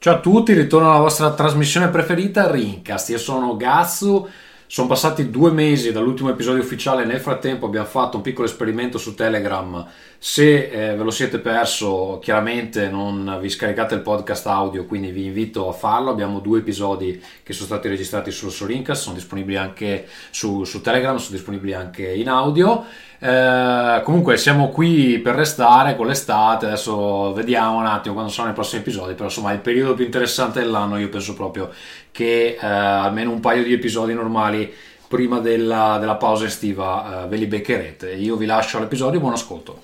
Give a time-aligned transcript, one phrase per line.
[0.00, 3.08] Ciao a tutti, ritorno alla vostra trasmissione preferita, Rincast.
[3.08, 4.28] Io sono Gazzu,
[4.70, 9.14] sono passati due mesi dall'ultimo episodio ufficiale, nel frattempo abbiamo fatto un piccolo esperimento su
[9.14, 9.82] Telegram.
[10.18, 15.24] Se eh, ve lo siete perso, chiaramente non vi scaricate il podcast audio, quindi vi
[15.24, 16.10] invito a farlo.
[16.10, 21.16] Abbiamo due episodi che sono stati registrati solo su sono disponibili anche su, su Telegram,
[21.16, 22.84] sono disponibili anche in audio.
[23.20, 28.54] Eh, comunque siamo qui per restare con l'estate, adesso vediamo un attimo quando saranno i
[28.54, 31.70] prossimi episodi, però insomma il periodo più interessante dell'anno io penso proprio
[32.18, 34.74] che eh, almeno un paio di episodi normali
[35.06, 38.10] prima della, della pausa estiva eh, ve li beccherete.
[38.10, 39.80] Io vi lascio all'episodio, buon ascolto.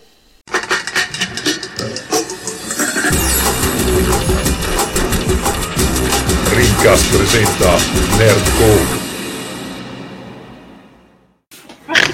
[6.51, 7.71] Rincast presenta
[8.19, 9.03] Nerdcore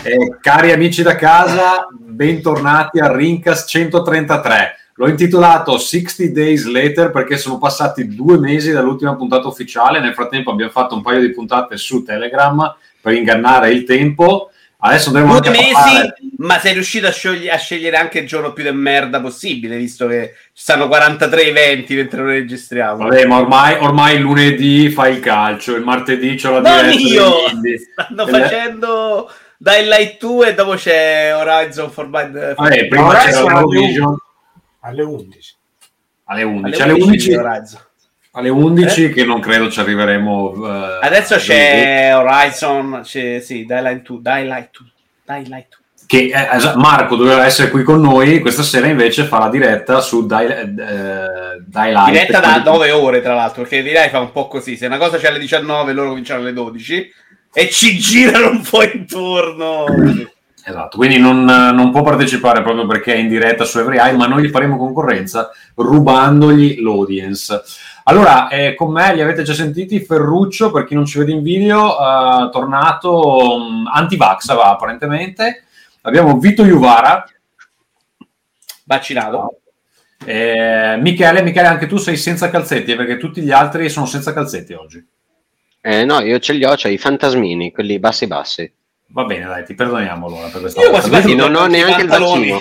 [0.03, 4.80] Eh, cari amici da casa, bentornati a Rincast 133.
[5.01, 9.99] L'ho intitolato 60 Days Later perché sono passati due mesi dall'ultima puntata ufficiale.
[9.99, 14.51] Nel frattempo abbiamo fatto un paio di puntate su Telegram per ingannare il tempo.
[14.77, 16.17] Adesso andremo due mesi, parlare...
[16.37, 20.07] ma sei riuscito a, sciogli- a, scegliere anche il giorno più di merda possibile, visto
[20.07, 23.09] che ci stanno 43 eventi mentre lo registriamo.
[23.09, 26.83] Vabbè, ma ormai, ormai lunedì fai il calcio, il martedì c'ho la diretta.
[26.83, 27.33] Non io!
[27.91, 34.17] Stanno facendo Dying Light 2 e dopo c'è Horizon Forbidden Vabbè, prima c'era Eurovision
[34.81, 35.55] alle 11
[36.25, 37.79] alle 11 alle 11, alle 11,
[38.33, 39.11] alle 11 eh?
[39.11, 40.65] che non credo ci arriveremo uh,
[41.01, 44.93] adesso c'è Horizon c'è, sì, Dying 2 Dying Light 2
[45.25, 49.39] Dying Light 2 che eh, Marco doveva essere qui con noi questa sera invece fa
[49.39, 54.33] la diretta su Daylight eh, diretta da 9 ore tra l'altro perché direi fa un
[54.33, 57.13] po' così se una cosa c'è alle 19 loro cominciano alle 12
[57.53, 59.87] e ci girano un po' intorno.
[60.63, 64.43] Esatto, quindi non, non, può partecipare proprio perché è in diretta su EveryEye, ma noi
[64.43, 67.63] gli faremo concorrenza rubandogli l'audience.
[68.05, 71.43] Allora, eh, con me li avete già sentiti, Ferruccio, per chi non ci vede in
[71.43, 75.65] video, uh, tornato um, anti-vax apparentemente.
[76.03, 77.25] Abbiamo Vito Juvara.
[78.85, 79.61] Vaccinato.
[80.25, 84.73] Eh, Michele, Michele, anche tu sei senza calzetti, perché tutti gli altri sono senza calzetti
[84.73, 85.07] oggi.
[85.81, 88.71] Eh, no, io ce li ho, cioè i fantasmini, quelli bassi bassi.
[89.13, 91.19] Va bene, dai, ti perdoniamo allora per questa io volta.
[91.19, 92.61] Io non ho neanche il vaccino.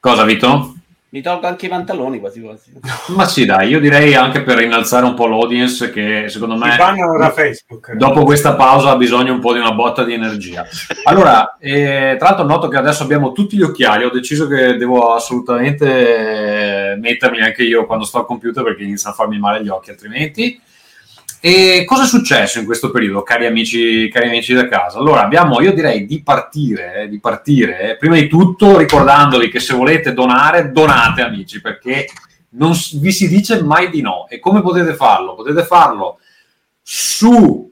[0.00, 0.74] Cosa, Vito?
[1.10, 2.72] Mi tolgo anche i pantaloni quasi quasi.
[3.14, 7.30] Ma sì, dai, io direi anche per innalzare un po' l'audience che secondo me da
[7.30, 7.94] Facebook.
[7.94, 10.66] dopo questa pausa ha bisogno un po' di una botta di energia.
[11.04, 15.14] Allora, eh, tra l'altro noto che adesso abbiamo tutti gli occhiali, ho deciso che devo
[15.14, 19.88] assolutamente mettermi anche io quando sto al computer perché iniziano a farmi male gli occhi
[19.88, 20.60] altrimenti.
[21.40, 24.98] E cosa è successo in questo periodo, cari amici, cari amici da casa?
[24.98, 29.74] Allora, abbiamo, io direi di partire, eh, di partire, prima di tutto ricordandovi che se
[29.74, 32.08] volete donare, donate amici, perché
[32.50, 34.26] non vi si dice mai di no.
[34.28, 35.36] E come potete farlo?
[35.36, 36.18] Potete farlo
[36.82, 37.66] su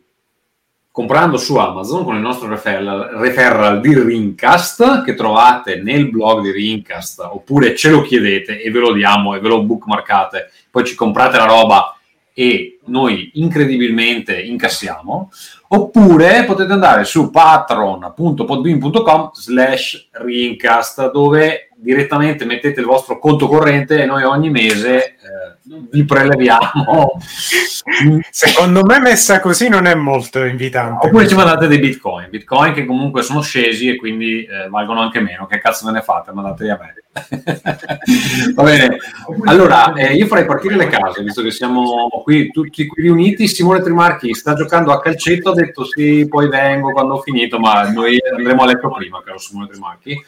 [0.93, 6.51] comprando su Amazon con il nostro referral, referral di Rincast che trovate nel blog di
[6.51, 10.95] Rincast oppure ce lo chiedete e ve lo diamo e ve lo bookmarkate poi ci
[10.95, 11.96] comprate la roba
[12.39, 15.31] e noi incredibilmente incassiamo,
[15.69, 24.07] oppure potete andare su patron.podbean.com slash rincast dove direttamente mettete il vostro conto corrente e
[24.07, 25.57] noi ogni mese eh,
[25.91, 27.19] vi preleviamo.
[28.31, 31.07] Secondo me messa così non è molto invitante.
[31.07, 35.21] Oppure ci mandate dei bitcoin, bitcoin che comunque sono scesi e quindi eh, valgono anche
[35.21, 35.47] meno.
[35.47, 36.33] Che cazzo ve ne fate?
[36.33, 36.95] Mandateli a me.
[38.55, 38.99] Va bene,
[39.45, 43.49] allora eh, io farei partire le case visto che siamo qui tutti qui riuniti.
[43.49, 47.91] Simone Trimarchi sta giocando a calcetto, ha detto sì, poi vengo quando ho finito, ma
[47.91, 50.25] noi andremo a letto prima, caro Simone Trimarchi.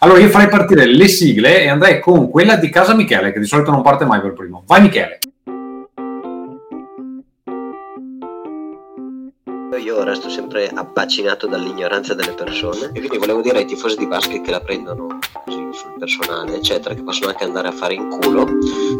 [0.00, 3.46] Allora io farei partire le sigle e andrei con quella di casa Michele, che di
[3.46, 4.62] solito non parte mai per primo.
[4.66, 5.18] Vai Michele.
[9.78, 14.42] Io resto sempre abbacinato dall'ignoranza delle persone e quindi volevo dire ai tifosi di basket
[14.42, 18.46] che la prendono così sul personale, eccetera, che possono anche andare a fare in culo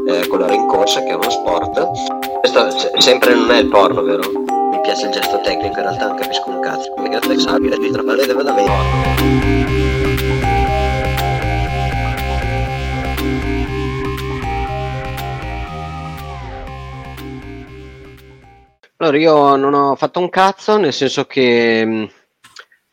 [0.07, 1.85] eh, con la rincorsa, che è uno sport.
[2.41, 4.31] Questo sempre non è il porno, vero?
[4.31, 6.93] Mi piace il gesto tecnico, in realtà non capisco un cazzo.
[6.95, 10.38] Come che flexabile, dietro, ma lei deve davvero.
[19.01, 22.05] Allora, io non ho fatto un cazzo, nel senso che mh, mm,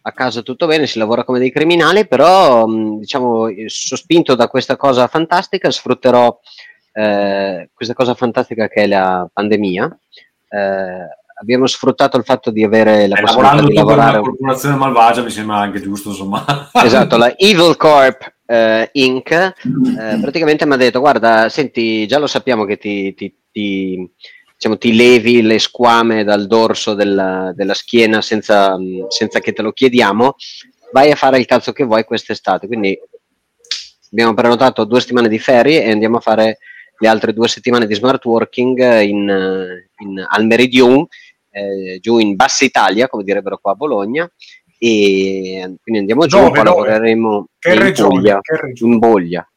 [0.04, 4.48] a casa tutto bene, si lavora come dei criminali, però mh, mm, diciamo, sospinto da
[4.48, 6.40] questa cosa fantastica, sfrutterò
[6.94, 10.00] eh, questa cosa fantastica che è la pandemia,
[10.50, 11.08] eh,
[11.40, 14.18] abbiamo sfruttato il fatto di avere la eh, possibilità di lavorare.
[14.20, 16.46] Una corporazione malvagia mi sembra anche giusto, insomma.
[16.72, 19.32] Esatto, la Evil Corp eh, Inc.
[19.32, 19.54] Eh,
[20.22, 24.10] praticamente mi ha detto: Guarda, senti, già lo sappiamo che ti, ti, ti,
[24.66, 28.76] diciamo, ti levi le squame dal dorso della, della schiena senza,
[29.10, 30.36] senza che te lo chiediamo.
[30.92, 32.66] Vai a fare il cazzo che vuoi quest'estate.
[32.66, 32.98] Quindi
[34.12, 36.58] abbiamo prenotato due settimane di ferie e andiamo a fare
[36.98, 41.06] le altre due settimane di smart working in, in, al Meridion,
[41.52, 44.30] eh, giù in Bassa Italia, come direbbero qua a Bologna.
[44.78, 46.88] E quindi andiamo giù, dove, poi dove?
[46.88, 48.40] lavoreremo in, regione, Puglia,
[48.82, 49.50] in Boglia.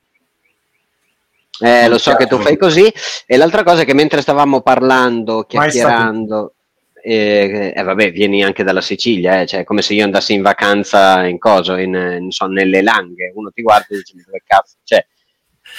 [1.60, 2.92] Eh, lo so che tu fai così.
[3.26, 6.54] E l'altra cosa è che mentre stavamo parlando, chiacchierando,
[7.02, 11.26] eh, eh, vabbè, vieni anche dalla Sicilia, eh, cioè come se io andassi in vacanza
[11.26, 15.04] in coso, in, in, so, nelle Langhe, uno ti guarda e dice dove cazzo c'è,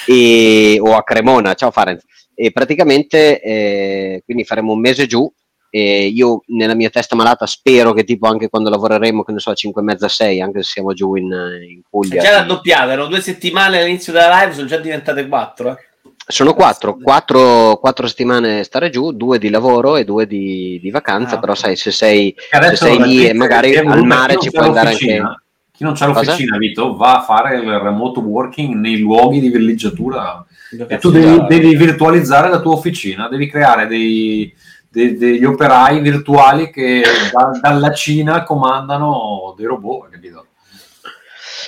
[0.07, 2.03] e, o a Cremona, ciao Farenz,
[2.33, 5.31] e praticamente eh, quindi faremo un mese giù
[5.69, 9.51] e io nella mia testa malata spero che tipo anche quando lavoreremo, che ne so,
[9.51, 12.21] a 5 e mezza, 6, anche se siamo giù in, in Puglia.
[12.21, 15.71] È già raddoppiata, erano due settimane all'inizio della live, sono già diventate quattro.
[15.71, 15.87] Eh.
[16.25, 21.35] Sono quattro, quattro, quattro, settimane stare giù, due di lavoro e due di, di vacanza,
[21.35, 24.89] ah, però sai, se sei, se sei lì e magari al mare ci puoi andare
[24.89, 25.23] anche...
[25.71, 26.57] Chi non c'ha l'officina, Cosa?
[26.57, 30.45] Vito, va a fare il remote working nei luoghi di villeggiatura
[30.87, 34.53] e tu devi, devi, virtualizzare la tua officina, devi creare dei,
[34.89, 40.45] degli operai virtuali che da, dalla Cina comandano dei robot, capito?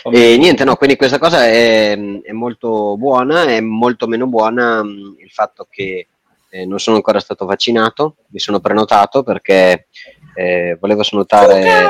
[0.04, 1.92] E niente, no, quindi questa cosa è,
[2.24, 6.08] è, molto buona, è molto meno buona mh, il fatto che
[6.50, 9.88] eh, non sono ancora stato vaccinato, mi sono prenotato perché
[10.34, 11.88] eh, volevo salutare,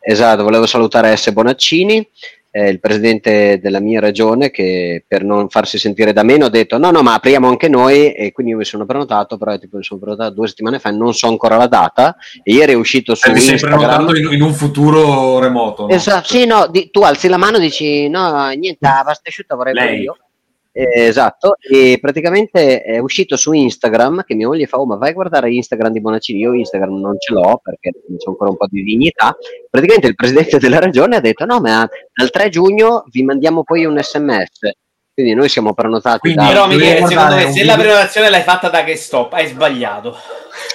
[0.00, 1.32] esatto, volevo salutare S.
[1.32, 2.08] Bonaccini,
[2.50, 6.78] eh, il presidente della mia regione che per non farsi sentire da meno ha detto
[6.78, 9.84] no no ma apriamo anche noi e quindi io mi sono prenotato però tipo, mi
[9.84, 12.16] sono prenotato due settimane fa e non so ancora la data.
[12.42, 15.88] E ieri è uscito su eh, Instagram sei prenotato in, in, un futuro remoto no?
[15.90, 19.54] esatto sì no di, tu alzi la mano e dici no niente la pasta asciutta
[19.54, 20.16] vorrei io
[20.72, 25.10] eh, esatto, e praticamente è uscito su Instagram che mia moglie fa, oh ma vai
[25.10, 28.66] a guardare Instagram di Bonaccini, io Instagram non ce l'ho perché c'è ancora un po'
[28.68, 29.36] di dignità,
[29.68, 33.84] praticamente il presidente della regione ha detto no ma dal 3 giugno vi mandiamo poi
[33.84, 34.70] un sms,
[35.12, 36.48] quindi noi siamo prenotati quindi, da...
[36.48, 40.16] Però Michele, secondo me se la prenotazione l'hai fatta da che stop, hai sbagliato.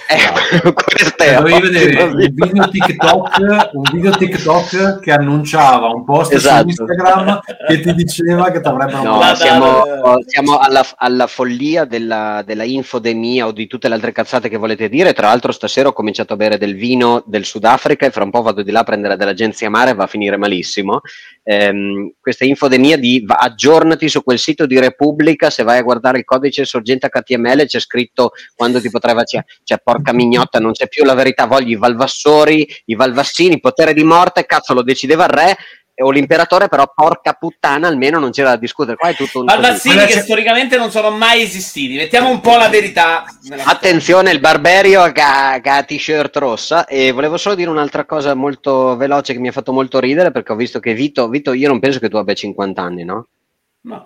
[0.07, 6.33] Eh, questo è Dovevi vedere un video, TikTok, un video TikTok che annunciava un post
[6.33, 6.62] esatto.
[6.62, 9.83] su Instagram che ti diceva che ti avrebbero no, siamo,
[10.25, 14.89] siamo alla, alla, follia della, della, infodemia o di tutte le altre cazzate che volete
[14.89, 15.13] dire.
[15.13, 18.42] Tra l'altro, stasera ho cominciato a bere del vino del Sudafrica e fra un po'
[18.44, 21.01] vado di là a prendere dell'agenzia mare e va a finire malissimo.
[21.44, 25.50] Ehm, questa infodemia di va, aggiornati su quel sito di Repubblica.
[25.50, 29.48] Se vai a guardare il codice sorgente HTML, c'è scritto quando ti potrai vaccinare.
[29.65, 34.03] Cioè, porca mignotta, non c'è più la verità, voglio i Valvassori, i Valvassini, potere di
[34.03, 35.57] morte, cazzo lo decideva il re
[35.97, 38.97] o l'imperatore, però porca puttana, almeno non c'era da discutere.
[38.97, 41.95] Qua è tutto un Valvassini che storicamente non sono mai esistiti.
[41.95, 43.23] Mettiamo un po' la verità.
[43.63, 46.85] Attenzione, il Barberio che ha, che ha t-shirt rossa.
[46.85, 50.51] E volevo solo dire un'altra cosa molto veloce che mi ha fatto molto ridere perché
[50.51, 53.27] ho visto che Vito, Vito, io non penso che tu abbia 50 anni, no?
[53.81, 54.06] No.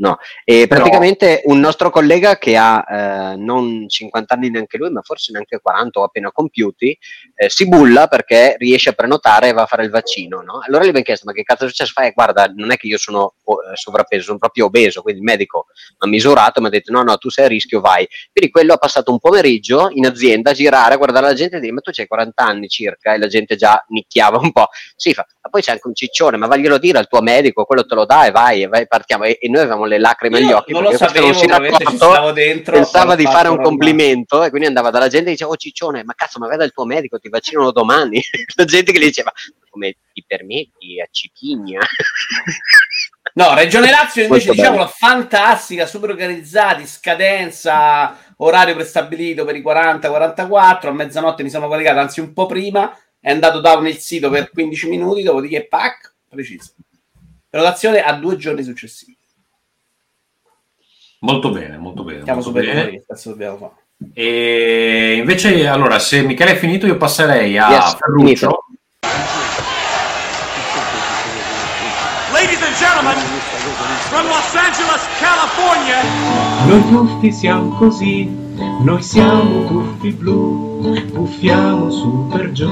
[0.00, 1.52] No, e praticamente Però...
[1.52, 5.98] un nostro collega che ha eh, non 50 anni neanche lui, ma forse neanche 40
[5.98, 6.96] o appena compiuti,
[7.34, 10.40] eh, si bulla perché riesce a prenotare e va a fare il vaccino.
[10.42, 10.60] No?
[10.64, 11.90] Allora gli abbiamo chiesto: Ma che cazzo è successo?
[11.92, 15.02] Fai, guarda, non è che io sono eh, sovrappeso, sono proprio obeso.
[15.02, 15.66] Quindi il medico
[15.98, 18.06] mi ha misurato mi ha detto: No, no, tu sei a rischio, vai.
[18.32, 21.60] Quindi quello ha passato un pomeriggio in azienda a girare, a guardare la gente e
[21.60, 24.68] dire: Ma tu c'hai 40 anni circa, e la gente già nicchiava un po'.
[24.94, 27.84] Sì, fa, ma poi c'è anche un ciccione, ma vaglielo dire al tuo medico, quello
[27.84, 29.24] te lo dà e vai, e vai partiamo.
[29.24, 30.72] E, e noi avevamo le lacrime agli occhi.
[30.72, 34.90] Non lo sapevo, non si racconto, dentro, pensava di fare un complimento e quindi andava
[34.90, 37.72] dalla gente e diceva, oh ciccione, ma cazzo, ma veda il tuo medico, ti vaccinano
[37.72, 38.22] domani.
[38.56, 39.32] La gente che gli diceva,
[39.70, 41.80] come ti permetti a Cipigna?
[43.34, 50.92] No, Regione Lazio invece diciamo fantastica, super organizzati, scadenza, orario prestabilito per i 40-44, a
[50.92, 54.88] mezzanotte mi sono collegato, anzi un po' prima, è andato down il sito per 15
[54.88, 56.72] minuti, dopodiché pack, preciso.
[57.48, 59.17] Prenotazione a due giorni successivi.
[61.20, 62.22] Molto bene, molto bene.
[62.22, 63.04] Siamo molto super bene.
[63.24, 63.72] dobbiamo fare.
[64.14, 68.66] E invece, allora, se Michele è finito, io passerei a yes, Ferruccio.
[72.32, 73.16] Ladies and gentlemen,
[74.10, 76.02] from Los Angeles, California.
[76.68, 78.30] Noi tuffi siamo così,
[78.84, 82.70] noi siamo tuffi blu, buffiamo su per giù,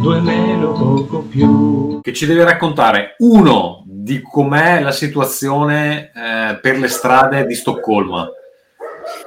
[0.00, 2.00] due meno poco più.
[2.00, 8.26] Che ci deve raccontare uno di com'è la situazione eh, per le strade di Stoccolma.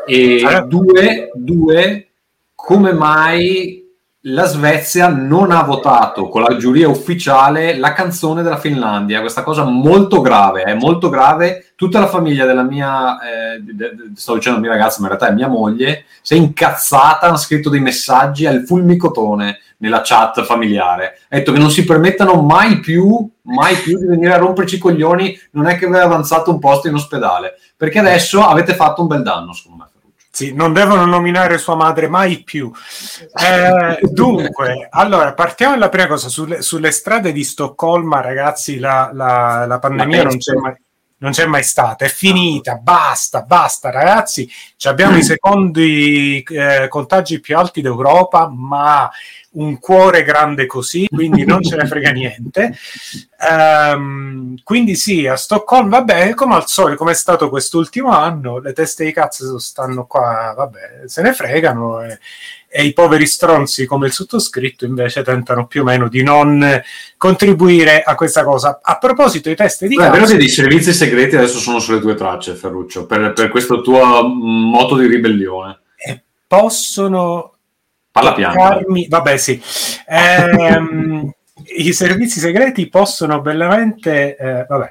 [0.07, 2.07] E due, due
[2.55, 3.80] come mai
[4.25, 9.21] la Svezia non ha votato con la giuria ufficiale la canzone della Finlandia.
[9.21, 11.71] Questa cosa molto grave, è molto grave.
[11.75, 15.29] Tutta la famiglia della mia, eh, de, de, sto dicendo mia ragazza, ma in realtà
[15.29, 21.17] è mia moglie, si è incazzata, ha scritto dei messaggi al fulmicotone nella chat familiare.
[21.29, 24.79] Ha detto che non si permettano mai più, mai più di venire a romperci i
[24.79, 29.07] coglioni, non è che aveva avanzato un posto in ospedale, perché adesso avete fatto un
[29.07, 29.90] bel danno, secondo me.
[30.33, 32.71] Sì, non devono nominare sua madre mai più.
[33.35, 36.29] Eh, dunque, allora, partiamo dalla prima cosa.
[36.29, 40.73] Sulle, sulle strade di Stoccolma, ragazzi, la, la, la pandemia non c'è, mai,
[41.21, 42.05] non c'è, mai, stata.
[42.05, 44.49] È finita, basta, basta, ragazzi.
[44.75, 49.09] Ci abbiamo i secondi eh, contagi più alti d'Europa, ma
[49.53, 52.73] un cuore grande così, quindi non ce ne frega niente.
[53.39, 58.73] Um, quindi sì, a Stoccolma, vabbè, come al solito, come è stato quest'ultimo anno, le
[58.73, 62.19] teste di cazzo stanno qua, vabbè, se ne fregano e,
[62.71, 66.81] e, i poveri stronzi come il sottoscritto invece tentano più o meno di non
[67.17, 68.79] contribuire a questa cosa.
[68.81, 70.37] A proposito di teste di Beh, cazzo...
[70.37, 74.95] Che i servizi segreti adesso sono sulle tue tracce, Ferruccio, per, per questo tuo moto
[74.95, 75.79] di ribellione.
[75.95, 77.55] E possono
[78.11, 78.81] Parla piano.
[79.07, 79.61] Vabbè, sì.
[80.07, 81.31] Ehm,
[81.77, 84.35] I servizi segreti possono bellamente...
[84.35, 84.89] Eh, vabbè.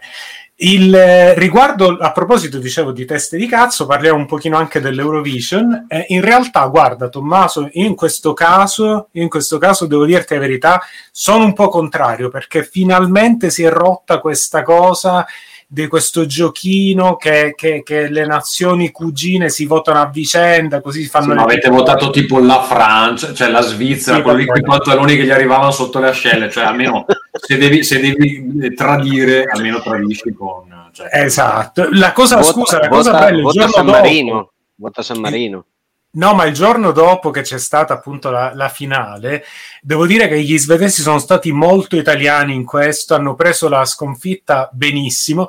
[0.63, 5.87] Il, eh, riguardo, a proposito, dicevo, di teste di cazzo, parliamo un pochino anche dell'Eurovision.
[5.89, 10.83] Eh, in realtà, guarda, Tommaso, in questo caso, in questo caso devo dirti la verità,
[11.11, 15.27] sono un po' contrario, perché finalmente si è rotta questa cosa
[15.73, 21.33] di questo giochino che, che, che, le nazioni cugine si votano a vicenda, così fanno...
[21.33, 25.25] Sì, avete votato tipo la Francia, cioè la Svizzera, sì, quelli con i pantaloni che
[25.25, 30.89] gli arrivavano sotto le ascelle, cioè almeno se devi, se devi tradire, almeno tradisci con...
[30.93, 33.43] Cioè, esatto, la cosa, vota, scusa, la vota, cosa bella...
[33.43, 35.65] Vota San Marino, vota San Marino.
[36.13, 39.45] No, ma il giorno dopo che c'è stata appunto la, la, finale,
[39.83, 44.69] devo dire che gli svedesi sono stati molto italiani in questo, hanno preso la sconfitta
[44.73, 45.49] benissimo.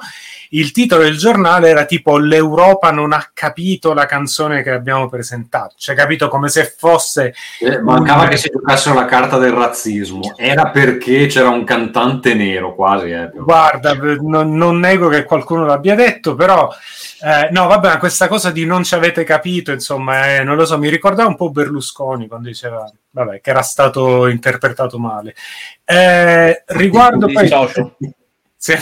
[0.54, 5.76] Il titolo del giornale era tipo L'Europa non ha capito la canzone che abbiamo presentato,
[5.78, 7.34] cioè capito come se fosse...
[7.60, 8.30] Eh, mancava un...
[8.30, 13.12] che si giocassero la carta del razzismo, era perché c'era un cantante nero quasi.
[13.12, 16.70] Eh, Guarda, non, non nego che qualcuno l'abbia detto, però
[17.24, 20.80] eh, no, vabbè, questa cosa di non ci avete capito, insomma, eh, non lo so,
[20.80, 25.36] mi ricordava un po' Berlusconi quando diceva, vabbè, che era stato interpretato male.
[25.86, 27.50] Eh, riguardo poi...
[28.62, 28.76] Sì.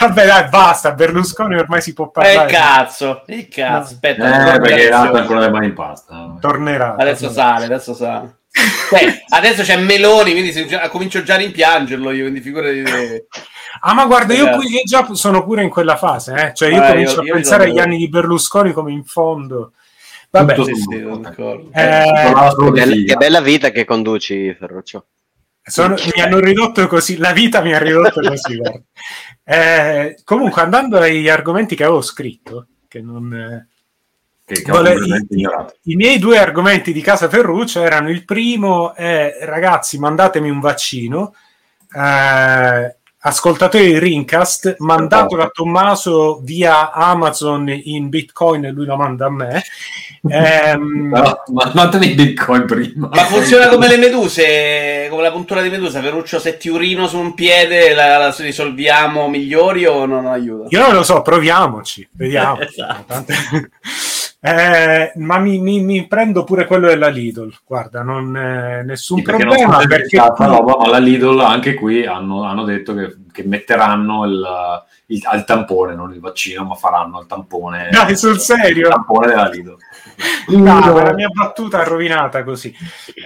[0.00, 0.92] Vabbè, dai, basta.
[0.92, 2.48] Berlusconi ormai si può parlare.
[2.48, 3.72] Eh, cazzo, il cazzo.
[3.72, 3.82] No.
[3.82, 6.36] Aspetta, eh, perché ha ancora le mani in pasta.
[6.40, 6.94] Tornerà.
[6.96, 7.48] Adesso tornerà.
[7.48, 8.38] sale, adesso sale.
[8.90, 12.82] Beh, adesso c'è Meloni, quindi già, comincio già a rimpiangerlo io, quindi figurati.
[13.82, 16.54] Ah, ma guarda, io, qui, io già sono pure in quella fase, eh?
[16.54, 19.72] cioè io ah, comincio io, a pensare agli anni di Berlusconi come in fondo.
[20.44, 20.94] Vabbè, sì, sì,
[21.72, 25.06] eh, eh, che bella vita che conduci, Ferruccio.
[25.62, 28.60] Sono, mi hanno ridotto così, la vita mi ha ridotto così.
[29.44, 33.32] eh, comunque, andando ai argomenti che avevo scritto, che non...
[33.34, 33.66] Eh,
[34.44, 35.26] che, che Vole, i,
[35.82, 41.34] i, miei due argomenti di casa Ferruccio erano il primo è ragazzi mandatemi un vaccino.
[41.92, 42.95] Eh,
[43.26, 49.30] ascoltatori di Rincast, mandatelo a Tommaso via Amazon in Bitcoin e lui lo manda a
[49.30, 49.62] me.
[50.28, 51.08] Ehm...
[51.08, 51.42] No,
[51.72, 53.08] mandatemi Bitcoin prima.
[53.10, 56.00] Ma funziona come le meduse, come la puntura di medusa.
[56.00, 60.68] Ferruccio, se ti urino su un piede la, la risolviamo migliori o non aiuta?
[60.70, 62.60] Io non lo so, proviamoci, vediamo.
[62.62, 63.24] esatto.
[64.38, 69.22] Eh, ma mi, mi, mi, prendo pure quello della Lidl, guarda, non eh, nessun sì,
[69.24, 69.78] perché problema.
[69.78, 70.46] Non perché qui...
[70.46, 74.46] roba, ma la Lidl anche qui hanno, hanno detto che, che metteranno il,
[75.06, 77.88] il, al tampone, non il vaccino, ma faranno il tampone.
[77.90, 78.86] Dai, sul serio?
[78.86, 79.76] Il tampone della Lidl.
[80.48, 82.74] No, la mia battuta è rovinata così.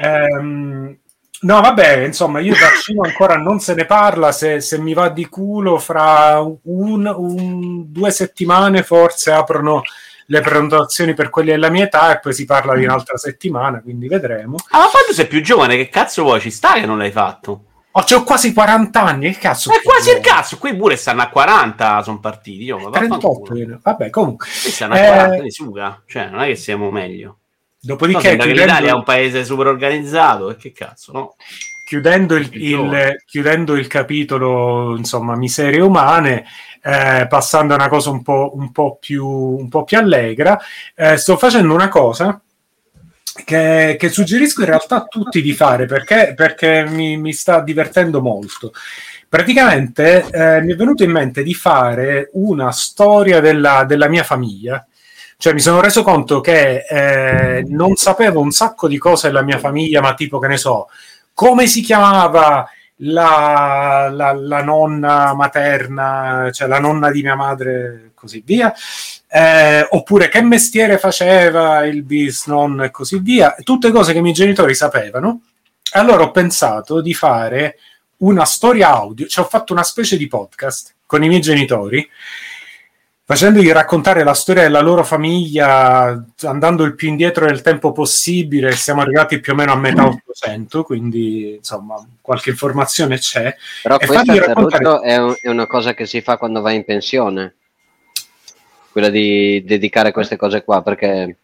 [0.01, 0.97] Ehm,
[1.43, 4.31] No, vabbè, insomma, io vaccino ancora non se ne parla.
[4.31, 9.83] Se, se mi va di culo, fra un, un, due settimane forse aprono
[10.31, 14.07] le prenotazioni per quelli della mia età e poi si parla di un'altra settimana, quindi
[14.07, 14.57] vedremo.
[14.71, 16.41] Ah, ma quando sei più giovane, che cazzo vuoi?
[16.41, 17.65] Ci sta che non l'hai fatto?
[17.91, 19.73] Oh, c'ho quasi 40 anni, che cazzo?
[19.73, 22.63] È quasi il cazzo, qui pure stanno a 40, sono partiti.
[22.63, 24.47] Io, ma 38, vabbè, comunque.
[24.47, 25.43] Qui stanno a 40 eh...
[25.43, 27.39] di suga, cioè non è che siamo meglio.
[27.81, 28.61] Dopodiché, no, chiudendo...
[28.61, 31.35] l'Italia è un paese super organizzato, e che cazzo, no?
[31.91, 36.45] Chiudendo il, il, chiudendo il capitolo, insomma, miserie umane,
[36.81, 40.57] eh, passando a una cosa un po', un po, più, un po più, allegra,
[40.95, 42.41] eh, sto facendo una cosa
[43.45, 48.21] che, che, suggerisco in realtà a tutti di fare perché, perché mi, mi, sta divertendo
[48.21, 48.71] molto.
[49.29, 54.87] Praticamente eh, mi è venuto in mente di fare una storia della, della mia famiglia
[55.37, 59.59] Cioè, mi sono reso conto che eh, non sapevo un sacco di cose della mia
[59.59, 60.87] famiglia, ma tipo, che ne so,
[61.35, 62.69] come si chiamava
[63.03, 68.73] la, la, la nonna materna, cioè la nonna di mia madre, così via.
[69.29, 73.55] Eh, oppure che mestiere faceva il bisnonno e così via.
[73.63, 75.43] Tutte cose che i miei genitori sapevano.
[75.93, 77.79] Allora ho pensato di fare
[78.19, 82.09] una storia audio, cioè ho fatto una specie di podcast con i miei genitori
[83.31, 89.03] facendogli raccontare la storia della loro famiglia, andando il più indietro nel tempo possibile, siamo
[89.03, 93.55] arrivati più o meno a metà 800, quindi insomma qualche informazione c'è.
[93.83, 96.85] Però E Ferruccio, raccontare- è, un- è una cosa che si fa quando vai in
[96.85, 97.55] pensione,
[98.91, 101.37] quella di dedicare queste cose qua, perché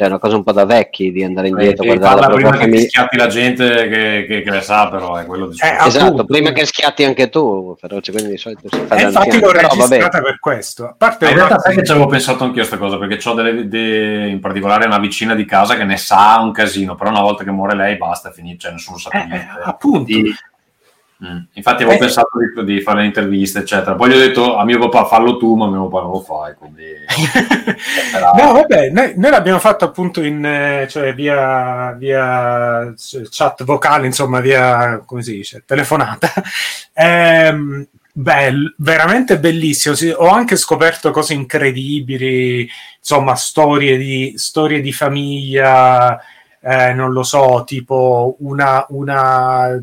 [0.00, 2.26] cioè, è una cosa un po' da vecchi di andare indietro, E guardare la parla
[2.38, 2.88] propria prima che ti famiglia.
[2.88, 6.24] schiatti la gente che, che- che le sa, però è quello di Eh, Esatto, appunto.
[6.24, 9.50] prima che schiatti anche tu, Ferruccio, quindi di solito si fa E da infatti l'ho
[9.50, 10.84] Però registrata per questo.
[10.86, 13.28] A parte in una- realtà sai che ci avevo pensato anch'io a questa cosa, perché
[13.28, 17.10] ho delle, de- in particolare una vicina di casa che ne sa un casino, però
[17.10, 19.46] una volta che muore lei basta, finito, cioè nessuno sa più Eh, niente.
[19.64, 20.04] appunto.
[20.04, 20.34] Quindi,
[21.24, 22.00] mm, infatti avevo Eh.
[22.00, 23.94] pensato di, di fare le interviste, eccetera.
[23.94, 26.48] Poi gli ho detto a mio papà fallo tu, ma mio papà non lo fa,
[26.50, 26.84] e quindi...
[28.36, 32.92] No, vabbè, noi, noi l'abbiamo fatto appunto in, eh, cioè via, via
[33.30, 36.30] chat vocale, insomma, via, come si dice, telefonata.
[36.92, 39.94] Ehm, bell- veramente bellissimo.
[39.94, 46.20] Sì, ho anche scoperto cose incredibili, insomma, storie di, storie di famiglia,
[46.60, 49.82] eh, non lo so, tipo una, una,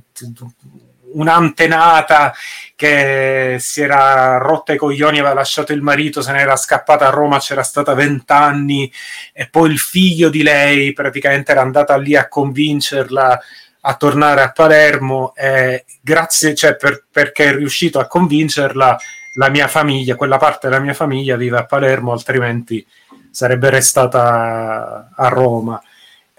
[1.18, 2.34] un'antenata
[2.76, 7.12] che si era rotta i coglioni, aveva lasciato il marito, se ne era scappata a
[7.12, 8.92] Roma, c'era stata vent'anni
[9.34, 13.42] e poi il figlio di lei praticamente era andata lì a convincerla
[13.82, 18.98] a tornare a Palermo e grazie, cioè per- perché è riuscito a convincerla
[19.36, 22.86] la mia famiglia, quella parte della mia famiglia vive a Palermo, altrimenti
[23.32, 25.82] sarebbe restata a Roma.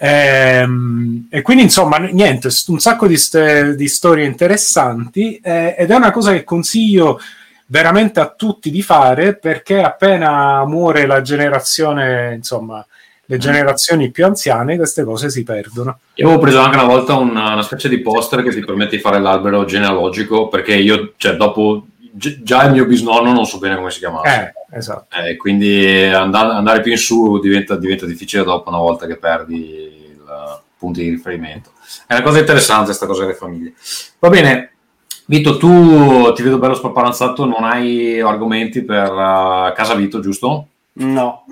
[0.00, 5.90] Ehm, e quindi insomma niente, st- un sacco di, ste- di storie interessanti eh, ed
[5.90, 7.20] è una cosa che consiglio
[7.66, 12.84] veramente a tutti di fare perché appena muore la generazione, insomma,
[13.30, 15.98] le generazioni più anziane, queste cose si perdono.
[16.14, 19.02] Io avevo preso anche una volta una, una specie di poster che ti permette di
[19.02, 23.76] fare l'albero genealogico, perché io, cioè, dopo gi- già il mio bisnonno non so bene
[23.76, 24.22] come si chiamava.
[24.22, 25.16] Eh, esatto.
[25.16, 29.54] Eh, quindi andare, andare più in su diventa, diventa difficile dopo una volta che perdi
[29.54, 31.72] il punti di riferimento.
[32.06, 33.74] È una cosa interessante questa cosa delle famiglie.
[34.18, 34.72] Va bene,
[35.26, 40.68] Vito, tu ti vedo bello spaparanzato, non hai argomenti per uh, Casa Vito, giusto?
[40.94, 41.44] No.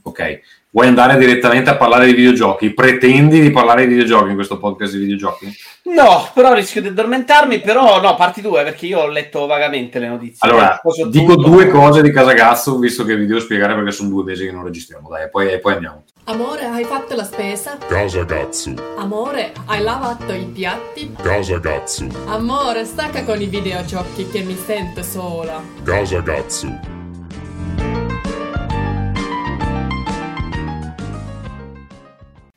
[0.00, 0.40] Ok.
[0.70, 2.74] Vuoi andare direttamente a parlare di videogiochi?
[2.74, 5.50] Pretendi di parlare di videogiochi in questo podcast di videogiochi?
[5.84, 10.08] No, però rischio di addormentarmi, però no, parti due perché io ho letto vagamente le
[10.08, 10.46] notizie.
[10.46, 10.78] Allora,
[11.08, 11.48] dico tutto.
[11.48, 14.62] due cose di Casagazzo, visto che vi devo spiegare perché sono due mesi che non
[14.62, 15.08] registriamo.
[15.08, 16.04] Dai, poi, poi andiamo.
[16.24, 17.78] Amore, hai fatto la spesa?
[17.88, 21.14] Casa Gatsu, Amore, hai lavato i piatti?
[21.22, 25.62] Casa Gatsu, Amore, stacca con i videogiochi che mi sento sola.
[25.82, 26.20] Casa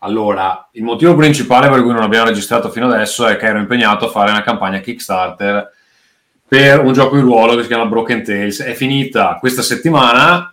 [0.04, 4.06] Allora, il motivo principale per cui non abbiamo registrato fino adesso è che ero impegnato
[4.06, 5.72] a fare una campagna Kickstarter
[6.48, 8.62] per un gioco di ruolo che si chiama Broken Tales.
[8.62, 10.52] È finita questa settimana,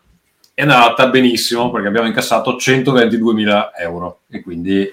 [0.59, 4.93] è andata benissimo perché abbiamo incassato 122.000 euro e quindi eh,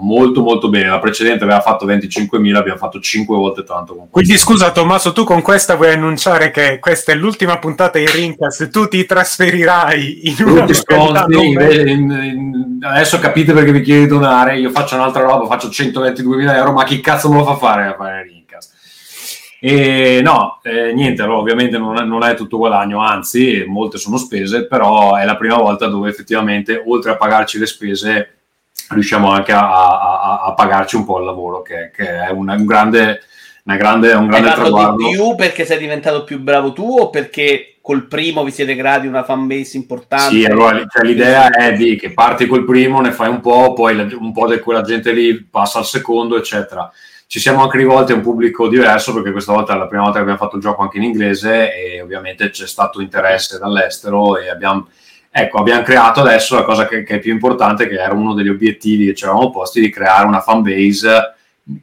[0.00, 0.88] molto molto bene.
[0.88, 4.08] La precedente aveva fatto 25.000, abbiamo fatto 5 volte tanto.
[4.10, 8.70] Quindi scusa Tommaso, tu con questa vuoi annunciare che questa è l'ultima puntata di Rincas,
[8.72, 14.08] tu ti trasferirai in una località sconti, in- in- adesso capite perché vi chiedo di
[14.08, 17.88] donare, io faccio un'altra roba, faccio 122.000 euro, ma chi cazzo me lo fa fare
[17.88, 18.41] a fare Rincas?
[19.64, 24.16] E no, eh, niente, allora ovviamente non è, non è tutto guadagno, anzi molte sono
[24.16, 28.34] spese, però è la prima volta dove effettivamente oltre a pagarci le spese
[28.88, 32.54] riusciamo anche a, a- a- a pagarci un po' il lavoro, che, che è una-
[32.54, 33.20] un grande,
[33.62, 34.96] una grande, un grande traguardo.
[34.96, 39.06] di più perché sei diventato più bravo tu o perché col primo vi siete creati
[39.06, 40.34] una fanbase importante?
[40.34, 43.96] Sì, allora cioè, l'idea è di che parti col primo, ne fai un po', poi
[44.18, 46.90] un po' di quella gente lì passa al secondo, eccetera.
[47.32, 50.18] Ci siamo anche rivolti a un pubblico diverso perché questa volta è la prima volta
[50.18, 54.50] che abbiamo fatto il gioco anche in inglese e ovviamente c'è stato interesse dall'estero e
[54.50, 54.88] abbiamo,
[55.30, 58.50] ecco, abbiamo creato adesso la cosa che, che è più importante, che era uno degli
[58.50, 61.34] obiettivi che ci eravamo posti, di creare una fanbase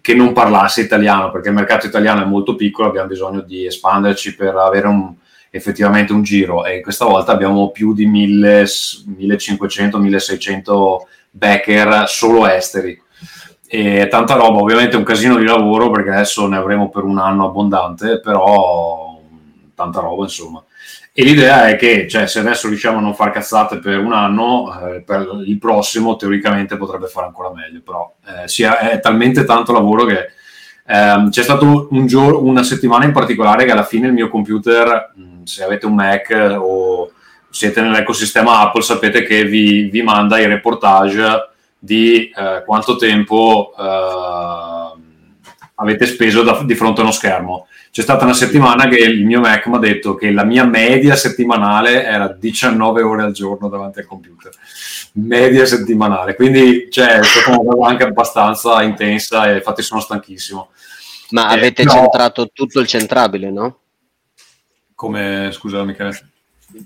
[0.01, 4.35] che non parlasse italiano perché il mercato italiano è molto piccolo, abbiamo bisogno di espanderci
[4.35, 5.15] per avere un,
[5.49, 6.63] effettivamente un giro.
[6.63, 8.65] E questa volta abbiamo più di 1000,
[9.17, 13.01] 1500, 1600 backer solo esteri
[13.71, 17.45] e tanta roba, ovviamente un casino di lavoro perché adesso ne avremo per un anno
[17.45, 19.21] abbondante, però
[19.75, 20.63] tanta roba insomma.
[21.13, 24.73] E l'idea è che cioè, se adesso riusciamo a non far cazzate per un anno,
[24.87, 29.71] eh, per il prossimo teoricamente potrebbe fare ancora meglio, però eh, sia, è talmente tanto
[29.71, 30.29] lavoro che
[30.87, 35.13] ehm, c'è stato un giorno, una settimana in particolare che alla fine il mio computer,
[35.43, 37.11] se avete un Mac o
[37.51, 41.48] siete nell'ecosistema Apple, sapete che vi, vi manda i reportage
[41.79, 44.99] di eh, quanto tempo eh,
[45.75, 49.39] avete speso da, di fronte a uno schermo c'è stata una settimana che il mio
[49.39, 53.99] Mac mi ha detto che la mia media settimanale era 19 ore al giorno davanti
[53.99, 54.51] al computer.
[55.13, 60.69] Media settimanale, quindi cioè, è stata una cosa anche abbastanza intensa e infatti sono stanchissimo.
[61.31, 63.79] Ma Eh, avete centrato tutto il centrabile, no?
[64.93, 66.29] Come, scusa Michele?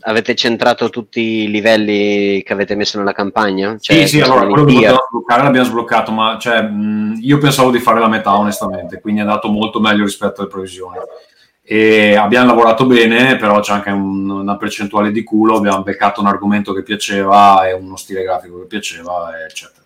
[0.01, 3.75] Avete centrato tutti i livelli che avete messo nella campagna?
[3.79, 7.37] Sì, Cioè, sì, questi allora quello che potevamo sbloccare l'abbiamo sbloccato, ma cioè, mh, io
[7.37, 10.97] pensavo di fare la metà onestamente, quindi è andato molto meglio rispetto alle previsioni.
[11.65, 16.27] E abbiamo lavorato bene, però c'è anche un- una percentuale di culo, abbiamo beccato un
[16.27, 19.81] argomento che piaceva e uno stile grafico che piaceva, eccetera.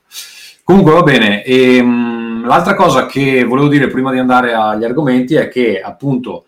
[0.64, 1.44] Comunque va bene.
[1.44, 6.46] E, mh, l'altra cosa che volevo dire prima di andare agli argomenti è che appunto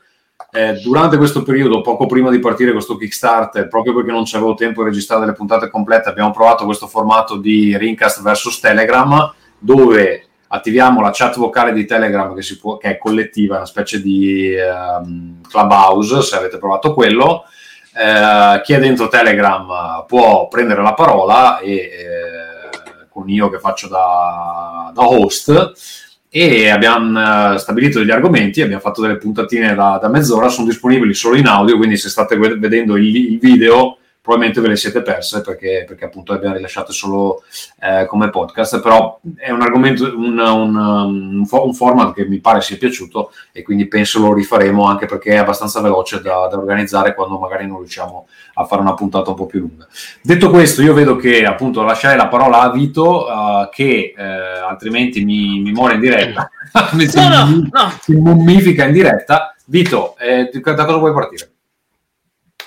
[0.52, 4.82] eh, durante questo periodo, poco prima di partire questo Kickstarter, proprio perché non c'avevo tempo
[4.82, 11.02] di registrare delle puntate complete, abbiamo provato questo formato di Rincast versus Telegram, dove attiviamo
[11.02, 16.22] la chat vocale di Telegram che, può, che è collettiva, una specie di ehm, clubhouse,
[16.22, 17.44] se avete provato quello.
[17.94, 23.88] Eh, chi è dentro Telegram può prendere la parola e eh, con io che faccio
[23.88, 30.10] da, da host e abbiamo eh, stabilito degli argomenti, abbiamo fatto delle puntatine da, da
[30.10, 33.99] mezz'ora, sono disponibili solo in audio, quindi se state vedendo il, il video
[34.30, 37.42] probabilmente ve le siete perse perché, perché appunto le abbiamo rilasciate solo
[37.82, 42.62] eh, come podcast, però è un argomento, un, un, un un format che mi pare
[42.62, 47.16] sia piaciuto e quindi penso lo rifaremo anche perché è abbastanza veloce da, da organizzare
[47.16, 49.88] quando magari non riusciamo a fare una puntata un po' più lunga.
[50.22, 55.26] Detto questo, io vedo che appunto lasciare la parola a Vito, eh, che eh, altrimenti
[55.26, 57.94] mi, mi muore in diretta, No, no, no.
[58.00, 59.56] si mummifica in diretta.
[59.66, 61.54] Vito, eh, da cosa vuoi partire?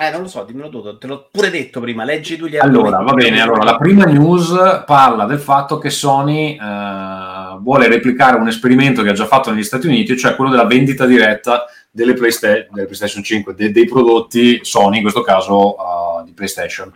[0.02, 2.96] Eh, non lo so, dimmelo tu, te l'ho pure detto prima, leggi tu gli Allora,
[2.96, 3.04] argomenti.
[3.04, 3.40] va bene.
[3.40, 9.10] Allora, la prima news parla del fatto che Sony eh, vuole replicare un esperimento che
[9.10, 13.22] ha già fatto negli Stati Uniti, cioè quello della vendita diretta delle, Playsta- delle PlayStation
[13.22, 16.92] 5, de- dei prodotti Sony, in questo caso eh, di PlayStation.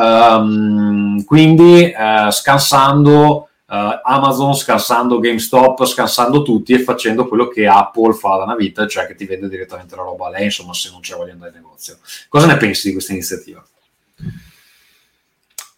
[0.00, 8.12] Ehm, quindi eh, scansando eh, Amazon, scansando GameStop, scansando tutti e facendo quello che Apple
[8.12, 10.90] fa da una vita, cioè che ti vende direttamente la roba a lei, insomma, se
[10.90, 11.98] non c'è voglia andare in negozio.
[12.28, 13.64] Cosa ne pensi di questa iniziativa?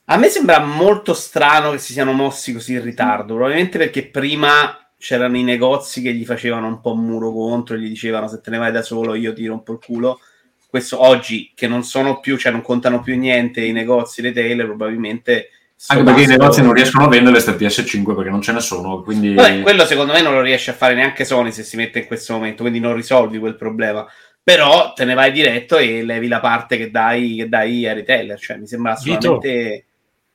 [0.09, 4.79] A me sembra molto strano che si siano mossi così in ritardo, probabilmente perché prima
[4.99, 8.51] c'erano i negozi che gli facevano un po' un muro contro gli dicevano se te
[8.51, 10.21] ne vai da solo io ti rompo il culo.
[10.69, 15.51] Questo oggi che non sono più, cioè non contano più niente i negozi retailer, probabilmente
[15.89, 19.03] Anche perché i negozi non riescono a vendere queste PS5 perché non ce ne sono,
[19.03, 22.01] quindi Vabbè, quello secondo me non lo riesce a fare neanche Sony se si mette
[22.01, 24.07] in questo momento, quindi non risolvi quel problema.
[24.43, 28.39] Però te ne vai diretto e levi la parte che dai, che dai ai retailer,
[28.39, 29.85] cioè mi sembra Vito, assolutamente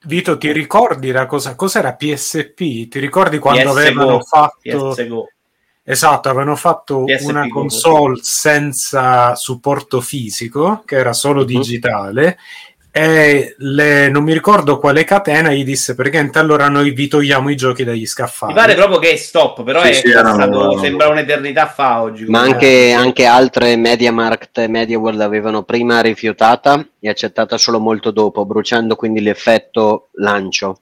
[0.03, 1.55] Vito, ti ricordi la cosa?
[1.55, 2.87] Cos'era PSP?
[2.87, 5.27] Ti ricordi quando PS avevano Go, fatto PS Go.
[5.83, 12.37] Esatto, avevano fatto PSP una Go, console senza supporto fisico, che era solo digitale,
[12.93, 17.55] e le- non mi ricordo quale catena gli disse praticamente allora noi vi togliamo i
[17.55, 18.51] giochi dagli scaffali.
[18.53, 22.01] Mi pare proprio che è stop, però Sì, è sì, passato, erano- sembra un'eternità fa
[22.01, 22.25] oggi.
[22.25, 28.45] Ma anche, anche altre MediaMarkt e MediaWorld avevano prima rifiutata e accettata solo molto dopo,
[28.45, 30.79] bruciando quindi l'effetto lancio.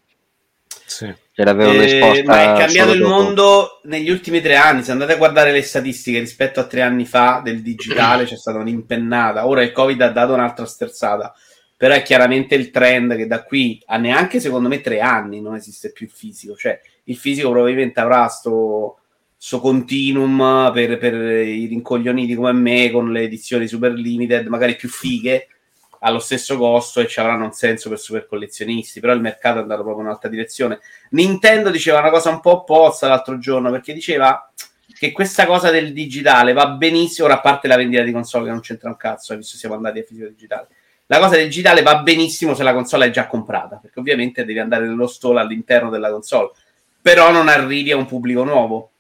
[0.86, 1.14] Sì.
[1.32, 3.14] Ce l'avevano Eh, esposta ma è cambiato il dopo.
[3.14, 4.84] mondo negli ultimi tre anni.
[4.84, 8.58] Se andate a guardare le statistiche rispetto a tre anni fa del digitale, c'è stata
[8.58, 9.48] un'impennata.
[9.48, 11.34] Ora il Covid ha dato un'altra sterzata.
[11.80, 15.56] Però è chiaramente il trend che da qui a neanche secondo me tre anni non
[15.56, 16.54] esiste più il fisico.
[16.54, 18.98] Cioè, il fisico probabilmente avrà sto,
[19.38, 24.90] sto continuum per, per i rincoglioniti come me con le edizioni super limited, magari più
[24.90, 25.48] fighe
[26.00, 29.00] allo stesso costo e ci avranno un senso per super collezionisti.
[29.00, 30.80] Però il mercato è andato proprio in un'altra direzione.
[31.12, 34.52] Nintendo diceva una cosa un po' opposta l'altro giorno perché diceva
[34.98, 38.52] che questa cosa del digitale va benissimo, ora a parte la vendita di console che
[38.52, 40.68] non c'entra un cazzo, visto siamo andati a fisico digitale.
[41.12, 44.86] La cosa digitale va benissimo se la console è già comprata, perché ovviamente devi andare
[44.86, 46.52] nello store all'interno della console,
[47.02, 48.92] però non arrivi a un pubblico nuovo.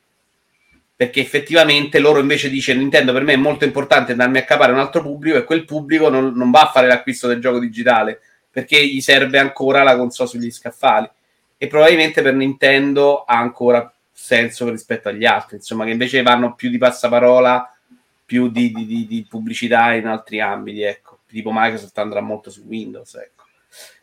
[0.95, 4.79] Perché effettivamente loro invece dice Nintendo per me è molto importante andarmi a capare un
[4.79, 8.19] altro pubblico e quel pubblico non, non va a fare l'acquisto del gioco digitale
[8.49, 11.07] perché gli serve ancora la console sugli scaffali
[11.57, 16.69] e probabilmente per Nintendo ha ancora senso rispetto agli altri, insomma, che invece vanno più
[16.71, 17.71] di passaparola,
[18.25, 21.18] più di, di- di- di pubblicità in altri ambiti, ecco.
[21.29, 23.15] Tipo Microsoft andrà molto su Windows.
[23.15, 23.43] Ecco.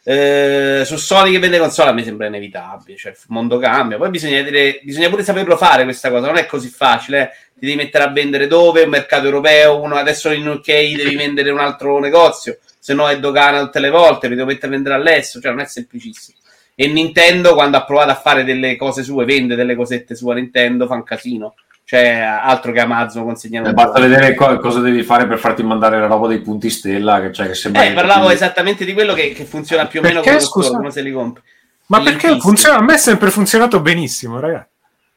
[0.05, 3.97] Eh, su Sony che vende console a me sembra inevitabile, cioè il mondo cambia.
[3.97, 7.23] Poi bisogna, dire, bisogna pure saperlo fare questa cosa, non è così facile.
[7.23, 7.31] eh.
[7.59, 8.83] Ti devi mettere a vendere dove?
[8.83, 13.19] Un mercato europeo, uno adesso in UK devi vendere un altro negozio, se no è
[13.19, 16.37] dogana tutte le volte, mi devo mettere a vendere all'estero, cioè non è semplicissimo.
[16.75, 20.37] E Nintendo, quando ha provato a fare delle cose sue, vende delle cosette sue a
[20.37, 21.55] Nintendo, fa un casino.
[21.88, 23.68] Cioè, altro che Amazon consegnano.
[23.68, 27.20] Eh, basta vedere co- cosa devi fare per farti mandare la roba dei punti stella,
[27.20, 27.85] che, cioè, che sembra...
[27.85, 30.77] Eh, parlavo esattamente di quello che, che funziona più o meno Perché, store, scusa?
[30.79, 31.44] come se li compri.
[31.87, 32.79] Ma perché funziona?
[32.79, 34.66] A me è sempre funzionato benissimo, ragazzi.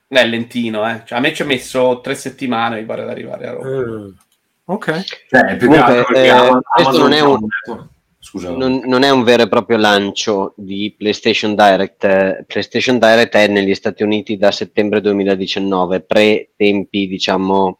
[0.09, 1.01] È lentino, eh.
[1.05, 3.69] Cioè, a me ci ha messo tre settimane, mi pare, ad arrivare a Roma.
[3.69, 4.13] Eh,
[4.65, 5.03] ok.
[5.27, 7.47] Cioè, più Comunque, eh, Amazon questo non è un-
[8.21, 8.51] Scusa.
[8.51, 12.03] Non, non è un vero e proprio lancio di PlayStation Direct.
[12.03, 17.79] eh, PlayStation Direct è negli Stati Uniti da settembre 2019, pre tempi, diciamo,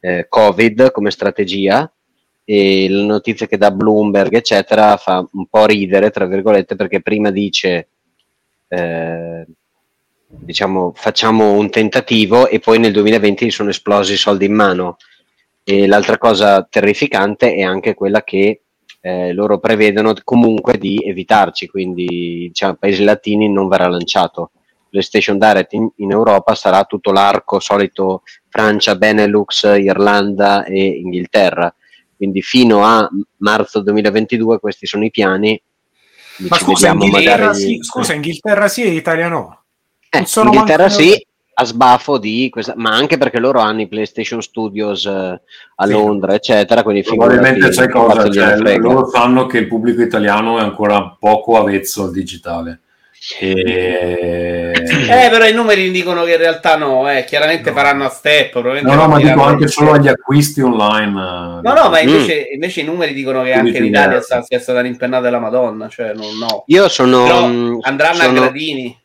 [0.00, 1.90] eh, Covid come strategia.
[2.44, 7.30] E la notizia che da Bloomberg, eccetera, fa un po' ridere, tra virgolette, perché prima
[7.30, 7.88] dice,
[8.68, 9.46] eh,
[10.26, 14.96] diciamo, facciamo un tentativo e poi nel 2020 gli sono esplosi i soldi in mano.
[15.62, 18.62] E l'altra cosa terrificante è anche quella che
[19.00, 24.50] eh, loro prevedono comunque di evitarci, quindi diciamo, paesi latini non verrà lanciato.
[24.90, 31.72] PlayStation Direct in, in Europa sarà tutto l'arco solito Francia, Benelux, Irlanda e Inghilterra.
[32.16, 33.08] Quindi fino a
[33.38, 35.60] marzo 2022 questi sono i piani.
[36.48, 39.62] Ma scusa, Inghilterra, magari- sì, scusa, Inghilterra sì e Italia no.
[40.08, 41.26] eh, Inghilterra manco- sì,
[41.60, 45.40] a sbafo di questa, ma anche perché loro hanno i PlayStation Studios eh,
[45.76, 45.90] a Sì.
[45.92, 46.84] Londra, eccetera.
[46.84, 48.30] Quindi Probabilmente sai che cosa?
[48.30, 52.80] Cioè, loro sanno che il pubblico italiano è ancora poco avvezzo al digitale.
[53.40, 54.72] E...
[54.72, 57.24] Eh, però i numeri dicono che in realtà no, eh.
[57.24, 57.76] Chiaramente No.
[57.76, 58.50] faranno a step.
[58.52, 61.10] probabilmente No, no, ma dico anche solo agli acquisti online.
[61.10, 62.08] No, no, ma Mm.
[62.08, 64.24] invece, invece i numeri dicono che Quindi anche in ti Italia diverti.
[64.26, 66.62] sta, sia stata l'impennata della Madonna, cioè non, no.
[66.66, 68.96] Io sono, Però mh, andranno a sono- gradini.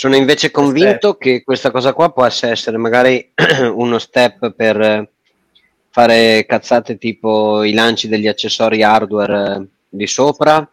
[0.00, 3.32] Sono invece convinto che questa cosa qua possa essere magari
[3.74, 5.10] uno step per eh,
[5.90, 10.66] fare cazzate tipo i lanci degli accessori hardware eh, di sopra,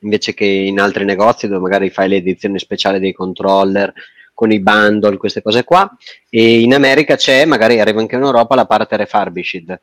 [0.00, 3.92] invece che in altri negozi dove magari fai le edizioni speciali dei controller
[4.32, 5.88] con i bundle, queste cose qua.
[6.28, 9.80] E in America c'è, magari arriva anche in Europa, la parte refurbished.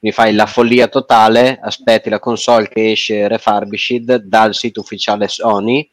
[0.00, 5.88] Mi fai la follia totale, aspetti la console che esce refurbished dal sito ufficiale Sony,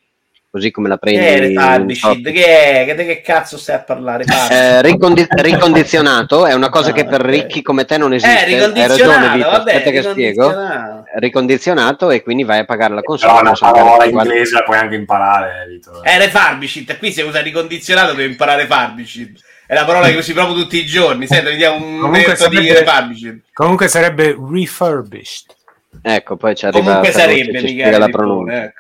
[0.58, 2.32] così come la Che prendi è.
[2.32, 2.86] Che è?
[2.86, 4.24] Che, di che cazzo stai a parlare?
[4.26, 4.50] Parla.
[4.50, 8.46] Eh, ricondi- ricondizionato è una cosa che per ricchi come te non esiste.
[8.48, 9.50] eh, Hai ragione, Vito.
[9.50, 10.48] vabbè, Aspetta che spiego.
[10.48, 11.04] ricondizionato.
[11.20, 13.32] Ricondizionato e quindi vai a pagare la console.
[13.34, 16.04] Però una parola 50 inglese la puoi anche imparare, eh, Vito.
[16.04, 19.38] È refurbished, qui se usa ricondizionato devi imparare refurbished.
[19.68, 21.28] È la parola che usi proprio tutti i giorni.
[21.28, 23.42] Senti, vediamo un momento di refurbished.
[23.54, 25.56] Comunque sarebbe refurbished.
[26.02, 28.64] Ecco, poi ci arriva Comunque sarebbe, ci spiega la pronuncia.
[28.64, 28.80] ecco.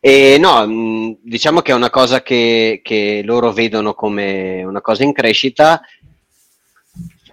[0.00, 5.12] E no, diciamo che è una cosa che, che loro vedono come una cosa in
[5.12, 5.80] crescita.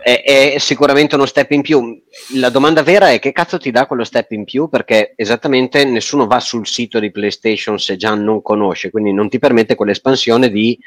[0.03, 2.01] È, sicuramente uno step in più.
[2.35, 4.67] La domanda vera è che cazzo ti dà quello step in più?
[4.67, 9.37] Perché esattamente nessuno va sul sito di PlayStation se già non conosce, quindi non ti
[9.37, 10.77] permette quell'espansione di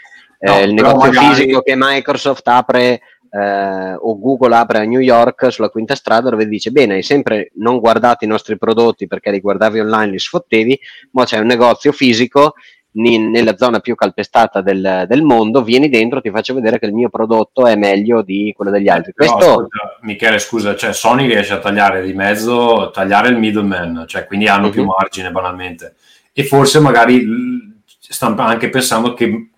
[0.41, 3.01] eh, No, il negozio magari- fisico che Microsoft apre
[3.35, 7.51] eh, o Google apre a New York sulla quinta strada dove dice bene hai sempre
[7.55, 10.79] non guardato i nostri prodotti perché li guardavi online li sfottevi
[11.13, 12.55] ma c'è un negozio fisico
[12.93, 16.93] ni- nella zona più calpestata del, del mondo vieni dentro ti faccio vedere che il
[16.93, 21.27] mio prodotto è meglio di quello degli altri Però, questo ascolta, Michele, scusa, cioè Sony
[21.27, 24.89] riesce a tagliare di mezzo, tagliare il middleman, cioè quindi hanno più Mhm.
[24.97, 25.97] margine banalmente.
[26.33, 27.27] E forse magari
[27.99, 29.49] stanno anche pensando che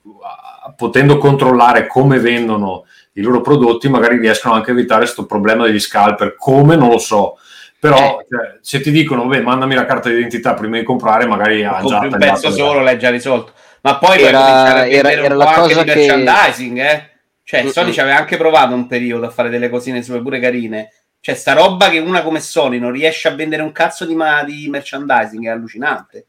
[0.77, 2.85] potendo controllare come vendono
[3.17, 6.35] i loro prodotti, magari riescono anche a evitare questo problema degli scalper.
[6.37, 7.39] Come non lo so.
[7.79, 8.27] Però Eh.
[8.29, 11.99] cioè, se ti dicono, vabbè, mandami la carta d'identità prima di comprare, magari ha già
[12.01, 13.53] un pezzo solo, l'hai già risolto.
[13.83, 15.95] Ma poi Era- puoi cominciare a era- era un la po' anche cosa di che-
[15.97, 17.11] merchandising, eh?
[17.45, 17.67] Cioè.
[17.69, 20.91] Sony ci aveva anche provato un periodo a fare delle cosine sue pure carine.
[21.21, 24.43] Cioè, sta roba che una come Sony non riesce a vendere un cazzo di, ma-
[24.43, 26.27] di merchandising è allucinante.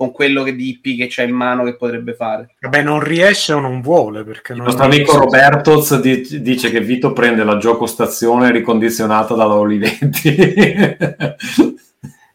[0.00, 2.54] Con quello che di IP che c'ha in mano che potrebbe fare.
[2.60, 6.80] Vabbè, non riesce o non vuole perché Il non nostro amico Robertoz di- dice che
[6.80, 10.34] Vito prende la gioco stazione ricondizionata dalla Oliventi.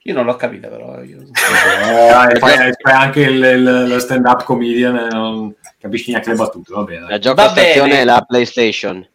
[0.04, 1.02] Io non l'ho capita, però.
[1.02, 1.18] Io...
[1.22, 6.36] Eh, fai, fai anche il, il- lo stand up comedian e non capisci neanche le
[6.36, 8.02] battute va bene la gioca Va stazione bene.
[8.02, 9.08] è la PlayStation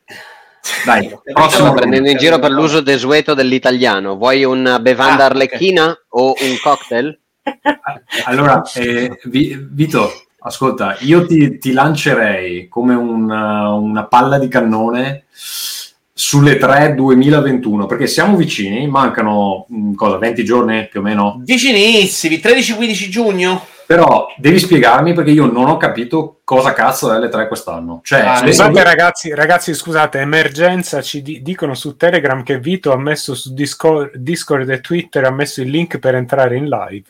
[0.84, 5.96] dai prossimo stiamo prendendo in giro per l'uso desueto dell'italiano vuoi una bevanda Ah, arlecchina
[6.10, 7.18] o un cocktail?
[8.24, 10.11] allora eh, Vi- Vito
[10.42, 18.07] ascolta io ti, ti lancerei come una, una palla di cannone sulle 3 2021, perché
[18.07, 21.40] siamo vicini, mancano mh, cosa, 20 giorni più o meno?
[21.44, 23.64] Vicinissimi, 13-15 giugno.
[23.87, 28.00] Però devi spiegarmi perché io non ho capito cosa cazzo è le 3 quest'anno.
[28.05, 32.98] Cioè, Ah, Scusate ragazzi, ragazzi, scusate, emergenza, ci di- dicono su Telegram che Vito ha
[32.98, 37.05] messo su Discord, Discord e Twitter ha messo il link per entrare in live.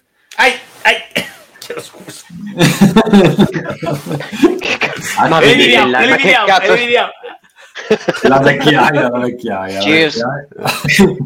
[1.58, 2.24] Chiedo scusa.
[5.18, 7.10] Ah, Ma Eliminiamo, la- eliminiamo, cazzo- eliminiamo.
[8.22, 9.74] la vecchiaia, la vecchiaia.
[9.78, 10.16] la Cheers.
[10.16, 11.16] vecchiaia.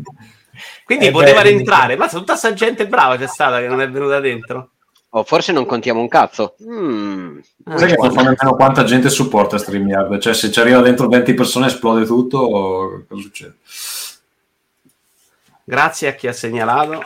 [0.84, 1.96] Quindi Eh, poteva beh, rientrare.
[1.96, 4.70] Ma tutta sta gente brava c'è stata che non è venuta dentro.
[5.16, 6.56] O forse non contiamo un cazzo.
[6.68, 7.38] Mm.
[7.76, 10.18] Sai che non fa nemmeno quanta gente supporta StreamYard?
[10.18, 13.54] Cioè, se ci arriva dentro 20 persone esplode tutto, cosa succede?
[15.64, 17.02] Grazie a chi ha segnalato.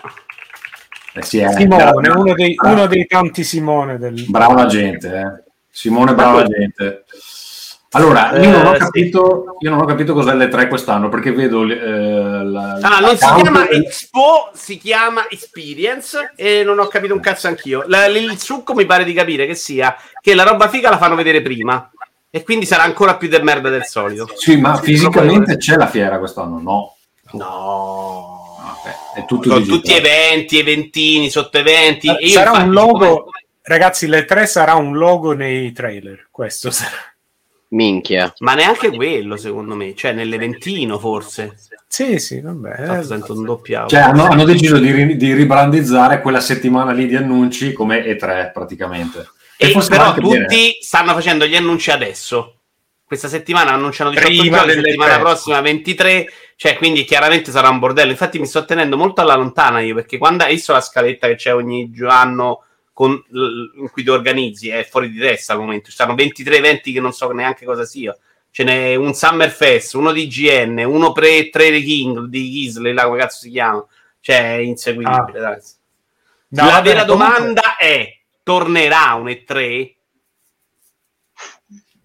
[1.14, 4.24] Eh sì, eh, Simone, uno dei, uno dei tanti Simone del...
[4.28, 5.42] Brava gente, eh.
[5.70, 7.04] Simone, brava gente.
[7.92, 8.78] Allora, io Eh, non ho sì.
[8.80, 13.16] capito, io non ho capito cos'è le 3 quest'anno, perché vedo eh, la, Ah, non
[13.16, 17.84] si chiama del- Expo, si chiama Experience e non ho capito un cazzo anch'io.
[17.86, 21.14] La- il succo mi pare di capire che sia che la roba figa la fanno
[21.14, 21.90] vedere prima
[22.28, 24.28] e quindi sarà ancora più de merda del solito.
[24.36, 26.58] Sì, ma fisicamente c'è la fiera quest'anno?
[26.60, 26.94] No.
[27.32, 28.27] No.
[28.88, 29.80] Ok, È tutto Con digitale.
[29.80, 32.08] tutti eventi, eventini, sotto eventi.
[32.08, 33.30] Eh, sarà un logo,
[33.62, 36.96] ragazzi, le tre sarà un logo nei trailer, questo sarà.
[37.70, 38.32] Minchia.
[38.38, 41.54] Ma neanche quello, secondo me, cioè nell'eventino forse.
[41.86, 42.76] Sì, sì, vabbè.
[42.76, 43.86] Tanto sento un doppio.
[43.86, 48.52] Cioè, hanno, hanno deciso di, ri- di ribrandizzare quella settimana lì di annunci come E3
[48.52, 49.28] praticamente.
[49.58, 50.48] E forse però tutti bene.
[50.80, 52.57] stanno facendo gli annunci adesso.
[53.08, 55.22] Questa settimana annunciano 18 Prima delle settimana tre.
[55.22, 58.10] prossima 23, cioè quindi chiaramente sarà un bordello.
[58.10, 61.36] Infatti mi sto tenendo molto alla lontana io, perché quando hai visto la scaletta che
[61.36, 65.88] c'è ogni anno con- in cui ti organizzi, è fuori di testa al momento.
[65.88, 68.14] Ci sono 23 eventi che non so neanche cosa sia.
[68.50, 72.92] Ce n'è un Summer Fest, uno di GN, uno pre 3 di King, di Gisley,
[72.92, 73.82] là come cazzo si chiama.
[74.20, 75.58] Cioè, è inseguibile, dai.
[76.48, 79.94] No, la vera domanda è: tornerà un E3?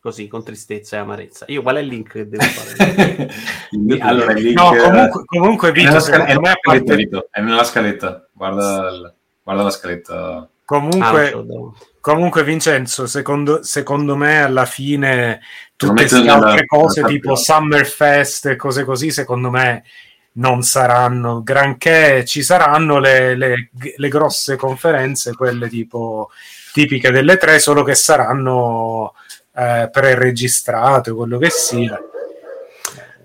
[0.04, 1.46] Così, con tristezza e amarezza.
[1.48, 3.30] Io qual è il link che devo fare?
[4.02, 7.64] allora, il link, No, comunque, comunque è Vito, nella, scaletta, me, parte- Vito, è nella
[7.64, 8.28] scaletta.
[8.34, 10.16] Guarda, il- guarda la scaletta.
[10.16, 11.78] Ah, comunque, davanti.
[12.02, 15.40] comunque Vincenzo, secondo, secondo me alla fine
[15.78, 17.36] tutte queste altre cose nella tipo.
[17.38, 19.86] Summerfest e cose così, secondo me
[20.34, 26.30] non saranno granché, ci saranno le, le- le grosse conferenze, quelle tipo
[26.74, 29.14] tipiche delle tre, solo che saranno
[29.56, 32.00] eh, pre-registrate o quello che sia.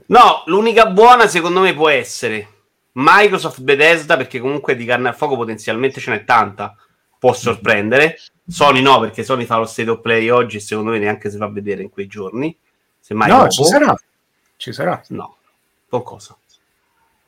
[0.06, 2.48] No, l'unica buona secondo me può essere
[2.92, 6.74] Microsoft Bethesda, perché comunque di carne a fuoco potenzialmente ce n'è tanta.
[7.18, 8.18] Può sorprendere.
[8.46, 11.36] Sony no, perché Sony fa lo state of play oggi e secondo me neanche si
[11.36, 12.56] fa vedere in quei giorni.
[12.98, 13.50] Semmai no, dopo.
[13.50, 13.94] ci sarà.
[14.56, 15.02] Ci sarà.
[15.08, 15.36] No.
[15.88, 16.36] Con cosa?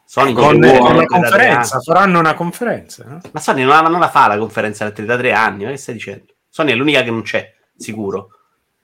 [0.04, 1.84] Sony Con eh, "Buono, una tre conferenza, anni".
[1.84, 3.04] faranno una conferenza.
[3.06, 3.20] no?
[3.30, 5.70] Ma Sony non la, non la fa la conferenza da tre, da tre anni, ma
[5.70, 6.32] che stai dicendo?
[6.48, 8.39] Sony è l'unica che non c'è, sicuro.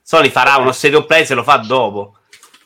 [0.09, 2.19] Sony farà uno of play se lo fa dopo.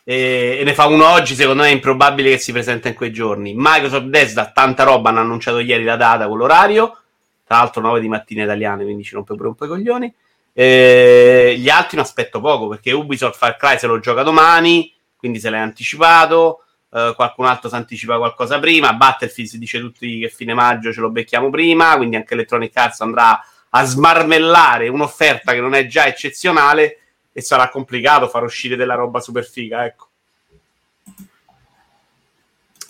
[0.05, 3.11] E, e ne fa uno oggi, secondo me è improbabile che si presenta in quei
[3.11, 3.55] giorni.
[3.57, 6.99] Microsoft Bethesda, tanta roba, hanno annunciato ieri la data con l'orario.
[7.47, 10.15] Tra l'altro 9 di mattina italiane, quindi ci rompe pure un po' i coglioni.
[10.53, 15.41] E gli altri non aspetto poco, perché Ubisoft Far Cry se lo gioca domani, quindi
[15.41, 16.65] se l'è anticipato.
[16.93, 18.93] Eh, qualcun altro si anticipa qualcosa prima.
[18.93, 23.01] Battlefield si dice tutti che fine maggio ce lo becchiamo prima, quindi anche Electronic Arts
[23.01, 26.97] andrà a smarmellare un'offerta che non è già eccezionale
[27.41, 30.09] e sarà complicato far uscire della roba super figa, ecco.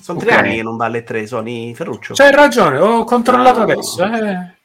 [0.01, 0.39] Sono tre Ok.
[0.39, 2.15] anni che non va alle tre, Sony Ferruccio.
[2.15, 4.05] C'hai ragione, ho controllato adesso.
[4.05, 4.59] eh.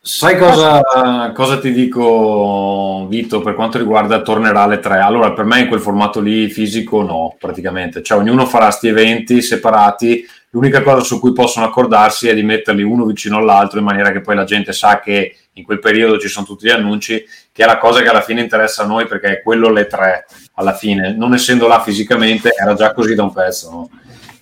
[0.00, 5.00] Sai cosa, cosa ti dico, Vito, per quanto riguarda tornerà alle 3?
[5.00, 8.02] Allora, per me in quel formato lì fisico no, praticamente.
[8.02, 10.24] Cioè, ognuno farà sti eventi separati.
[10.50, 14.22] L'unica cosa su cui possono accordarsi è di metterli uno vicino all'altro in maniera che
[14.22, 17.66] poi la gente sa che in quel periodo ci sono tutti gli annunci, che è
[17.66, 21.14] la cosa che alla fine interessa a noi perché è quello le tre alla fine.
[21.14, 23.90] Non essendo là fisicamente, era già così da un pezzo, no?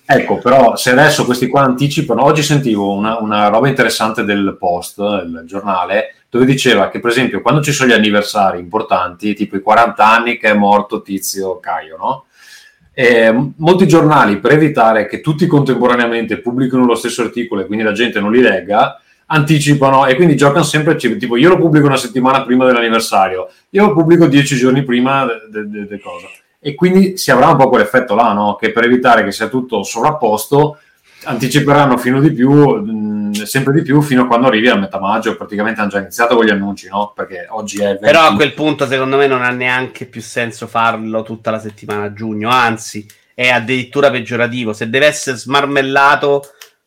[0.09, 4.99] Ecco, però se adesso questi qua anticipano, oggi sentivo una, una roba interessante del Post,
[4.99, 9.61] il giornale, dove diceva che per esempio quando ci sono gli anniversari importanti, tipo i
[9.61, 12.25] 40 anni che è morto Tizio Caio, no?
[12.99, 17.91] Eh, molti giornali per evitare che tutti contemporaneamente pubblichino lo stesso articolo e quindi la
[17.91, 22.43] gente non li legga, anticipano e quindi giocano sempre tipo io lo pubblico una settimana
[22.43, 26.25] prima dell'anniversario, io lo pubblico dieci giorni prima di cosa
[26.59, 28.55] e quindi si avrà un po' quell'effetto là, no?
[28.55, 30.79] che per evitare che sia tutto sovrapposto
[31.23, 32.81] anticiperanno fino di più,
[33.27, 36.35] mh, sempre di più fino a quando arrivi a metà maggio, praticamente hanno già iniziato
[36.35, 37.11] con gli annunci, no?
[37.15, 38.05] perché oggi è il 20.
[38.05, 42.03] Però a quel punto, secondo me, non ha neanche più senso farlo tutta la settimana
[42.03, 42.49] a giugno.
[42.49, 44.73] Anzi, è addirittura peggiorativo.
[44.73, 46.41] Se deve essere smarmellato,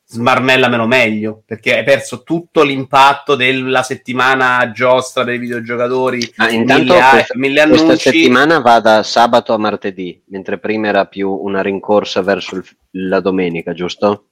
[0.07, 6.33] smarmellamelo meglio, perché hai perso tutto l'impatto della settimana giostra dei videogiocatori.
[6.37, 8.03] Ah, intanto mille, questa, mille questa annunci.
[8.03, 12.65] settimana va da sabato a martedì, mentre prima era più una rincorsa verso il-
[13.09, 14.30] la domenica, giusto?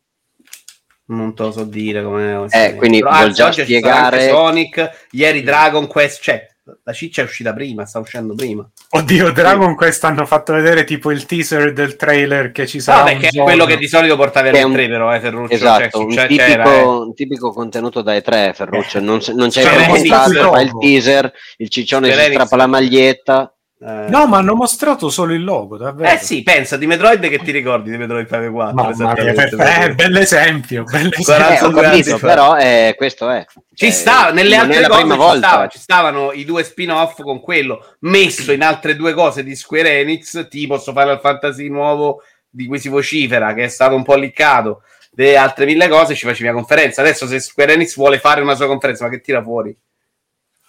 [1.08, 2.46] Non te lo so dire come.
[2.50, 6.46] Eh, quindi Però, vuol anzi, già spiegare- anche Sonic, ieri Dragon Quest, cioè
[6.84, 8.68] la ciccia è uscita prima, sta uscendo prima.
[8.90, 13.04] Oddio, Dragon Quest hanno fatto vedere tipo il teaser del trailer che ci sarà No,
[13.04, 13.44] un perché è giorno.
[13.44, 15.54] quello che di solito portavi Che è alle un- 3 però, eh, Ferruccio.
[15.54, 16.82] Esatto, cioè, un, cioè, tipico, c'era, eh.
[16.82, 19.00] un tipico contenuto da E3, Ferruccio.
[19.00, 23.50] Non, non c'è il teaser, il ciccione si strappa la maglietta.
[23.80, 24.06] Eh.
[24.08, 26.12] No, ma hanno mostrato solo il logo, davvero.
[26.12, 28.74] Eh sì, pensa di Metroid che ti ricordi di Metroid Prime 4.
[28.74, 31.22] Mamma mia, per- eh, bell'esempio, bell'esempio.
[31.24, 33.44] Guarda, Eh, capito, però eh, questo è.
[33.72, 35.46] Ci Eh, sta, nelle altre è cose ci, volta.
[35.48, 40.00] stava- ci stavano i due spin-off con quello messo in altre due cose di Square
[40.00, 44.16] Enix, tipo sto Final Fantasy nuovo di cui si vocifera, che è stato un po'
[44.16, 47.00] liccato, le altre mille cose ci facevi la conferenza.
[47.00, 49.76] Adesso se Square Enix vuole fare una sua conferenza, ma che tira fuori?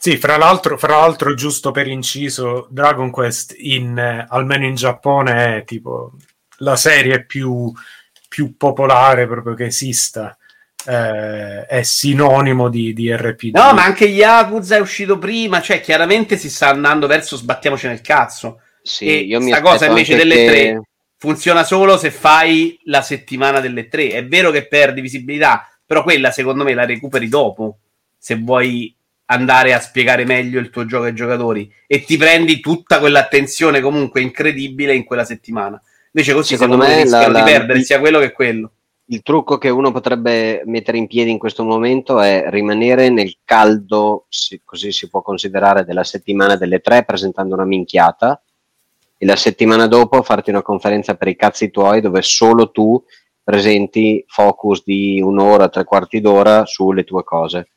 [0.02, 5.58] Sì, fra l'altro, fra l'altro, giusto per inciso, Dragon Quest in, eh, almeno in Giappone
[5.58, 6.14] è tipo
[6.60, 7.70] la serie più,
[8.30, 10.38] più popolare proprio che esista.
[10.86, 13.54] Eh, è sinonimo di, di RPG.
[13.56, 18.00] No, ma anche Yakuza è uscito prima, cioè chiaramente si sta andando verso sbattiamoci nel
[18.00, 18.62] cazzo.
[18.82, 20.82] Sì, e io mi sta cosa invece delle che- tre
[21.18, 24.12] funziona solo se fai la settimana delle tre.
[24.12, 27.80] È vero che perdi visibilità, però quella secondo me la recuperi dopo.
[28.18, 28.96] Se vuoi
[29.32, 34.22] andare a spiegare meglio il tuo gioco ai giocatori e ti prendi tutta quell'attenzione comunque
[34.22, 35.80] incredibile in quella settimana.
[36.12, 38.72] Invece così Secondo secondo, me rischiano la- di perdere sia quello che quello.
[39.12, 44.28] il trucco che uno potrebbe mettere in piedi in questo momento è rimanere nel caldo,
[44.64, 48.40] così si può considerare, della settimana delle tre, presentando una minchiata,
[49.18, 53.04] e la settimana dopo farti una conferenza per i cazzi tuoi dove solo tu
[53.44, 57.70] presenti focus di un'ora, tre quarti d'ora sulle tue cose.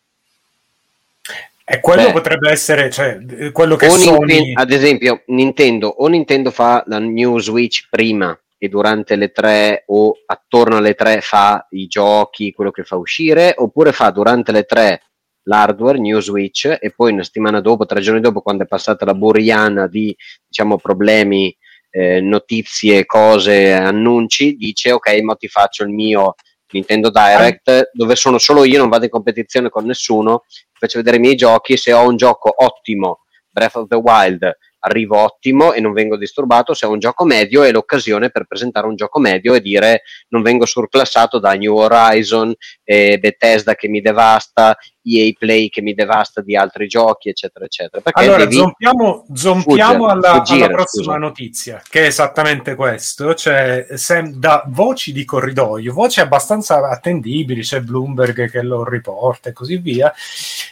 [1.72, 2.12] E quello Beh.
[2.12, 3.18] potrebbe essere cioè,
[3.50, 4.26] quello che Sony...
[4.26, 9.84] Ninten- ad esempio, Nintendo o Nintendo fa la new Switch prima e durante le tre
[9.86, 14.64] o attorno alle tre fa i giochi, quello che fa uscire, oppure fa durante le
[14.64, 15.00] tre
[15.44, 19.14] l'hardware, new Switch, e poi una settimana dopo, tre giorni dopo, quando è passata la
[19.14, 20.14] buriana di
[20.46, 21.56] diciamo, problemi,
[21.88, 26.34] eh, notizie, cose, annunci, dice ok, ma ti faccio il mio
[26.72, 30.44] Nintendo Direct, dove sono solo io, non vado in competizione con nessuno,
[30.83, 35.16] faccio vedere i miei giochi, se ho un gioco ottimo, Breath of the Wild, arrivo
[35.16, 38.97] ottimo e non vengo disturbato, se ho un gioco medio è l'occasione per presentare un
[38.97, 42.53] gioco medio e dire non vengo surclassato da New Horizon,
[42.83, 48.00] Bethesda che mi devasta, EA Play che mi devasta di altri giochi, eccetera, eccetera.
[48.03, 48.57] Perché Allora, devi...
[48.57, 51.16] zompiamo, zompiamo Fuggire, alla, fuggire, alla prossima scusa.
[51.18, 57.80] notizia, che è esattamente questo, cioè sem- da voci di corridoio, voci abbastanza attendibili, c'è
[57.80, 60.12] Bloomberg che lo riporta e così via,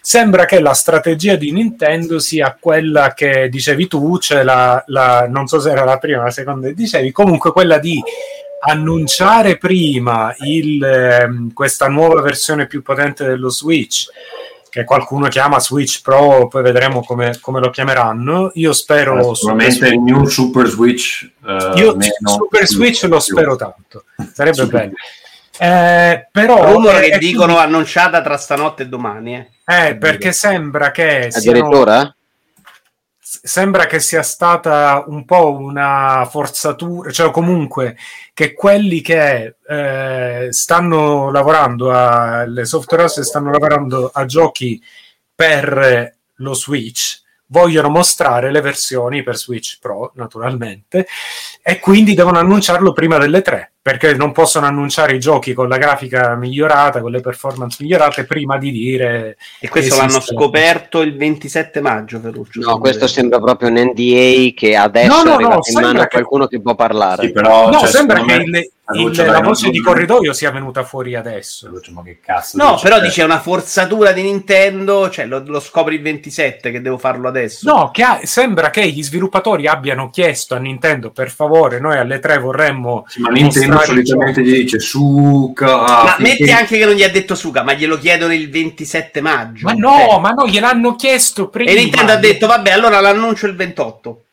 [0.01, 5.47] sembra che la strategia di Nintendo sia quella che dicevi tu, cioè la, la- non
[5.47, 8.01] so se era la prima la seconda che dicevi, comunque quella di
[8.61, 14.07] annunciare prima il, ehm, questa nuova versione più potente dello Switch
[14.71, 18.53] che qualcuno chiama Switch Pro, poi vedremo come, come lo chiameranno.
[18.55, 21.29] Io spero Sicuramente il new Super Switch.
[21.45, 23.21] eh, io meno- Super Switch lo più.
[23.21, 24.81] spero tanto, sarebbe Super.
[24.81, 24.93] bello.
[25.59, 29.35] Eh, però Rumore eh, che dicono annunciata tra stanotte e domani.
[29.35, 29.89] Eh.
[29.89, 32.17] eh, perché sembra che siano- Addirittura?
[33.43, 37.97] Sembra che sia stata un po' una forzatura, cioè comunque
[38.35, 44.83] che quelli che eh, stanno lavorando, a, le software house stanno lavorando a giochi
[45.33, 51.07] per lo Switch vogliono mostrare le versioni per Switch Pro, naturalmente,
[51.63, 55.79] e quindi devono annunciarlo prima delle tre, perché non possono annunciare i giochi con la
[55.79, 59.37] grafica migliorata, con le performance migliorate, prima di dire...
[59.59, 60.07] E questo Esiste.
[60.07, 62.61] l'hanno scoperto il 27 maggio, Ferruccio.
[62.61, 66.07] No, questo sembra proprio un NDA che adesso No, no, no, in mano sembra a
[66.07, 67.27] che- qualcuno che può parlare.
[67.27, 70.83] Sì, però, No, cioè, sembra che me- il- il- la voce di corridoio sia venuta
[70.83, 71.69] fuori adesso.
[71.69, 72.83] Lucio, ma che cazzo No, dici?
[72.83, 76.99] però Cioè, dice una forzatura di Nintendo, cioè lo, lo scopri il 27 che devo
[76.99, 77.73] farlo adesso.
[77.73, 82.19] No, che ha- sembra che gli sviluppatori abbiano chiesto a Nintendo per favore, noi alle
[82.19, 85.77] tre vorremmo sì, ma Nintendo il solitamente gli dice Suca.
[85.77, 89.21] ma finché- metti anche che non gli ha detto Suga, ma glielo chiedono il 27
[89.21, 89.67] maggio.
[89.67, 91.71] Ma no, Cioè, ma no, gliel'hanno chiesto prima.
[91.71, 94.25] E Nintendo ha detto, vabbè, allora l'annuncio il 28.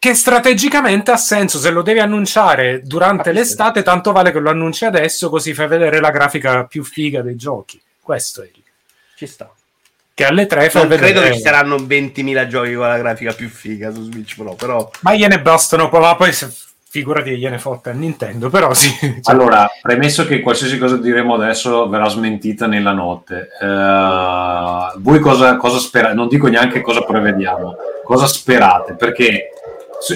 [0.00, 4.84] che strategicamente ha senso se lo devi annunciare durante l'estate, tanto vale che lo annunci
[4.84, 7.80] adesso, così fai vedere la grafica più figa dei giochi.
[8.00, 8.62] Questo è il-
[9.16, 9.50] Ci sta.
[10.14, 11.12] che alle tre fai Non vedere.
[11.12, 14.88] credo che ci saranno 20.000 giochi con la grafica più figa su Switch Pro, però...
[15.00, 16.48] Ma gliene bastano, poi- ma poi se
[16.90, 18.90] figurati gliene fotte a Nintendo, però sì.
[18.98, 25.56] cioè, Allora, premesso che qualsiasi cosa diremo adesso verrà smentita nella notte, eh, voi cosa,
[25.56, 26.14] cosa sperate?
[26.14, 28.94] Non dico neanche cosa prevediamo, cosa sperate?
[28.94, 29.50] Perché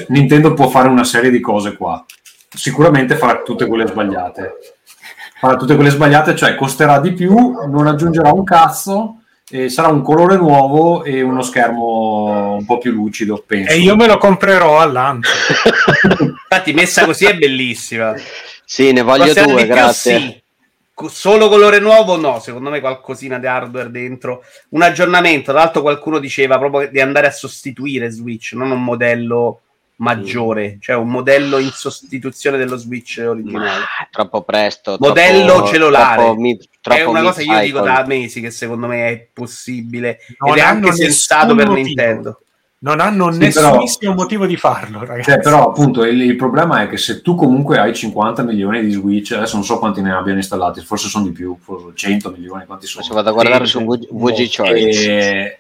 [0.09, 2.05] Nintendo può fare una serie di cose qua,
[2.49, 4.57] sicuramente farà tutte quelle sbagliate.
[5.39, 9.22] Farà tutte quelle sbagliate, cioè costerà di più, non aggiungerà un cazzo,
[9.55, 13.71] e sarà un colore nuovo e uno schermo un po' più lucido, penso.
[13.71, 15.31] E io me lo comprerò al lancio.
[16.25, 18.15] Infatti, messa così è bellissima.
[18.65, 20.19] Sì, ne voglio Costerà due, grazie.
[20.19, 20.41] sì.
[21.11, 22.17] Solo colore nuovo?
[22.17, 24.43] No, secondo me qualcosina di hardware dentro.
[24.71, 29.61] Un aggiornamento, tra l'altro qualcuno diceva proprio di andare a sostituire Switch, non un modello
[29.97, 33.69] maggiore, cioè un modello in sostituzione dello Switch originale.
[33.81, 34.97] Ma troppo presto.
[34.99, 36.23] Modello troppo- cellulare.
[36.23, 39.27] Troppo, mi- troppo è una cosa che io dico da mesi che secondo me è
[39.33, 41.87] possibile Non ed è hanno anche sensato per motivo.
[41.87, 42.41] Nintendo.
[42.83, 45.31] Non hanno Sì, nessunissimo motivo di farlo, ragazzi.
[45.31, 48.91] Cioè, però appunto il, il problema è che se tu comunque hai 50 milioni di
[48.91, 52.67] Switch, adesso non so quanti ne abbiano installati, forse sono di più, forse 100 milioni,
[52.67, 53.05] quanti sono?
[53.05, 53.87] Adesso vado a guardare Sì, su sì.
[53.87, 55.11] VG VG Choice.
[55.11, 55.59] E-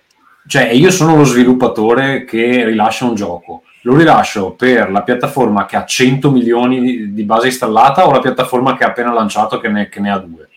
[0.48, 3.62] cioè, io sono lo sviluppatore che rilascia un gioco.
[3.82, 8.20] Lo rilascio per la piattaforma che ha 100 milioni di, di base installata o la
[8.20, 10.48] piattaforma che ha appena lanciato che ne, che ne ha due?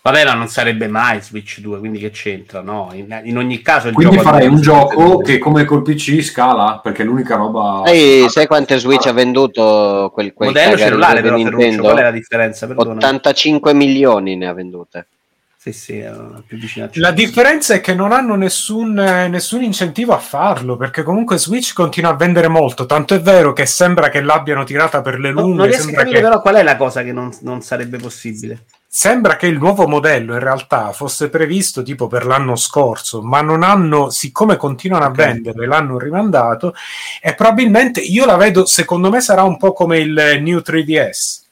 [0.00, 2.62] Vabbè, ma non sarebbe mai Switch 2, quindi che c'entra?
[2.62, 6.22] No, in, in ogni caso il Quindi gioco farei un gioco che come col PC
[6.22, 7.82] scala, perché è l'unica roba...
[7.84, 11.82] Sai, sai quante Switch ha venduto quel, quel modello cellulare di però Ferruccio, Nintendo?
[11.82, 12.66] qual è la differenza?
[12.66, 12.94] Perdona.
[12.94, 15.08] 85 milioni ne ha vendute.
[15.68, 19.62] Sì, sì, era più vicino a La differenza è che non hanno nessun, eh, nessun
[19.62, 24.08] incentivo a farlo, perché comunque Switch continua a vendere molto, tanto è vero che sembra
[24.08, 26.76] che l'abbiano tirata per le lunghe, non riesco a capire che, però qual è la
[26.76, 28.64] cosa che non, non sarebbe possibile.
[28.86, 33.62] sembra che il nuovo modello in realtà fosse previsto tipo per l'anno scorso, ma non
[33.62, 36.74] hanno, siccome continuano a vendere, l'hanno rimandato
[37.20, 41.46] e probabilmente io la vedo, secondo me sarà un po' come il New 3DS.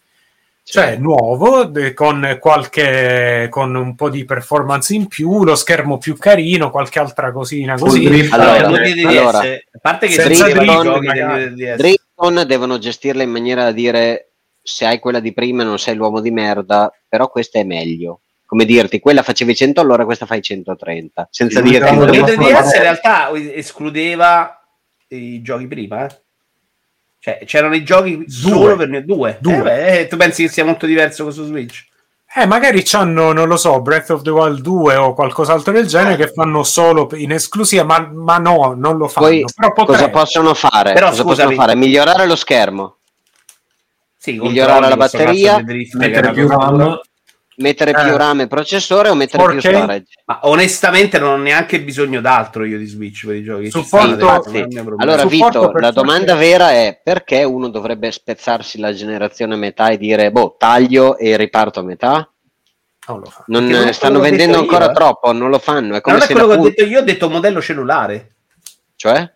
[0.69, 6.17] Cioè, nuovo, de- con qualche con un po' di performance in più, lo schermo più
[6.19, 8.03] carino, qualche altra cosina così.
[8.03, 11.43] drift, Allora, Allora, a parte che senza si vedeva i drift, giochi magari.
[11.45, 11.77] del DS.
[11.77, 16.21] Drifton devono gestirla in maniera da dire se hai quella di prima non sei l'uomo
[16.21, 18.23] di merda, però questa è meglio.
[18.45, 21.29] Come dirti, quella facevi 100 allora questa fai 130.
[21.31, 24.61] Senza Sì, dirti però il devo 3DS provare- in realtà escludeva
[25.09, 26.21] i giochi prima, eh.
[27.27, 29.37] Cioè, c'erano i giochi solo per due.
[29.41, 29.57] Due.
[29.57, 31.85] Eh, beh, eh, tu pensi che sia molto diverso con su Switch?
[32.33, 36.15] Eh, magari c'hanno, non lo so, Breath of the Wild 2 o qualcos'altro del genere
[36.15, 39.27] che fanno solo in esclusiva, ma, ma no, non lo fanno.
[39.27, 40.93] Poi Però cosa possono fare?
[40.93, 41.49] Però cosa scusami.
[41.49, 41.75] possono fare?
[41.75, 42.99] Migliorare lo schermo,
[44.17, 45.61] Sì, Migliorare la questo batteria,
[45.95, 46.47] mettere più.
[46.47, 47.01] RAM,
[47.57, 48.03] mettere Eh.
[48.03, 49.51] più RAM e processore o mettere 4K?
[49.51, 50.07] più storage.
[50.27, 53.71] Ma onestamente non ho neanche bisogno d'altro io di Switch per i giochi.
[53.71, 54.81] Supporto- problema.
[54.99, 55.93] Allora, Supporto Vito, la 4K.
[55.93, 61.17] domanda vera è perché uno dovrebbe spezzarsi la generazione a metà e dire, boh, taglio
[61.17, 62.31] e riparto a metà?
[63.09, 63.45] Non lo fa.
[63.47, 64.95] Non non eh, stanno vendendo ancora io, eh.
[64.95, 65.95] troppo, non lo fanno.
[65.95, 68.35] È come non è quello che ho detto io, ho detto modello cellulare.
[68.97, 69.33] Cioè?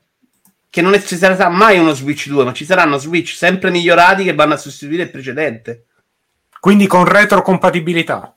[0.69, 4.35] Che non ci sarà mai uno Switch 2, ma ci saranno Switch sempre migliorati che
[4.35, 5.87] vanno a sostituire il precedente.
[6.61, 8.35] Quindi con retrocompatibilità.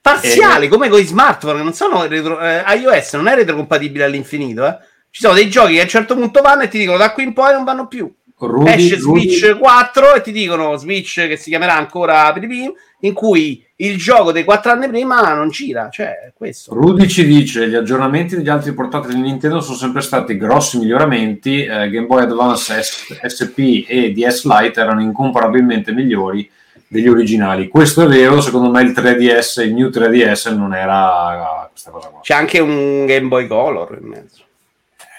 [0.00, 4.66] Parziali, come con i smartphone, non sono retro- eh, iOS, non è retrocompatibile all'infinito.
[4.66, 4.76] Eh.
[5.10, 7.22] Ci sono dei giochi che a un certo punto vanno e ti dicono da qui
[7.22, 8.12] in poi non vanno più.
[8.38, 12.72] Rudy, Esce Rudy- Switch 4 e ti dicono Switch che si chiamerà ancora PDP,
[13.02, 15.88] in cui il gioco dei 4 anni prima non gira.
[15.88, 16.74] Cioè, questo.
[16.74, 21.62] Rudy ci dice gli aggiornamenti degli altri portatili di Nintendo sono sempre stati grossi miglioramenti
[21.62, 26.50] eh, Game Boy Advance S- SP e DS Lite erano incomparabilmente migliori
[26.92, 31.90] degli originali questo è vero secondo me il 3DS il New 3DS non era questa
[31.90, 34.42] cosa qua C'è anche un Game Boy Color in mezzo.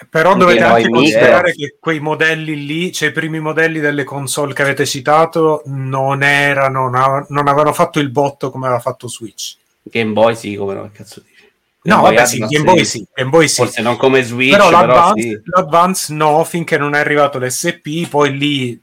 [0.09, 1.01] Però Un dovete Game Boy anche Micro.
[1.01, 6.21] considerare che quei modelli lì, cioè i primi modelli delle console che avete citato, non
[6.21, 9.55] erano, non avevano fatto il botto come aveva fatto Switch.
[9.81, 11.51] Game Boy sì, come no, che cazzo dici?
[11.83, 13.55] No, Game Boy vabbè, sì, Game Boy sì, Game Boy sì.
[13.55, 15.41] Forse non come Switch, però però, l'Advance, sì.
[15.45, 18.81] l'Advance no, finché non è arrivato l'SP, poi lì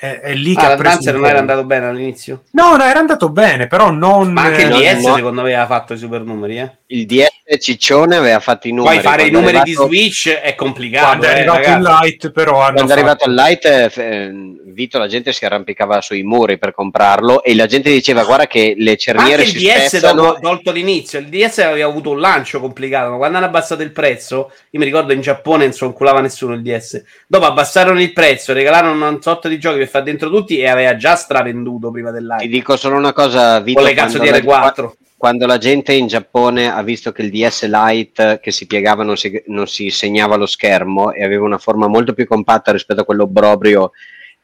[0.00, 2.44] è, è lì che Ah, ha preso non era andato bene all'inizio.
[2.52, 4.32] No, no, era andato bene, però non...
[4.32, 5.14] Ma anche il no, eh, DS no.
[5.16, 6.78] secondo me aveva fatto i super numeri, eh.
[6.92, 7.28] Il DS
[7.60, 8.96] Ciccione aveva fatto i numeri.
[8.96, 11.80] Poi fare i numeri arrivato- di Switch è complicato, quando è eh, arrivato ragazzi.
[11.80, 14.32] il Lite, però hanno Quando è arrivato fatto- il Lite, eh, eh,
[14.72, 18.74] Vito, la gente si arrampicava sui muri per comprarlo e la gente diceva guarda che
[18.76, 20.22] le cerniere anche il si DS spezzano.
[20.22, 23.92] dopo, tolto l'inizio, il DS aveva avuto un lancio complicato, ma quando hanno abbassato il
[23.92, 27.02] prezzo, io mi ricordo in Giappone non so culava nessuno il DS.
[27.26, 30.96] Dopo abbassarono il prezzo, regalarono un sotto di giochi per far dentro tutti e aveva
[30.96, 32.48] già stravenduto prima Ti dell'hype.
[32.48, 34.92] dico solo una cosa, Vito, Con le cazzo di la- R4.
[35.20, 39.18] Quando la gente in Giappone ha visto che il DS Lite che si piegava non
[39.18, 43.04] si, non si segnava lo schermo e aveva una forma molto più compatta rispetto a
[43.04, 43.90] quello Brobrio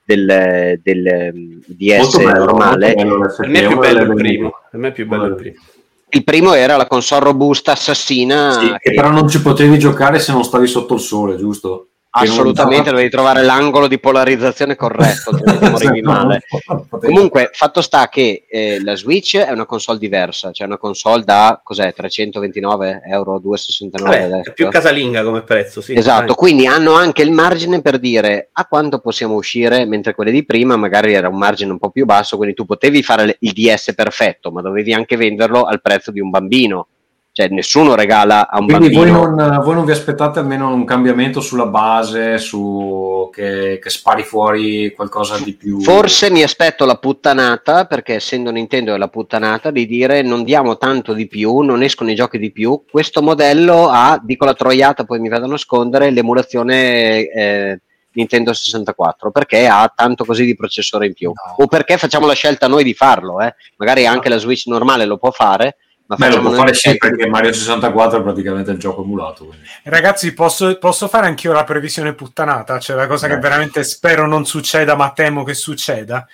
[0.05, 2.93] del, del mm, DS bello, normale.
[2.95, 4.53] Per me è più l'FP1, bello il primo.
[4.71, 5.55] Per me è più bello il primo.
[6.11, 8.53] Il primo era la console robusta assassina.
[8.53, 11.89] Sì, che che però non ci potevi giocare se non stavi sotto il sole, giusto?
[12.19, 16.43] Che non- assolutamente dovevi trovare l'angolo di polarizzazione corretto, altrimenti morivi male.
[16.89, 21.25] Potevi- Comunque, fatto sta che eh, la Switch è una console diversa, cioè una console
[21.25, 25.95] da cos'è 329 euro, 2,69 Vabbè, è più casalinga come prezzo, sì.
[25.95, 26.35] Esatto, Dai.
[26.35, 30.77] quindi hanno anche il margine per dire a quanto possiamo uscire, mentre quelle di prima
[30.77, 34.51] magari era un margine un po' più basso, quindi tu potevi fare il DS perfetto,
[34.51, 36.89] ma dovevi anche venderlo al prezzo di un bambino.
[37.37, 39.47] Cioè nessuno regala a un Quindi voi bambino.
[39.47, 44.95] non, voi non vi aspettate almeno un cambiamento sulla base, su che, che spari fuori
[44.95, 45.79] qualcosa di più?
[45.83, 50.79] Forse mi aspetto la puttanata, perché essendo Nintendo è la puttanata, di dire non diamo
[50.79, 52.85] tanto di più, non escono i giochi di più.
[52.91, 57.81] Questo modello ha, dico la troiata, poi mi vado a nascondere, l'emulazione eh,
[58.13, 61.33] Nintendo 64, perché ha tanto così di processore in più.
[61.35, 61.65] No.
[61.65, 63.55] O perché facciamo la scelta noi di farlo, eh.
[63.77, 65.77] magari anche la Switch normale lo può fare,
[66.09, 69.47] Beh, lo può fare sì, perché Mario 64 è praticamente il gioco emulato.
[69.47, 69.67] quindi.
[69.83, 72.79] Ragazzi, posso, posso fare anch'io la previsione puttanata?
[72.79, 73.39] Cioè, la cosa che Eh.
[73.39, 76.25] veramente spero non succeda, ma temo che succeda.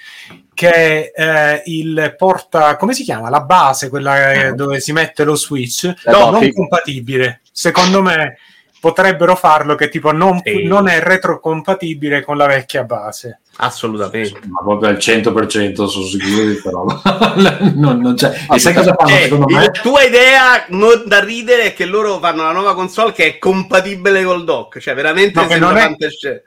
[0.52, 3.30] Che eh, il porta, come si chiama?
[3.30, 7.40] La base, quella eh, dove si mette lo switch, No, non compatibile.
[7.50, 8.36] Secondo me
[8.82, 10.64] potrebbero farlo che tipo non, Sì.
[10.64, 13.42] non è retrocompatibile con la vecchia base.
[13.58, 14.40] Assolutamente.
[14.48, 17.00] Ma proprio al 100% sono sicuro di roba.
[17.76, 18.34] non, non c'è.
[18.52, 19.70] E sai cosa fanno Cioè, secondo la me?
[19.70, 24.24] tua idea non da ridere è che loro fanno la nuova console che è compatibile
[24.24, 26.42] col dock, cioè veramente No, che sembra non è- fantascienza.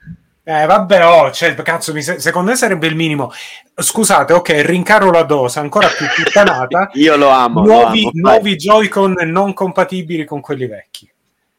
[0.47, 3.31] Eh, vabbè, oh, cioè, cazzo, mi se- secondo me sarebbe il minimo.
[3.73, 6.89] Scusate, ok, rincaro la dose, ancora più puttanata.
[6.95, 7.61] Io lo amo.
[7.61, 8.11] lo nuovi, amo.
[8.13, 11.09] nuovi Joy-Con non compatibili con quelli vecchi.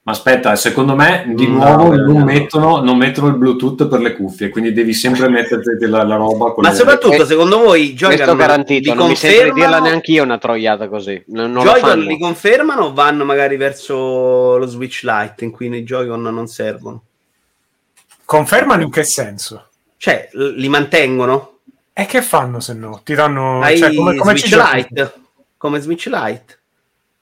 [0.07, 2.25] Ma aspetta, secondo me di nuovo no, non, no.
[2.25, 6.53] Mettono, non mettono il Bluetooth per le cuffie, quindi devi sempre metterti la, la roba
[6.53, 9.37] con Ma le- soprattutto, Eh, secondo voi, i Questo Joy-Con garantito, li non mi sento
[9.37, 9.85] di dirla confermano?
[9.87, 11.25] neanche io una troiata così.
[11.27, 15.83] Non, non Joy-Con li confermano o vanno magari verso lo Switch Lite in cui i
[15.83, 17.03] Joy-Con non servono?
[18.25, 19.71] Confermano in che senso?
[19.97, 21.59] Cioè, li mantengono?
[21.93, 23.01] E che fanno se no?
[23.03, 23.61] Ti danno...
[23.77, 24.55] Cioè, come, come Switch?
[24.73, 25.13] Lite?
[25.57, 26.59] Come Switch Lite?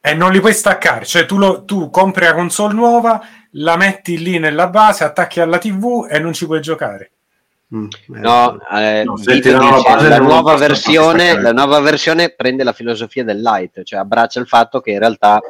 [0.07, 4.19] E non li puoi staccare, cioè tu, lo- tu compri la console nuova, la metti
[4.19, 7.11] lì nella base, attacchi alla TV e non ci puoi giocare.
[7.75, 11.81] Mm, eh, No, eh, No, se Vito tirano la base la, nuova versione, la nuova
[11.81, 15.41] versione prende la filosofia del light, cioè abbraccia il fatto che in realtà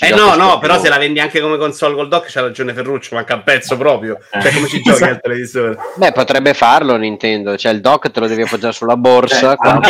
[0.00, 3.14] Eh no, no, però se la vendi anche come console col dock c'ha ragione Ferruccio,
[3.14, 4.18] manca un pezzo proprio.
[4.30, 5.76] Cioè, come ci giochi al televisore?
[5.96, 9.52] Beh, potrebbe farlo Nintendo, cioè il dock te lo devi appoggiare sulla borsa.
[9.52, 9.88] Eh, quando-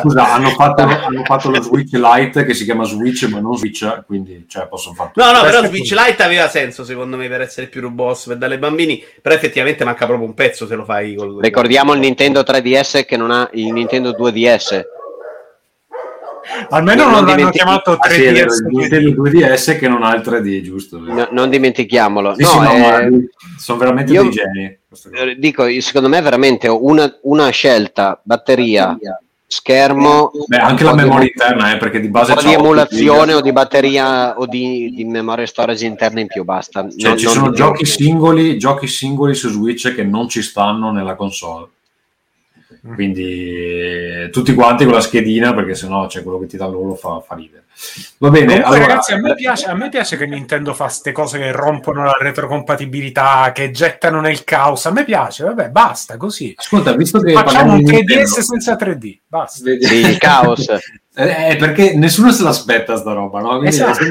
[0.00, 4.04] Scusa, hanno fatto, hanno fatto lo Switch Lite che si chiama Switch ma non Switch,
[4.06, 6.02] quindi cioè, possono fare No, no, Questo però Switch tutto.
[6.06, 9.84] Lite aveva senso secondo me per essere più robusto per dare ai bambini, però effettivamente
[9.84, 13.48] manca proprio un pezzo se lo fai col Ricordiamo il Nintendo 3DS che non ha
[13.52, 14.82] il Nintendo 2DS.
[16.70, 18.56] Almeno Non non, l'hanno chiamato Ah, sì, è vero, 3DS.
[18.70, 20.98] il Nintendo 2DS che non ha il 3D, giusto?
[20.98, 22.34] No, non dimentichiamolo.
[22.34, 23.28] Sì, no, sì, no, eh,
[23.58, 24.64] sono veramente io- dei geni.
[25.30, 28.96] eh, dico, secondo me è veramente una, una scelta, batteria,
[29.46, 32.58] schermo, Beh, anche la di memoria emo- interna, eh, perché di un base di 8
[32.58, 36.86] emulazione o di batteria o di, di memoria storage interna in più, basta.
[36.88, 40.90] Cioè, Non- ci non- sono giochi singoli, giochi singoli su Switch che non ci stanno
[40.90, 41.66] nella console.
[42.84, 46.94] Quindi eh, tutti quanti con la schedina, perché sennò c'è quello che ti dà loro
[46.94, 47.64] fa, fa ridere.
[48.18, 51.12] Va bene, Comunque, allora, ragazzi, a me, piace, a me piace che Nintendo fa queste
[51.12, 54.86] cose che rompono la retrocompatibilità, che gettano nel caos.
[54.86, 56.52] A me piace, vabbè, basta così.
[56.56, 59.70] ascolta, visto che Facciamo un di 3DS Nintendo, senza 3D, basta.
[59.70, 60.66] il caos.
[61.14, 63.48] Eh, eh, perché nessuno se l'aspetta sta roba, no?
[63.58, 64.04] Quindi- Esatto.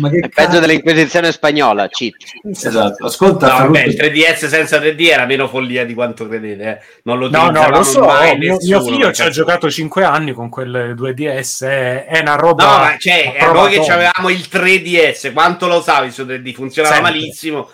[0.00, 2.14] ma che È peggio dell'Inquisizione spagnola, cheat.
[2.50, 6.62] Esatto, ascolta, No, vabbè, il 3DS senza 3D era meno follia di quanto credete.
[6.64, 6.78] eh.
[7.04, 9.36] Non lo No, no, lo so, mai mio, nessuno, mio figlio ci ha cazzo.
[9.36, 12.64] giocato 5 anni con quel 2DS, è, è una roba...
[12.64, 16.52] No, ma cioè, eh, noi che avevamo il 3DS, quanto lo usavi su 3D?
[16.52, 17.12] Funzionava Sempre.
[17.12, 17.70] malissimo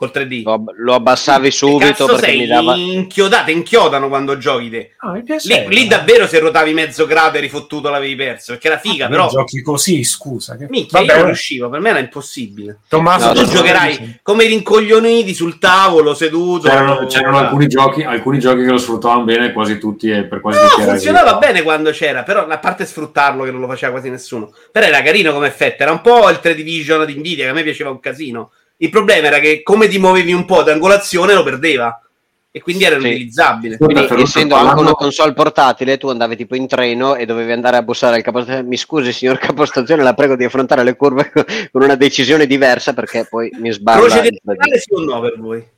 [0.00, 0.44] col 3D.
[0.44, 2.74] Lo, lo abbassavi subito cazzo perché sei mi dava...
[2.74, 4.92] inchiodato, inchiodano quando giochi te.
[5.12, 9.08] Mi Lì, lì davvero se rotavi mezzo grado eri fottuto l'avevi perso, perché era figa,
[9.08, 9.28] però...
[9.28, 10.56] Giochi così, scusa.
[10.56, 10.68] Che...
[10.70, 12.78] Minchia, io Vabbè, non riuscivo, per me era impossibile.
[12.88, 16.66] Tommaso, No, tu giocherai come i rincoglioniti sul tavolo, seduto.
[16.66, 20.60] c'erano, c'erano alcuni, giochi, alcuni giochi che lo sfruttavano bene, quasi tutti e per quasi
[20.62, 21.46] No, tutti funzionava così.
[21.46, 24.50] bene quando c'era, però a parte sfruttarlo che non lo faceva quasi nessuno.
[24.72, 27.52] Però era carino come effetto, era un po' il 3 Division di Nvidia che a
[27.52, 28.52] me piaceva un casino.
[28.82, 32.00] Il problema era che come ti muovevi un po' d'angolazione lo perdeva
[32.50, 33.06] e quindi era Sì.
[33.06, 33.74] inutilizzabile.
[33.74, 37.26] Ascolta, Quindi, Ferruccio, essendo anche parlando- una console portatile, tu andavi tipo in treno e
[37.26, 38.66] dovevi andare a bussare al capostazione.
[38.66, 41.30] Mi scusi, signor capostazione, la prego di affrontare le curve
[41.70, 44.00] con una decisione diversa perché poi mi sbaglia.
[44.00, 45.68] Croce il di Natale sì o no per voi?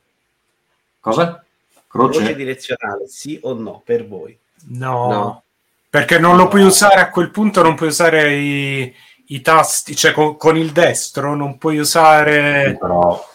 [0.99, 1.43] Cosa?
[1.87, 2.35] Croce Croce?
[2.35, 4.35] direzionale, sì o no, per voi?
[4.69, 5.43] No, No.
[5.89, 8.93] perché non lo puoi usare a quel punto, non puoi usare i,
[9.33, 12.77] i tasti, cioè con, con il destro non puoi usare...
[12.79, 13.31] Però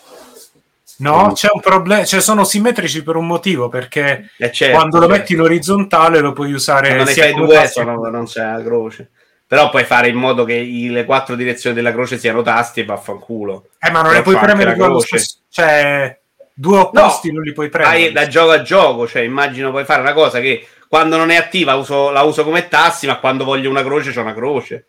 [1.00, 5.04] No, c'è un problema, cioè sono simmetrici per un motivo, perché Eh, certo, quando lo
[5.06, 5.18] certo.
[5.20, 9.10] metti in orizzontale lo puoi usare Quando ne fai due sono- non c'è la croce.
[9.46, 12.84] Però puoi fare in modo che i- le quattro direzioni della croce siano tasti e
[12.84, 13.68] vaffanculo.
[13.78, 15.18] Eh, ma non le puoi premere allo croce.
[15.18, 15.36] stesso...
[15.48, 16.18] Cioè,
[16.52, 17.96] due opposti non li puoi premere.
[17.96, 21.36] Vai da gioco a gioco, cioè immagino puoi fare una cosa che quando non è
[21.36, 24.86] attiva uso- la uso come tassi, ma quando voglio una croce c'è una croce.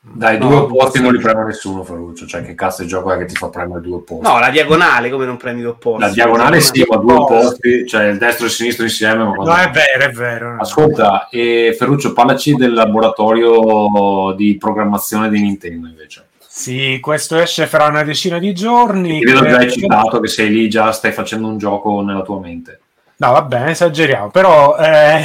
[0.00, 2.26] Dai, No, due opposti non li preme nessuno, Ferruccio.
[2.26, 4.26] Cioè, che cazzo di gioco è che ti fa premere due opposti?
[4.26, 6.00] No, la diagonale come non premi due opposti.
[6.00, 7.86] La diagonale sì, ma due opposti.
[7.86, 9.24] cioè il destro e il sinistro insieme.
[9.24, 10.56] Quando- No, è vero, è vero.
[10.58, 16.26] Ascolta, e Ferruccio, parlaci del laboratorio di programmazione di Nintendo invece.
[16.38, 19.18] Sì, questo esce fra una decina di giorni.
[19.20, 22.80] Ti vedo già eccitato che sei lì, già stai facendo un gioco nella tua mente.
[23.16, 25.22] No, va bene, esageriamo, però eh,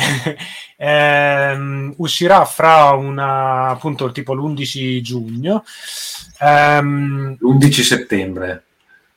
[0.83, 5.63] ehm, uscirà fra una, appunto, tipo l'11 giugno.
[6.39, 8.63] Ehm, L'11 settembre.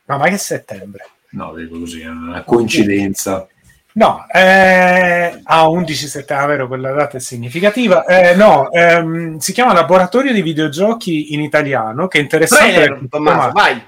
[0.04, 1.08] no, ma che settembre?
[1.30, 3.46] No, dico così, è una coincidenza.
[3.94, 8.04] No, eh, ah, 11 settembre, vero, quella data è significativa.
[8.04, 12.72] Eh, no, ehm, si chiama Laboratorio di videogiochi in italiano, che è interessante.
[12.74, 13.82] Trailer, Tommaso, vai.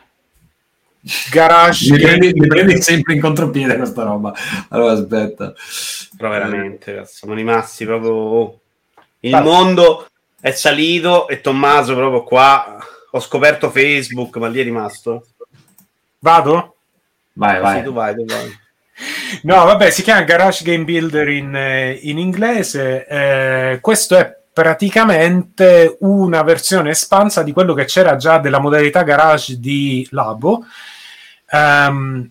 [1.30, 4.34] Garage Mi prendi, mi prendi sempre in contropiede questa roba.
[4.68, 5.52] Allora aspetta.
[6.16, 8.12] Però veramente, cazzo, siamo rimasti proprio...
[8.12, 8.60] oh.
[9.20, 9.42] Il Vai.
[9.42, 10.08] mondo
[10.40, 12.78] è salito e Tommaso proprio qua...
[13.12, 15.28] Ho scoperto Facebook, ma lì è rimasto.
[16.18, 16.76] Vado?
[17.32, 17.82] Vai, Sì, vai.
[17.82, 18.58] tu vai, tu vai.
[19.44, 23.06] No, vabbè, si chiama Garage Game Builder in, eh, in inglese.
[23.06, 29.60] Eh, questo è praticamente una versione espansa di quello che c'era già della modalità Garage
[29.60, 30.64] di Labo.
[31.48, 32.28] Ehm,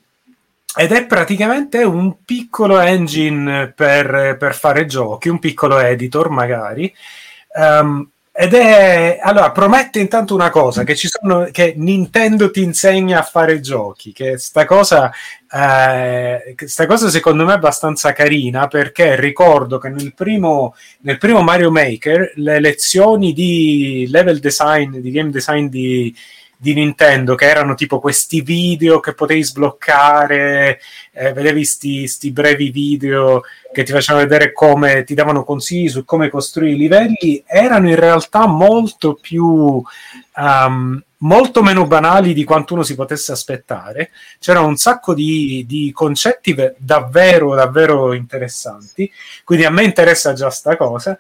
[0.75, 6.93] ed è praticamente un piccolo engine per, per fare giochi, un piccolo editor magari.
[7.57, 8.09] Ehm,
[8.39, 13.59] ed è allora promette intanto una cosa: che, sono, che Nintendo ti insegna a fare
[13.61, 14.13] giochi.
[14.13, 15.11] Che sta cosa
[15.51, 21.41] eh, questa cosa secondo me è abbastanza carina perché ricordo che nel primo, nel primo
[21.41, 26.13] Mario Maker le lezioni di level design, di game design di,
[26.57, 30.79] di Nintendo, che erano tipo questi video che potevi sbloccare,
[31.11, 36.29] eh, vedevi sti, brevi video che ti facevano vedere come ti davano consigli su come
[36.29, 39.45] costruire i livelli, erano in realtà molto più
[40.35, 44.11] um, molto meno banali di quanto uno si potesse aspettare.
[44.39, 49.11] C'erano un sacco di, di concetti ve- davvero, davvero interessanti.
[49.43, 51.17] Quindi a me interessa già sta cosa.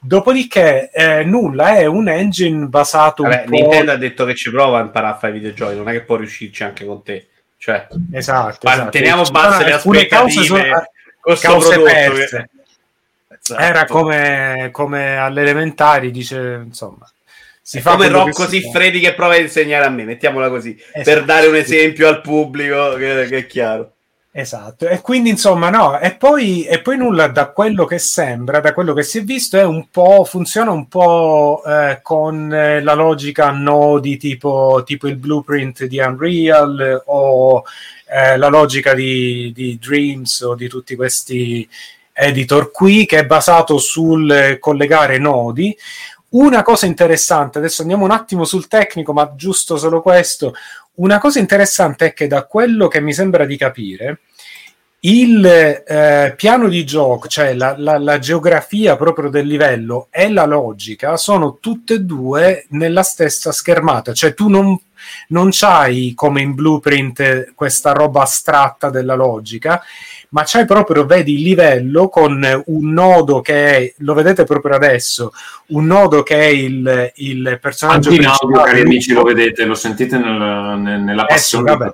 [0.00, 3.50] Dopodiché, eh, nulla è un engine basato Vabbè, un.
[3.50, 6.16] Nintendo ha detto che ci prova a imparare a fare videogiochi, non è che può
[6.16, 7.28] riuscirci anche con te.
[7.56, 8.90] Cioè, Esatto, Ma esatto.
[8.90, 10.90] teniamo basse le cause sono- aspettative
[11.20, 12.48] con sto cause perse.
[13.40, 13.60] Esatto.
[13.60, 17.10] Era come, come alle elementari, dice insomma.
[17.60, 18.60] Si fa come Rocco si.
[18.60, 21.02] Siffredi che prova a insegnare a me, mettiamola così, Esatto.
[21.02, 23.92] per dare un esempio al pubblico che, che è chiaro.
[24.30, 28.74] Esatto, e quindi insomma no, e poi, e poi nulla da quello che sembra, da
[28.74, 32.92] quello che si è visto, è un po', funziona un po' eh, con eh, la
[32.92, 37.64] logica nodi tipo, tipo il blueprint di Unreal eh, o
[38.10, 41.68] la logica di, di Dreams o di tutti questi
[42.12, 45.76] editor qui che è basato sul collegare nodi.
[46.30, 50.54] Una cosa interessante, adesso andiamo un attimo sul tecnico, ma giusto solo questo.
[50.98, 54.20] Una cosa interessante è che da quello che mi sembra di capire,
[55.00, 60.44] il eh, piano di gioco, cioè la, la- la geografia proprio del livello e la
[60.44, 64.76] logica sono tutte e due nella stessa schermata, cioè tu non,
[65.28, 69.80] non c'hai come in blueprint questa roba astratta della logica,
[70.30, 75.32] ma c'hai proprio, vedi il livello con un nodo che è, lo vedete proprio adesso,
[75.68, 79.64] un nodo che è il, il personaggio Anche in audio, principale, cari amici, lo vedete,
[79.64, 81.76] lo sentite nel- nel- nella Eh sì, passione.
[81.76, 81.90] vabbè.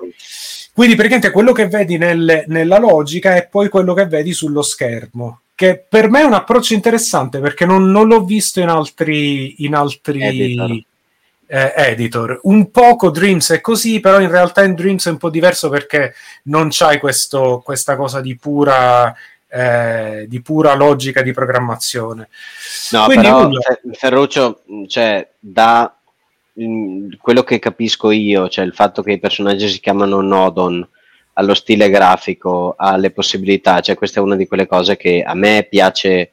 [0.72, 5.40] Quindi praticamente quello che vedi nel- nella logica è poi quello che vedi sullo schermo.
[5.54, 9.76] Che per me è un approccio interessante perché non, non l'ho visto in altri, in
[9.76, 10.78] altri Editor.
[11.46, 12.40] Eh, editor.
[12.44, 16.14] Un poco Dreams è così, però in realtà in Dreams è un po' diverso perché
[16.44, 19.14] non c'hai questo, questa cosa di pura,
[19.48, 22.28] eh, di pura logica di programmazione.
[22.92, 23.60] No, Quindi però nulla.
[23.60, 25.94] cioè, Ferruccio, cioè, da
[26.52, 30.88] mh, quello che capisco io, cioè il fatto che i personaggi si chiamano Nodon,
[31.34, 35.66] allo stile grafico, alle possibilità, cioè questa è una di quelle cose che a me
[35.68, 36.30] piace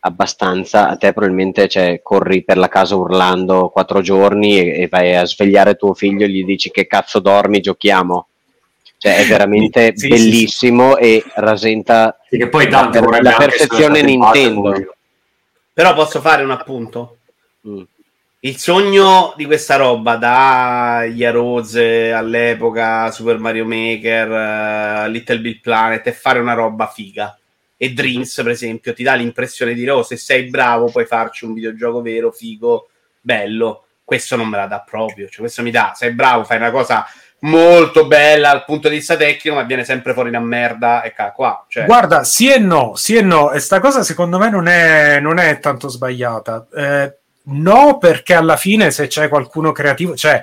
[0.00, 5.14] abbastanza, a te probabilmente cioè, corri per la casa urlando quattro giorni e, e vai
[5.14, 8.26] a svegliare tuo figlio e gli dici che cazzo dormi, giochiamo.
[8.96, 14.02] Cioè è veramente Sì, sì, bellissimo e rasenta Sì, che poi la, per- la perfezione
[14.02, 14.94] Nintendo.
[15.72, 17.16] Però posso fare un appunto?
[17.66, 17.82] Mm.
[18.40, 26.02] Il sogno di questa roba, da Yarose all'epoca, Super Mario Maker, eh, Little Big Planet,
[26.02, 27.38] è fare una roba figa.
[27.82, 31.54] E Dreams, per esempio, ti dà l'impressione di oh, se sei bravo puoi farci un
[31.54, 33.86] videogioco vero, figo, bello.
[34.04, 35.28] Questo non me la dà proprio.
[35.28, 37.06] Cioè, questo mi dà, sei bravo, fai una cosa
[37.40, 41.32] molto bella dal punto di vista tecnico, ma viene sempre fuori una merda e ca
[41.32, 41.64] qua.
[41.66, 45.18] Cioè, Guarda, sì e no, sì e no, e sta cosa secondo me non è,
[45.18, 46.66] non è tanto sbagliata.
[46.74, 50.42] Eh, no, perché alla fine se c'è qualcuno creativo, cioè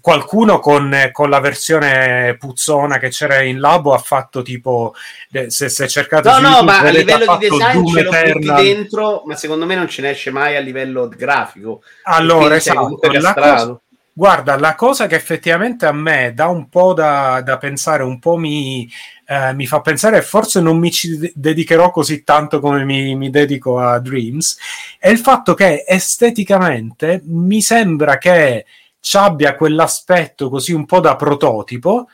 [0.00, 4.94] qualcuno con, con la versione puzzona che c'era in labo ha fatto tipo,
[5.32, 8.12] eh, se, se cercate No, no, YouTube, ma a livello di design Doom ce lo
[8.12, 8.62] Eternal.
[8.62, 11.82] dentro, ma secondo me non ce ne esce mai a livello grafico.
[12.04, 13.80] Allora, esatto, la cosa-
[14.12, 18.36] Guarda, la cosa che effettivamente a me dà un po' da, da pensare, un po'
[18.36, 18.86] mi,
[19.26, 23.30] eh, mi fa pensare, forse non mi ci de- dedicherò così tanto come mi, mi
[23.30, 24.58] dedico a Dreams,
[24.98, 28.66] è il fatto che esteticamente mi sembra che
[29.12, 32.08] abbia quell'aspetto così un po' da prototipo,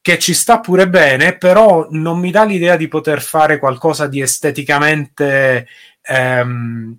[0.00, 4.20] che ci sta pure bene, però non mi dà l'idea di poter fare qualcosa di
[4.20, 5.66] esteticamente
[6.02, 6.98] ehm,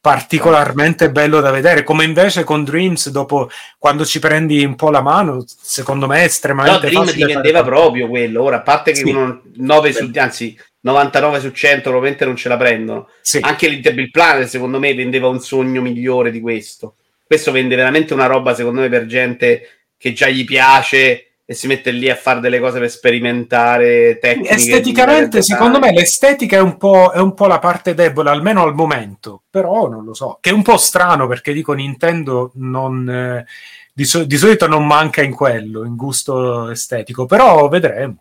[0.00, 5.02] particolarmente bello da vedere, come invece con Dreams, dopo quando ci prendi un po' la
[5.02, 8.42] mano, secondo me è No, estremamente Dream facile ti vendeva proprio quello.
[8.42, 9.10] Ora, a parte che Sì.
[9.10, 13.08] uno 9 su, anzi 99 su 100 probabilmente non ce la prendono.
[13.20, 13.38] Sì.
[13.42, 16.94] Anche l'Interbill Planet, secondo me, vendeva un sogno migliore di questo.
[17.28, 19.68] Questo vende veramente una roba, secondo me, per gente
[19.98, 24.54] che già gli piace e si mette lì a fare delle cose per sperimentare tecniche.
[24.54, 28.74] Esteticamente, secondo me, l'estetica è un, po', è un po' la parte debole, almeno al
[28.74, 33.46] momento, però non lo so, che è un po' strano perché dico Nintendo non, eh,
[33.92, 38.16] di, so- di solito non manca in quello, in gusto estetico, però vedremo.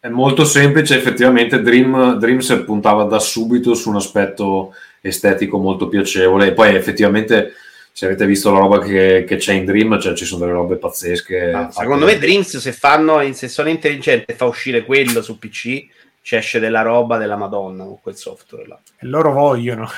[0.00, 6.48] È molto semplice, effettivamente Dream, Dreams puntava da subito su un aspetto estetico molto piacevole
[6.48, 7.52] e poi effettivamente
[7.92, 10.76] se avete visto la roba che, che c'è in Dream, cioè ci sono delle robe
[10.76, 11.50] pazzesche.
[11.52, 15.86] Ah, secondo me Dreams se fanno se sono intelligenti e fa uscire quello su PC
[16.22, 18.78] ci esce della roba della Madonna con quel software là.
[18.98, 19.88] E loro vogliono.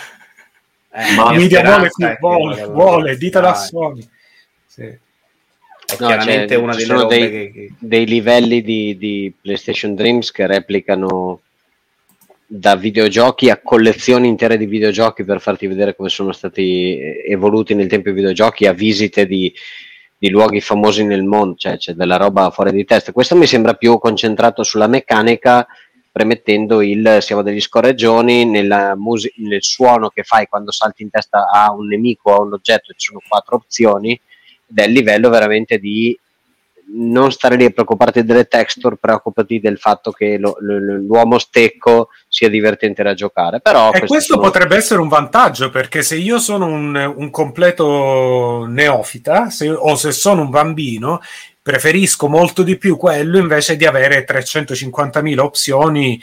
[0.94, 4.08] Eh, Ma Media vuole, è che vuole, vadano- vuole, ditela a Sony.
[4.66, 4.82] Sì.
[4.82, 9.94] È No, chiaramente cioè, una delle robe dei- che, che- dei livelli di, di PlayStation
[9.94, 11.40] Dreams che replicano
[12.54, 17.74] da videogiochi a collezioni intere di videogiochi per farti vedere come sono stati eh, evoluti
[17.74, 19.50] nel tempo i videogiochi, a visite di,
[20.18, 23.12] di luoghi famosi nel mondo, cioè c'è della roba fuori di testa.
[23.12, 25.66] Questo mi sembra più concentrato sulla meccanica,
[26.10, 28.44] premettendo il siamo degli scorreggioni
[28.96, 32.92] musi- nel suono che fai quando salti in testa a un nemico a un oggetto,
[32.92, 34.20] ci sono quattro opzioni,
[34.66, 36.14] del livello veramente di
[36.94, 42.08] non stare lì a preoccuparti delle texture, preoccupati del fatto che lo- lo- l'uomo stecco
[42.28, 43.60] sia divertente da giocare.
[43.60, 48.66] Però E questo sono- potrebbe essere un vantaggio perché se io sono un, un completo
[48.68, 51.20] neofita se- o se sono un bambino,
[51.62, 56.20] preferisco molto di più quello invece di avere 350.000 opzioni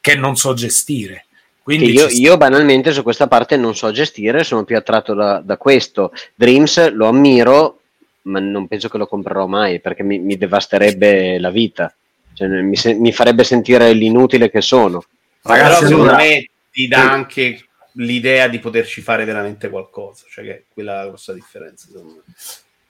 [0.00, 1.24] che non so gestire.
[1.66, 6.12] io, io banalmente su questa parte non so gestire, sono più attratto da, da questo.
[6.34, 7.78] Dreams lo ammiro,
[8.24, 11.94] ma non penso che lo comprerò mai perché mi, mi devasterebbe la vita,
[12.32, 15.04] Cioè, mi, se- mi farebbe sentire l'inutile che sono.
[15.42, 17.06] Ragazzi, però secondo me ti dà Sì.
[17.06, 17.64] anche
[17.96, 22.34] l'idea di poterci fare veramente qualcosa, cioè che è quella la grossa differenza secondo me.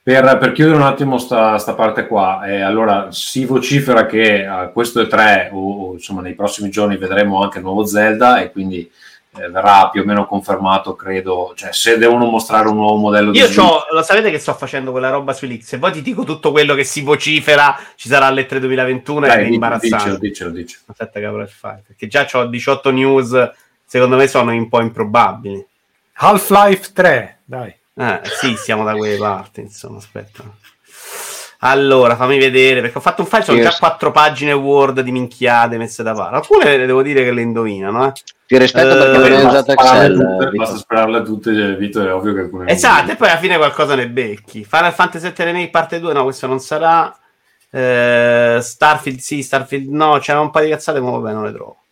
[0.03, 4.68] Per, per chiudere un attimo sta, sta parte qua, eh, allora si vocifera che a
[4.68, 8.91] questo E3 o, o, insomma nei prossimi giorni vedremo anche il nuovo Zelda e quindi
[9.37, 13.39] eh, verrà più o meno confermato, credo, cioè se devono mostrare un nuovo modello di
[13.39, 16.03] Io Switch- c'ho, lo sapete che sto facendo quella roba su Lix e poi ti
[16.03, 19.97] dico tutto quello che si vocifera ci sarà alle 3 2021 Dai, è imbarazzante.
[19.97, 20.82] dicelo, dicelo, dicelo.
[20.87, 23.51] Aspetta che avrò il file, perché già ho 18 news,
[23.85, 25.66] secondo me sono un po' improbabili.
[26.14, 27.74] Half-Life 3, dai.
[27.97, 30.43] Eh, sì, siamo da quelle parti, insomma, aspetta.
[31.67, 35.79] Allora, fammi vedere, perché ho fatto un file, sono già quattro pagine Word di minchiate
[35.79, 36.37] messe da parte.
[36.37, 38.12] Alcune devo dire che le indovinano, eh.
[38.47, 40.12] Ti rispetto Eh, perché non hai Basta usato Excel.
[40.15, 40.57] tutte, Vito.
[40.59, 43.95] basta spararle tutte, eh, Vito, è ovvio che alcune Esatto, e poi alla fine qualcosa
[43.95, 44.65] ne becchi.
[44.65, 47.17] Final Fantasy VII Remake parte 2, no, questo non sarà.
[47.71, 51.84] Eh, Starfield sì, Starfield no, c'erano un paio di cazzate, ma vabbè, non le trovo.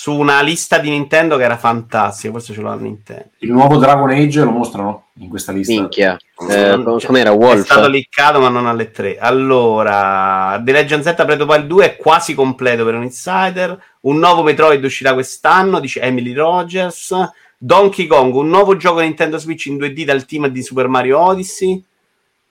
[0.00, 3.30] Su una lista di Nintendo che era fantastica, forse ce l'ha Nintendo.
[3.38, 5.72] Il nuovo Dragon Age lo mostrano in questa lista.
[5.72, 6.16] Minchia.
[6.48, 7.64] Eh, com'era È Wolf?
[7.64, 9.18] stato liccato, ma non alle 3.
[9.18, 13.76] Allora, The Legend Z Breath of the Wild 2 è quasi completo per un insider.
[14.02, 17.12] Un nuovo Metroid uscirà quest'anno, dice Emily Rogers.
[17.58, 21.82] Donkey Kong, un nuovo gioco Nintendo Switch in 2D dal team di Super Mario Odyssey.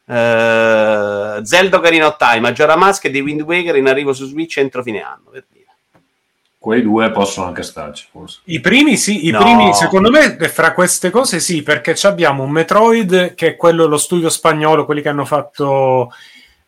[0.05, 4.57] Eh, Zelda Ocarina of Time, Majora Mask e The Wind Waker in arrivo su Switch
[4.57, 5.29] entro fine anno.
[5.31, 5.56] Per dire.
[6.59, 8.39] Quei due possono anche starci, forse.
[8.45, 9.39] I primi sì, i No.
[9.39, 13.85] primi secondo me fra queste cose sì, perché ci abbiamo un Metroid che è quello,
[13.85, 16.11] lo studio spagnolo, quelli che hanno fatto...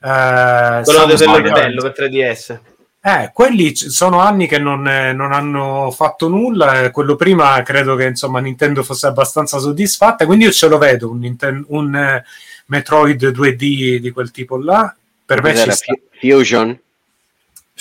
[0.02, 1.52] eh, Quello Aran.
[1.52, 2.60] bello per 3DS.
[3.02, 6.84] Eh, quelli sono anni che non, eh, non hanno fatto nulla.
[6.84, 10.26] eh, quello prima credo che insomma Nintendo fosse abbastanza soddisfatta.
[10.26, 12.24] Quindi io ce lo vedo un, Ninten- un eh,
[12.68, 14.94] Metroid 2D di quel tipo là.
[15.26, 15.72] Per me ci Cos'era?
[15.72, 15.94] sta.
[15.94, 16.80] Fu- Fusion?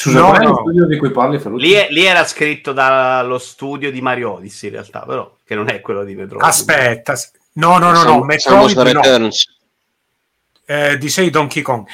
[0.01, 0.49] Scusa, No, no.
[0.51, 1.41] lo studio di cui parli?
[1.57, 5.81] Lì, lì era scritto dallo studio di Mario Odyssey in realtà, però, che non è
[5.81, 6.45] quello di Metroid.
[6.45, 7.15] Aspetta,
[7.55, 9.29] no, no, no, no, Metroid no.
[10.67, 11.85] Eh, dicevi Donkey Kong.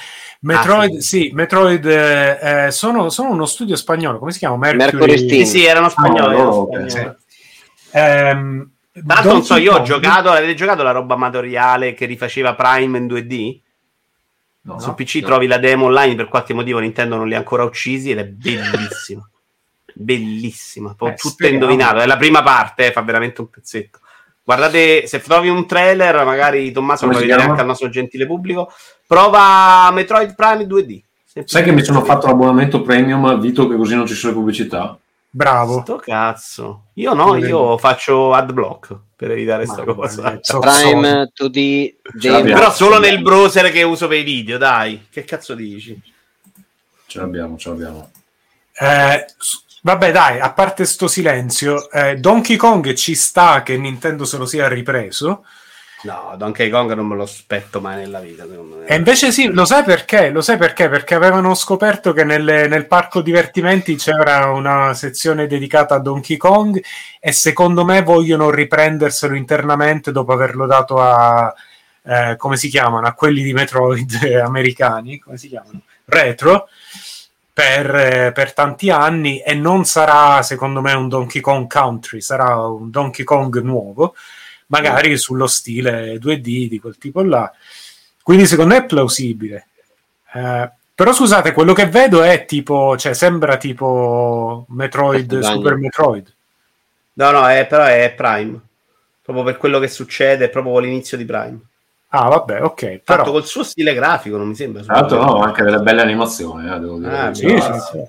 [0.40, 1.30] Metroid, Ah, sì.
[1.32, 4.18] Metroid eh, eh, sono, sono uno studio spagnolo.
[4.18, 4.56] Come si chiama?
[4.58, 5.44] Mercury Sì, Steam.
[5.44, 6.34] sì, erano spagnoli.
[6.34, 6.90] Ah, erano ok.
[6.90, 7.16] spagnoli.
[7.92, 12.54] Ehm, Tra l'altro, non so, io ho giocato, avete giocato la roba amatoriale che rifaceva
[12.54, 13.60] Prime in 2D?
[14.66, 14.94] No, Su no.
[14.94, 18.18] PC trovi la demo online, per qualche motivo Nintendo non li ha ancora uccisi ed
[18.18, 19.28] è bellissima.
[19.94, 21.98] bellissima, Eh, tutto indovinato.
[21.98, 23.98] È la prima parte, eh, fa veramente un pezzetto.
[24.42, 28.70] Guardate, se trovi un trailer, magari Tommaso lo Come vedere anche al nostro gentile pubblico.
[29.06, 31.02] Prova Metroid Prime 2D.
[31.44, 34.96] Sai che mi sono fatto l'abbonamento premium Vito che così non ci sono le pubblicità?
[35.30, 35.80] Bravo.
[35.80, 36.84] Sto cazzo.
[36.94, 40.38] Io no, io faccio adblock per evitare sta Ma cosa.
[40.42, 42.42] so- Prime 2D Ce l'abbiamo.
[42.42, 42.54] demo.
[42.58, 45.06] Però solo nel browser che uso per i video, dai.
[45.10, 45.98] Che cazzo dici?
[47.06, 48.10] Ce l'abbiamo, ce l'abbiamo.
[48.78, 49.26] Eh,
[49.82, 54.44] vabbè, dai, a parte sto silenzio, eh, Donkey Kong ci sta che Nintendo se lo
[54.44, 55.44] sia ripreso.
[56.04, 58.84] No, Donkey Kong non me lo aspetto mai nella vita, me.
[58.84, 60.28] E invece sì, lo sai perché?
[60.30, 60.90] Lo sai perché?
[60.90, 66.82] Perché avevano scoperto che nelle- nel parco divertimenti c'era una sezione dedicata a Donkey Kong
[67.18, 71.52] e secondo me vogliono riprenderselo internamente dopo averlo dato a,
[72.02, 74.12] eh, come si chiamano, a quelli di Metroid
[74.44, 75.80] americani, come si chiamano?
[76.04, 76.68] Retro.
[77.54, 82.58] Per, eh, per tanti anni e non sarà secondo me un Donkey Kong Country, sarà
[82.66, 84.16] un Donkey Kong nuovo,
[84.80, 87.50] magari sullo stile 2D di quel tipo là.
[88.22, 89.66] Quindi secondo me è plausibile.
[90.32, 95.40] Eh, però scusate, quello che vedo è tipo, cioè sembra tipo Metroid.
[95.40, 96.32] Super Metroid.
[97.14, 98.60] No, no, è, però è Prime.
[99.22, 101.58] Proprio per quello che succede, è proprio l'inizio di Prime.
[102.08, 103.00] Ah, vabbè, ok.
[103.02, 104.82] Fatto Però, col suo stile grafico, non mi sembra.
[104.82, 107.18] Tra l'altro no, anche delle belle animazioni, eh, devo dire.
[107.18, 108.02] Ah, sì, sì, sì.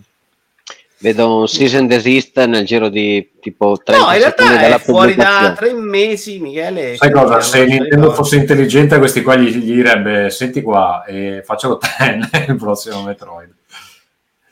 [0.97, 5.53] Vedo un season desist nel giro di tipo 30 No, in realtà è fuori da
[5.55, 6.95] tre mesi, Michele.
[6.95, 7.41] Sai cosa?
[7.41, 12.19] Se Nintendo fosse intelligente, a questi qua gli, gli direbbe: Senti qua, e faccelo te
[12.47, 13.53] nel prossimo Metroid.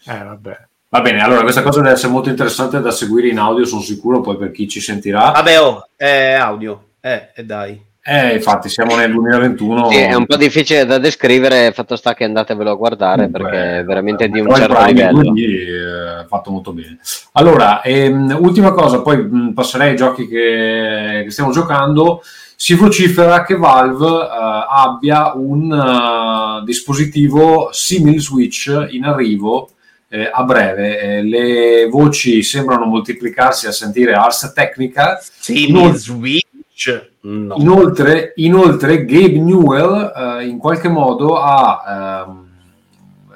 [0.06, 0.68] Eh, vabbè.
[0.90, 4.22] Va bene, allora questa cosa deve essere molto interessante da seguire in audio, sono sicuro,
[4.22, 5.32] poi per chi ci sentirà.
[5.32, 6.90] Vabbè, oh, è audio.
[7.00, 7.82] Eh, e dai.
[8.06, 9.90] Eh, infatti, siamo nel 2021.
[9.90, 13.80] Sì, è un po' difficile da descrivere, fatto sta che andatevelo a guardare Comunque, perché
[13.80, 15.32] è veramente di un certo Prime livello.
[15.32, 16.98] 2D, eh, fatto molto bene.
[17.32, 22.22] Allora, ehm, ultima cosa, poi mh, passerei ai giochi che, che stiamo giocando.
[22.58, 29.70] Si vocifera che Valve eh, abbia un eh, dispositivo simil Switch in arrivo
[30.10, 31.00] eh, a breve.
[31.00, 35.22] Eh, le voci sembrano moltiplicarsi a sentire Ars Technica.
[35.22, 36.43] Sì, Inoltre-
[36.74, 37.12] Switch.
[37.22, 37.56] No.
[37.58, 42.48] Inoltre, inoltre Gabe Newell eh, in qualche modo ha ehm,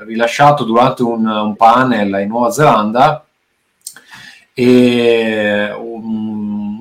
[0.05, 3.23] rilasciato durante un, un panel in Nuova Zelanda
[4.55, 5.69] un,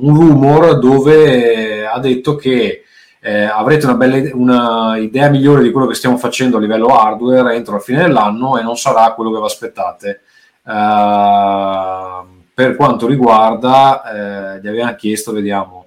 [0.00, 2.82] un rumor dove ha detto che
[3.20, 7.54] eh, avrete una, bella, una idea migliore di quello che stiamo facendo a livello hardware
[7.54, 10.20] entro la fine dell'anno e non sarà quello che vi aspettate.
[10.64, 15.86] Eh, per quanto riguarda, eh, gli avevano chiesto, vediamo,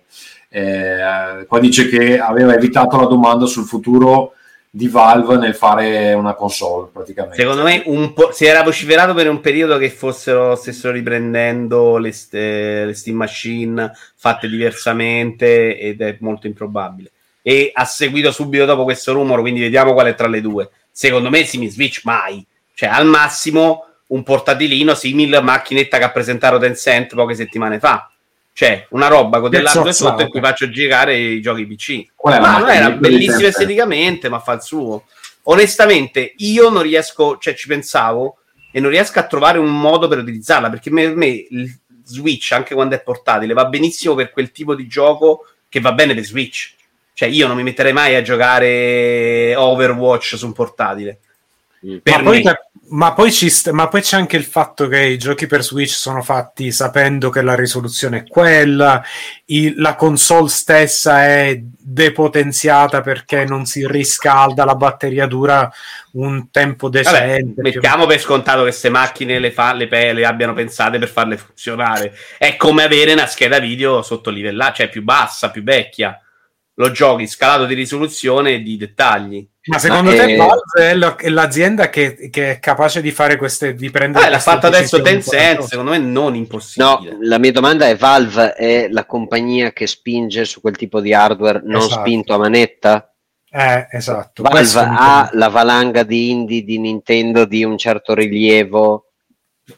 [0.50, 4.34] eh, qua dice che aveva evitato la domanda sul futuro
[4.72, 7.38] di Valve nel fare una console praticamente.
[7.38, 7.84] Secondo me
[8.32, 13.91] si era vociferato per un periodo che fossero, stessero riprendendo le, ste- le Steam Machine
[14.16, 17.12] fatte diversamente ed è molto improbabile.
[17.41, 20.70] E ha seguito subito dopo questo rumor, quindi vediamo qual è tra le due.
[20.91, 22.45] Secondo me Simi Switch mai.
[22.76, 28.10] Cioè al massimo un portatilino simile macchinetta che ha presentato Tencent poche settimane fa.
[28.60, 30.12] Cioè una roba con dell'hardware Pezzozzata.
[30.12, 32.07] sotto in cui faccio giocare i giochi PC.
[32.14, 35.05] Qual è la Ma non era bellissimo esteticamente, ma fa il suo.
[35.43, 38.39] Onestamente, io non riesco, cioè ci pensavo
[38.74, 42.74] e non riesco a trovare un modo per utilizzarla perché per me il Switch, anche
[42.74, 46.74] quando è portatile, va benissimo per quel tipo di gioco che va bene per Switch.
[47.14, 51.20] Cioè, io non mi metterei mai a giocare Overwatch su un portatile.
[51.88, 51.97] Mm.
[52.03, 52.43] Per Ma poi me.
[52.43, 55.64] cap- Ma poi, ci st- ma poi c'è anche il fatto che i giochi per
[55.64, 59.04] Switch sono fatti sapendo che la risoluzione è quella,
[59.46, 65.72] i- la console stessa è depotenziata perché non si riscalda, la batteria dura
[66.14, 67.62] un tempo Vabbè, decente.
[67.62, 71.38] mettiamo per scontato che queste macchine le, fa, le, pe- le abbiano pensate per farle
[71.38, 72.16] funzionare.
[72.40, 76.20] È come avere una scheda video sottolivellata, cioè più bassa, più vecchia.
[76.80, 79.45] Lo giochi scalato di risoluzione e di dettagli.
[79.65, 83.11] Ma secondo Ma te è- Valve è, la- è l'azienda che, che è capace di
[83.11, 87.17] fare queste di prendere Vabbè, l'ha fatto adesso Tencent, secondo me non No, impossibile.
[87.19, 91.61] la mia domanda è: Valve è la compagnia che spinge su quel tipo di hardware
[91.65, 91.99] non Esatto.
[91.99, 93.13] spinto a manetta?
[93.51, 94.41] Eh, esatto.
[94.43, 99.11] Valve Questo ha la valanga di indie di Nintendo di un certo rilievo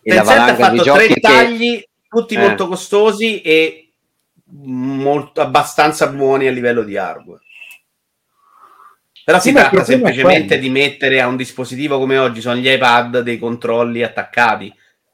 [0.04, 2.40] e la Tencent ha valanga di fatto tre giochi che tagli, tutti Eh.
[2.40, 3.81] molto costosi e
[4.52, 7.42] molto, abbastanza buoni a livello di hardware.
[9.24, 13.20] Però Sì, si tratta semplicemente di mettere a un dispositivo come oggi sono gli iPad
[13.20, 14.74] dei controlli attaccati.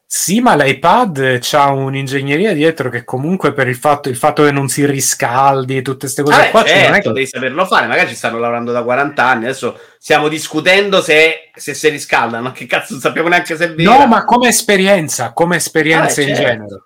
[0.10, 4.70] Sì, ma l'iPad c'ha un'ingegneria dietro che comunque per il fatto, il fatto che non
[4.70, 7.66] si riscaldi e tutte queste cose Vabbè, qua, cioè, non è certo, che- devi saperlo
[7.66, 7.88] fare.
[7.88, 9.44] Magari ci stanno lavorando da 40 anni.
[9.44, 12.54] Adesso stiamo discutendo se, se si riscaldano.
[12.54, 13.92] Che cazzo, non sappiamo neanche se è vero.
[13.98, 16.42] No, ma come esperienza, come esperienza Ah, in certo.
[16.42, 16.84] genere.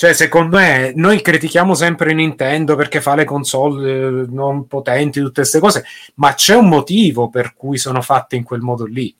[0.00, 5.42] Cioè, secondo me, noi critichiamo sempre Nintendo perché fa le console eh, non potenti, tutte
[5.42, 5.84] queste cose,
[6.14, 9.14] ma c'è un motivo per cui sono fatte in quel modo lì.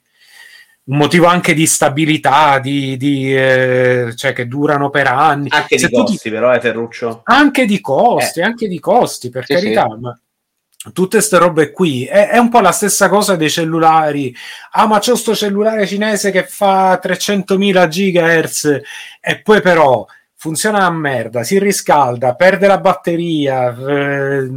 [0.85, 5.49] Un motivo anche di stabilità, di, di, eh, cioè che durano per anni.
[5.51, 7.21] Anche Se di tu ti- costi, però, è Ferruccio.
[7.25, 10.19] anche di costi, anche di costi, per Sì, carità, ma
[10.95, 14.35] tutte queste robe qui è, è un po' la stessa cosa dei cellulari.
[14.71, 18.81] Ah, ma c'è sto cellulare cinese che fa 300.000 GHz
[19.21, 20.07] e poi però
[20.41, 24.49] funziona a merda, si riscalda, perde la batteria, eh,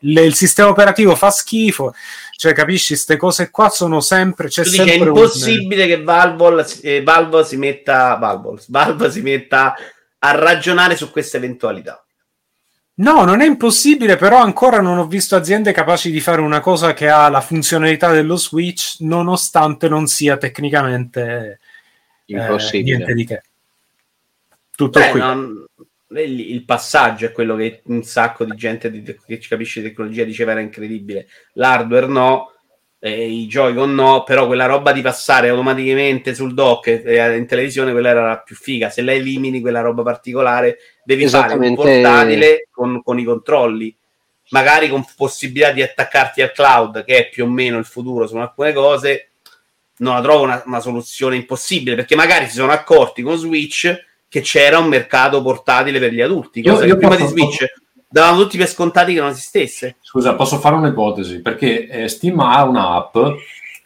[0.00, 1.94] le- il sistema operativo fa schifo.
[2.36, 4.48] Cioè, capisci, queste cose qua sono sempre.
[4.48, 9.20] C'è dici, è sempre un- impossibile che Valve, eh, Valve si metta Valve, Valve si
[9.20, 9.76] metta
[10.18, 12.04] a ragionare su queste eventualità.
[12.94, 16.92] No, non è impossibile, però ancora non ho visto aziende capaci di fare una cosa
[16.92, 21.60] che ha la funzionalità dello Switch, nonostante non sia tecnicamente
[22.26, 22.96] eh, impossibile.
[22.96, 23.42] niente di che.
[24.76, 25.20] Tutto Beh, qui.
[25.20, 25.66] non-
[26.20, 28.90] il, passaggio è quello che un sacco di gente
[29.26, 31.26] che ci capisce di tecnologia diceva era incredibile.
[31.54, 32.52] L'hardware no,
[33.00, 38.10] eh, i Joy-Con no, però quella roba di passare automaticamente sul dock in televisione quella
[38.10, 38.90] era la più figa.
[38.90, 43.94] Se la elimini quella roba particolare, devi fare un portatile con, con i controlli,
[44.50, 48.36] magari con possibilità di attaccarti al cloud, che è più o meno il futuro su
[48.36, 49.28] alcune cose.
[49.96, 54.40] Non la trovo una, una soluzione impossibile perché magari si sono accorti con Switch che
[54.40, 57.64] c'era un mercato portatile per gli adulti, Io- cosa che io prima posso- di Switch
[58.08, 59.94] davano tutti per scontati che non esistesse.
[60.00, 61.40] Scusa, posso fare un'ipotesi?
[61.40, 63.16] Perché eh, Steam ha un'app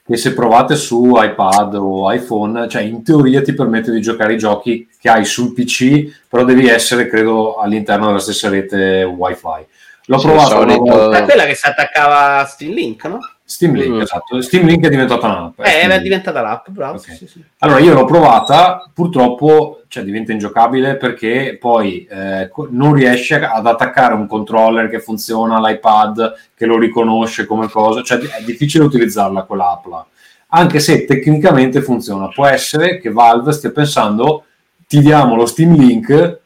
[0.06, 4.38] che se provate su iPad o iPhone, cioè in teoria ti permette di giocare i
[4.38, 9.66] giochi che hai sul PC, però devi essere, credo, all'interno della stessa rete Wi-Fi.
[10.06, 11.12] L'ho Sì, provato solito-.
[11.12, 13.18] È quella che si attaccava a Steam Link, no?
[13.50, 14.00] Steam Link, Mm.
[14.02, 14.42] esatto.
[14.42, 15.60] Steam Link è diventata un'app.
[15.60, 16.02] Eh, era Link.
[16.02, 16.96] diventata l'app, bravo.
[16.98, 17.14] Ok.
[17.16, 17.42] sì, sì.
[17.60, 24.12] Allora io l'ho provata, purtroppo cioè, diventa ingiocabile perché poi eh, non riesce ad attaccare
[24.12, 29.86] un controller che funziona all'iPad, che lo riconosce come cosa, cioè è difficile utilizzarla quell'app
[29.86, 30.06] là.
[30.48, 34.44] Anche se tecnicamente funziona, può essere che Valve stia pensando
[34.86, 36.40] ti diamo lo Steam Link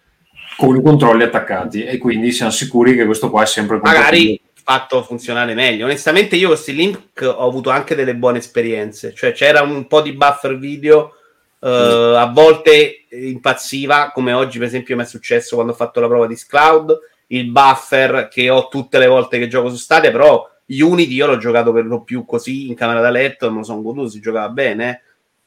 [0.57, 3.81] con i controlli attaccati e quindi siamo sicuri che questo qua è sempre.
[3.83, 5.85] Magari fatto funzionare meglio.
[5.85, 9.15] Onestamente, io con Steam Link ho avuto anche delle buone esperienze.
[9.15, 11.15] Cioè, c'era un po' di buffer video.
[11.61, 16.09] eh, a volte impazziva, come oggi, per esempio, mi è successo quando ho fatto la
[16.09, 16.99] prova di Scloud.
[17.29, 21.39] Il buffer che ho tutte le volte che gioco su Stadia, però Unity io l'ho
[21.39, 24.49] giocato per lo più così in camera da letto, me lo sono goduto, si giocava
[24.49, 25.03] bene.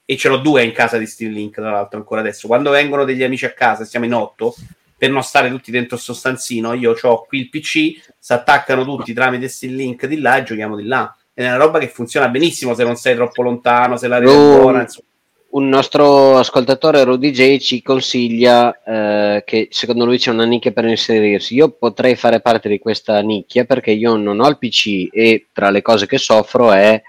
[0.05, 2.47] E ce l'ho due in casa di Steam Link, tra l'altro, ancora adesso.
[2.47, 4.55] Quando vengono degli amici a casa, siamo in otto,
[4.97, 9.13] per non stare tutti dentro il sostanzino, io ho qui il PC, si attaccano tutti
[9.13, 11.15] tramite Steam Link di là e giochiamo di là.
[11.33, 14.35] È una roba che funziona benissimo se non sei troppo lontano, se la rete è
[14.35, 14.81] buona.
[14.81, 15.07] Insomma.
[15.55, 20.85] Un nostro ascoltatore Rudy J ci consiglia eh, che secondo lui c'è una nicchia per
[20.85, 21.55] inserirsi.
[21.55, 25.69] Io potrei fare parte di questa nicchia perché io non ho il PC e tra
[25.69, 27.01] le cose che soffro è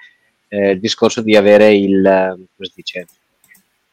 [0.48, 3.06] eh, il discorso di avere il, eh, come si dice,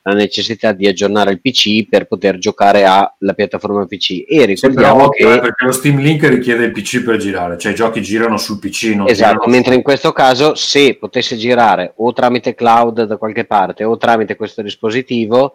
[0.06, 4.26] la necessità di aggiornare il PC per poter giocare alla piattaforma PC.
[4.28, 7.58] E Sì, ricordiamo però, che eh, perché lo Steam Link richiede il PC per girare,
[7.58, 11.38] cioè i giochi girano sul PC, non Esatto, girano mentre in questo caso se potesse
[11.38, 15.54] girare o tramite cloud da qualche parte o tramite questo dispositivo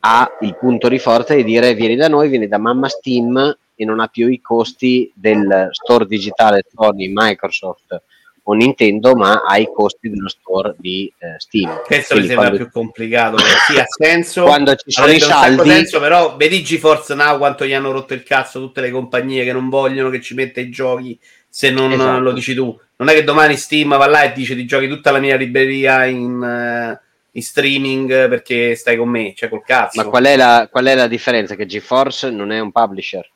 [0.00, 3.84] ha il punto di forza di dire vieni da noi, vieni da mamma Steam e
[3.84, 8.02] non ha più i costi del store digitale Sony, Microsoft
[8.50, 11.82] o Nintendo, ma ai costi dello store di eh, Steam.
[11.84, 13.36] Questo mi Quindi sembra quando- più complicato.
[13.38, 14.44] Sì, ha senso.
[14.44, 18.22] Quando ci sono i saldi- senso, però vedi GeForce Now quanto gli hanno rotto il
[18.22, 22.20] cazzo tutte le compagnie che non vogliono che ci metta i giochi se non Esatto.
[22.20, 22.74] lo dici tu.
[22.96, 26.06] Non è che domani Steam va là e dice ti giochi tutta la mia libreria
[26.06, 27.00] in, eh,
[27.32, 30.02] in streaming perché stai con me, cioè col cazzo.
[30.02, 31.54] Ma qual è, la, qual è la differenza?
[31.54, 33.28] Che GeForce non è un publisher.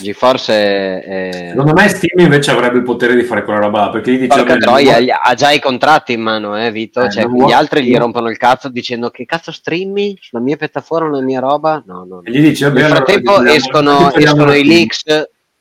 [0.00, 1.02] GeForce è...
[1.04, 1.48] è...
[1.50, 4.28] Secondo me Steam invece avrebbe il potere di fare quella roba là, perché gli dice
[4.28, 7.02] Porca "Vabbè, troia, non ha già i contratti in mano, eh, Vito.
[7.02, 10.56] Eh, cioè, gli vuoi- altri gli rompono il cazzo dicendo che cazzo streammi sulla mia
[10.56, 11.82] piattaforma, la mia roba.
[11.86, 12.16] No, no.
[12.16, 12.22] no.
[12.24, 15.02] E gli dice, vabbè, Nel allora frattempo togliamo- escono, escono la i leaks,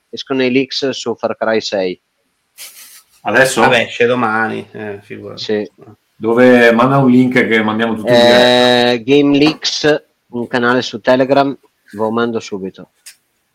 [0.09, 2.01] escono i leaks su Far Cry 6.
[3.21, 3.61] Adesso?
[3.61, 4.67] Vabbè, esce domani.
[4.71, 5.43] Eh, figurati.
[5.43, 5.71] Sì.
[6.15, 8.11] Dove manda un link che mandiamo tutti.
[8.11, 12.89] Eh, Game Leaks, un canale su Telegram, ve lo mando subito.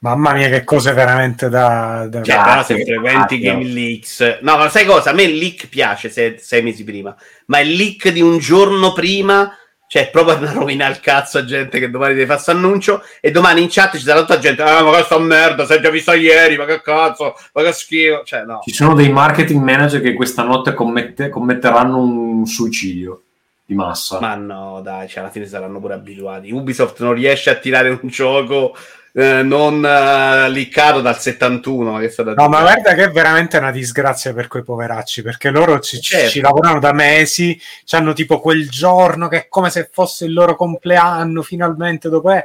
[0.04, 2.06] Mamma mia, che cose veramente da.
[2.10, 3.64] da- Cioè, però se frequenti Game.
[3.64, 5.08] Leaks, no, ma sai cosa?
[5.10, 7.16] A me il leak piace se- sei mesi prima,
[7.46, 9.50] ma il leak di un giorno prima,
[9.88, 13.02] cioè, è proprio una rovina al cazzo a gente che domani deve fare questo annuncio
[13.18, 16.14] e domani in chat ci sarà tutta gente, ah, ma questa merda, sei già vista
[16.14, 18.60] ieri, ma che cazzo, ma che schifo, cioè, no.
[18.62, 23.22] Ci sono dei marketing manager che questa notte commette- commetteranno un suicidio
[23.64, 24.20] di massa.
[24.20, 26.50] Ma no, dai, cioè, alla fine saranno pure abituati.
[26.50, 28.76] Ubisoft non riesce a tirare un gioco
[29.16, 31.98] eh, non eh, liccato dal 71.
[31.98, 35.50] Che è stata No, ma guarda che è veramente una disgrazia per quei poveracci, perché
[35.50, 36.30] loro ci, Certo.
[36.30, 37.58] ci lavorano da mesi,
[37.90, 42.44] hanno tipo quel giorno che è come se fosse il loro compleanno, finalmente dopo è,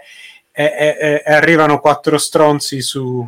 [0.52, 3.26] e, e- e- e arrivano quattro stronzi su...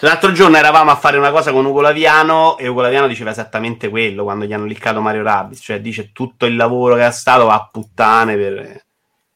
[0.00, 3.88] L'altro giorno eravamo a fare una cosa con Ugo Laviano e Ugo Laviano diceva esattamente
[3.88, 7.46] quello quando gli hanno liccato Mario Rabbids, cioè dice tutto il lavoro che è stato
[7.46, 8.84] va a puttane per...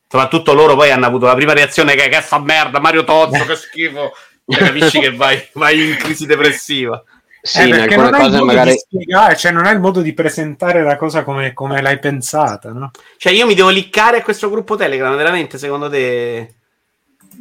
[0.08, 3.56] Soprattutto loro poi hanno avuto la prima reazione che che sta merda, Mario Tozzo, che
[3.56, 4.12] schifo.
[4.50, 7.00] Cioè, capisci che vai, vai in crisi depressiva.
[7.40, 8.70] Sì, Eh, in perché alcune non hai il cose modo magari...
[8.72, 12.72] di spiegare, cioè non hai il modo di presentare la cosa come, come l'hai pensata,
[12.72, 12.90] no?
[13.16, 16.54] Cioè io mi devo liccare a questo gruppo Telegram, veramente, secondo te...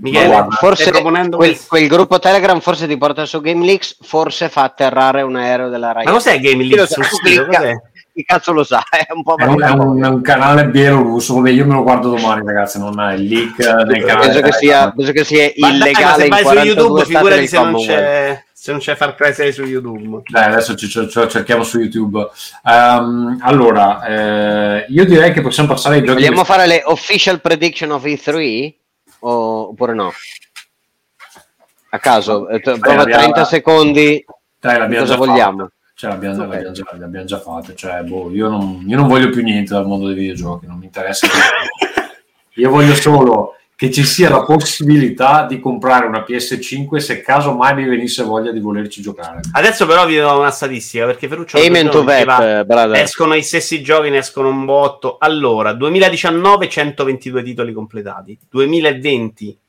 [0.02, 4.48] Michele, guarda, Forse proponendo quel, quel gruppo Telegram forse ti porta su Game Leaks, forse
[4.50, 6.06] fa atterrare un aereo della Rai.
[6.06, 6.94] Ma cos'è Game Io lo Leaks?
[6.94, 7.74] so, Sul sito, clicca- cos'è?
[8.14, 8.82] Chi cazzo lo sa?
[8.90, 11.84] È un po' È un, è un- è un canale bielorusso, vabbè, io me lo
[11.84, 14.26] guardo domani, ragazzi, non è il leak nel canale.
[14.28, 17.06] penso che sia, penso che sia Ma dai, ma illegale se vai su 42 YouTube,
[17.06, 20.22] figurati del se non, c'è, se non c'è Far Cry 6 su YouTube.
[20.28, 22.28] Dai, adesso ci, ci- ci- cerchiamo su YouTube.
[22.66, 26.16] Ehm, allora, eh, io direi che possiamo passare ai giochi.
[26.22, 28.74] Vogliamo fare le official prediction of E3
[29.20, 30.12] o, oppure no?
[31.92, 34.24] A caso, eh, prova abbiamo- 30 secondi.
[34.60, 35.58] Dai, l'abbiamo cosa già vogliamo?
[35.64, 35.74] fatte.
[35.96, 36.48] Cioè, l'abbiamo, Ok.
[36.50, 37.76] l'abbiamo già, l'abbiamo già fatte.
[37.76, 40.86] Cioè, boh, io, non, io non voglio più niente dal mondo dei videogiochi, non mi
[40.86, 41.28] interessa.
[42.56, 47.76] io voglio solo che ci sia la possibilità di comprare una PS5 se caso mai
[47.76, 49.40] mi venisse voglia di volerci giocare.
[49.54, 53.02] Adesso però vi do una statistica perché Ferruccio Amen to diceva, eh, brother.
[53.02, 55.16] escono i stessi giochi, ne escono un botto.
[55.18, 59.60] Allora, 2019 122 titoli completati, 2020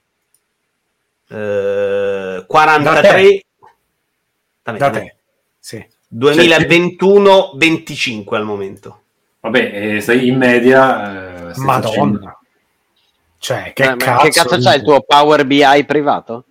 [1.29, 3.45] eh, 43
[4.65, 4.99] Vabbè, Da vabbè.
[4.99, 5.17] te.
[5.61, 5.87] Sì.
[6.09, 9.03] 2021 25 al momento.
[9.39, 11.51] Vabbè, eh, stai in media.
[11.51, 12.40] eh, Madonna.
[13.41, 16.45] Cioè, che Eh, ma cazzo, che cazzo c'ha il tuo Power BI privato?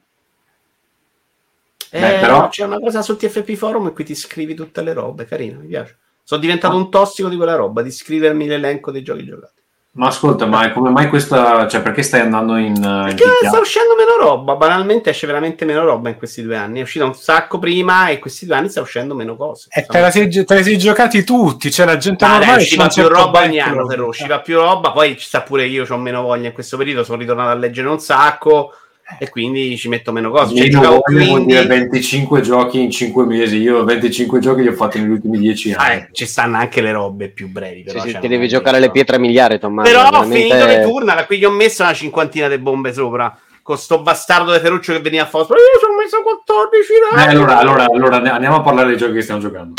[1.91, 4.93] Eh, Beh, però- c'è una cosa sul TFP forum e qui ti scrivi tutte le
[4.93, 5.99] robe, carino, mi piace.
[6.23, 9.58] Sono diventato un tossico di quella roba, di scrivermi l'elenco dei giochi giocati.
[9.99, 11.67] Ma ascolta, ma come mai questa.
[11.67, 12.67] Cioè, perché stai andando in.
[12.67, 13.47] in Perché picchiata?
[13.49, 16.79] sta uscendo meno roba, banalmente esce veramente meno roba in questi due anni.
[16.79, 19.67] È uscita un sacco prima e questi due anni sta uscendo meno cose.
[19.69, 22.61] E te, la sei, te la sei giocati tutti, c'è la gente Ma normale.
[22.61, 25.85] usciva più certo roba ogni anno, però, usciva più roba, poi ci sta pure io,
[25.89, 28.71] ho meno voglia in questo periodo, sono ritornato a leggere un sacco
[29.17, 30.55] e quindi ci metto meno cose.
[30.55, 31.79] Cioè, giocavo voglia vuol dire quindi...
[31.89, 33.57] 25 giochi in 5 mesi.
[33.57, 35.95] Io 25 giochi li ho fatti negli ultimi 10 Ah, anni.
[35.95, 38.01] eh, ci stanno anche le robe più brevi, però.
[38.01, 39.89] Cioè, ti devi giocare che- le pietre miliari, Tommaso.
[39.89, 43.35] Però ho veramente- finito le turna, qui gli ho messo una cinquantina di bombe sopra.
[43.61, 45.43] Con sto bastardo di Ferruccio che veniva a fare.
[45.43, 47.35] Io ci ho messo 14 Eh, ragazzi.
[47.35, 49.73] allora, allora, allora and- andiamo a parlare dei giochi che stiamo giocando.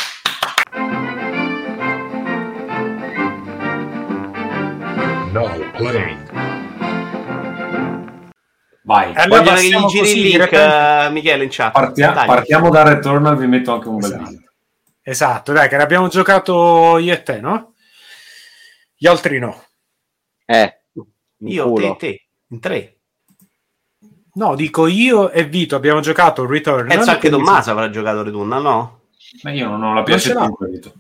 [5.33, 5.49] Now
[5.79, 6.19] playing.
[8.91, 9.13] Vai.
[9.15, 11.71] Allora Vogliono che gli giri il link, direttamente- eh, Michele, in chat.
[11.73, 14.25] Partia- partiamo da Returnal, vi metto anche un bel Esatto.
[14.31, 14.49] video.
[15.03, 17.75] Esatto, dai, che l'abbiamo giocato io e te, no?
[18.97, 19.63] Gli altri no.
[20.45, 20.81] Eh,
[21.45, 21.95] Io, culo.
[21.97, 22.97] te, te, in tre.
[24.33, 26.89] No, dico io e Vito abbiamo giocato Return.
[26.89, 29.01] Penso anche Tommaso avrà giocato Returnal, no?
[29.43, 30.41] Ma io non ho la Non ce l'ho.
[30.41, 30.69] PS5.
[30.71, 30.93] Vito.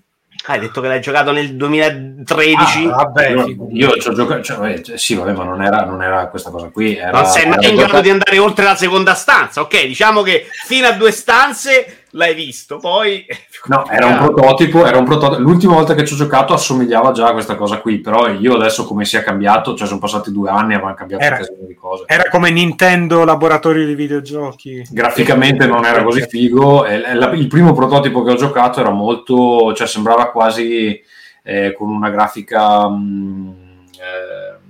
[0.50, 2.86] Ah, hai detto che l'hai giocato nel 2013.
[2.86, 4.42] Ah, vabbè, Io, io ci ho giocato.
[4.42, 6.96] Cioè, cioè, sì, vabbè, ma non era, non era questa cosa qui.
[6.96, 9.86] Era, non sei mai in grado di andare oltre la seconda stanza, ok?
[9.86, 13.24] Diciamo che fino a due stanze l'hai visto, poi...
[13.66, 15.40] No, era un prototipo, era un prototipo.
[15.40, 18.84] L'ultima volta che ci ho giocato assomigliava già a questa cosa qui, però io adesso
[18.84, 22.04] come sia cambiato, cioè sono passati due anni e avevano cambiato Era- di cose.
[22.06, 24.86] Era come Nintendo Laboratorio di Videogiochi.
[24.90, 26.86] Graficamente non era così figo.
[26.86, 31.00] il primo prototipo che ho giocato era molto, cioè sembrava quasi
[31.42, 33.56] eh, con una grafica mh,
[33.98, 34.60] eh,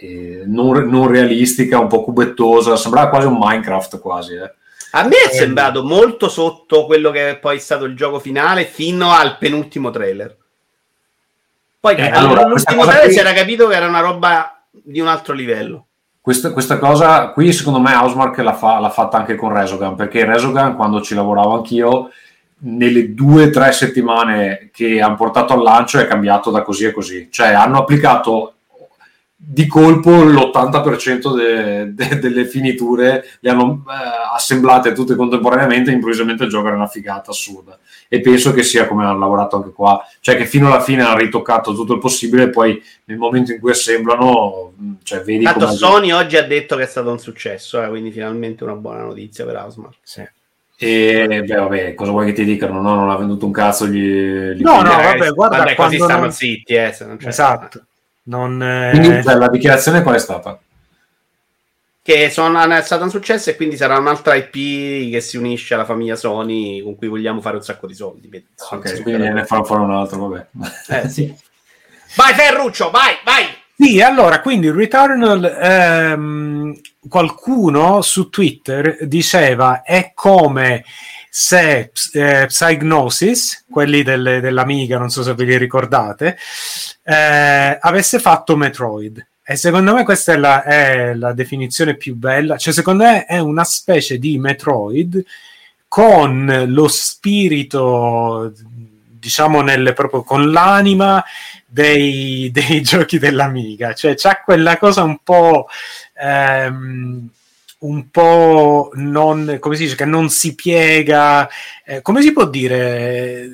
[0.00, 4.34] eh, non, non realistica, un po' cubettosa, sembrava quasi un Minecraft quasi.
[4.34, 4.52] eh.
[4.92, 9.12] A me è sembrato molto sotto quello che è poi stato il gioco finale fino
[9.12, 10.36] al penultimo trailer.
[11.80, 15.06] Poi Eh, allora, l'ultimo trailer qui- si era capito che era una roba di un
[15.06, 15.86] altro livello.
[16.20, 20.24] Questa, questa cosa qui, secondo me, Housemark l'ha, fa- l'ha fatta anche con Resogun, perché
[20.24, 22.10] Resogun, quando ci lavoravo anch'io,
[22.60, 26.92] nelle due o tre settimane che hanno portato al lancio è cambiato da così a
[26.92, 27.28] così.
[27.30, 28.54] Cioè, hanno applicato
[29.40, 36.42] di colpo l'80% de- de- delle finiture, le hanno eh, assemblate tutte contemporaneamente e improvvisamente
[36.42, 37.78] il gioco era una figata assurda.
[38.08, 41.18] E penso che sia come hanno lavorato anche qua, cioè che fino alla fine hanno
[41.18, 45.66] ritoccato tutto il possibile e poi nel momento in cui assemblano, mh, cioè, vedi Tanto
[45.66, 45.76] come...
[45.76, 49.44] Sony oggi ha detto che è stato un successo, eh, quindi finalmente una buona notizia
[49.44, 49.96] per Housemark.
[50.80, 52.80] E beh, vabbè, cosa vuoi che ti dicano?
[52.80, 53.98] No, non ha venduto un cazzo gli,
[54.52, 57.82] gli No, no, vabbè, guarda, Vabbè, così stanno non- zitti, eh, se non c'è- Esatto.
[58.28, 60.58] Non, eh, Quindi cioè, la dichiarazione qual è stata?
[62.02, 65.84] Che sono, è stato un successo e quindi sarà un'altra IP che si unisce alla
[65.84, 68.30] famiglia Sony con cui vogliamo fare un sacco di soldi.
[68.70, 70.46] Ok, quindi ne fanno fare un altro, vabbè.
[70.88, 71.34] Eh, sì.
[72.16, 73.44] Vai Ferruccio, vai, vai!
[73.76, 80.84] Sì, allora, quindi Returnal, ehm, qualcuno su Twitter diceva è come
[81.40, 86.36] se eh, Psygnosis, quelli delle- dell'Amiga, non so se ve li ricordate,
[87.04, 89.24] eh, avesse fatto Metroid.
[89.44, 93.38] E secondo me questa è la, è la definizione più bella, cioè secondo me è
[93.38, 95.24] una specie di Metroid
[95.86, 98.52] con lo spirito,
[99.08, 101.24] diciamo, nelle, proprio con l'anima
[101.64, 105.68] dei, dei giochi dell'Amiga, cioè c'ha quella cosa un po'.
[106.14, 107.28] ehm,
[107.80, 111.48] un po' non come si dice che non si piega
[111.84, 113.48] eh, come si può dire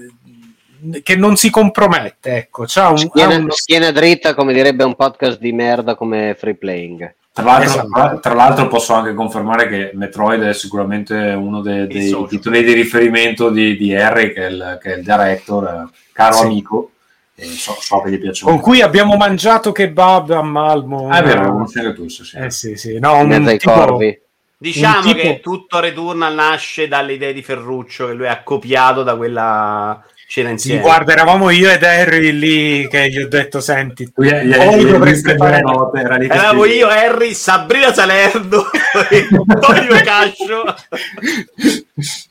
[1.03, 5.39] che non si compromette ecco c'ha un, Schiena, uno- schiena dritta, come direbbe un podcast
[5.39, 7.15] di merda come Free Playing.
[7.33, 8.21] Tra l'altro, Esatto.
[8.21, 12.27] tra- l'altro posso anche confermare che Metroid è sicuramente uno de- dei socio.
[12.29, 16.35] titoli di riferimento di, di Harry, che è il, che è il director, eh, caro
[16.37, 16.43] Sì.
[16.45, 16.91] amico,
[17.37, 21.23] e so, so che gli piace con cui abbiamo mangiato kebab a Malmo Ah, è
[21.25, 22.37] vero, lo conosci anche tu, sì, sì.
[22.37, 24.21] eh sì sì no, un tipo- corvi.
[24.57, 29.17] Diciamo tipo- che tutto Returnal nasce dalle idee di Ferruccio che lui ha copiato da
[29.17, 30.81] quella cena Sì, insieme.
[30.81, 34.87] guarda, eravamo io ed Harry lì che gli ho detto: Senti, Tu voi gli- gli-
[34.91, 38.65] dovreste fare note, era lì che Eravamo io, Harry, Sabrina Salerno
[39.11, 39.29] e
[39.61, 40.75] Tonio Cascio.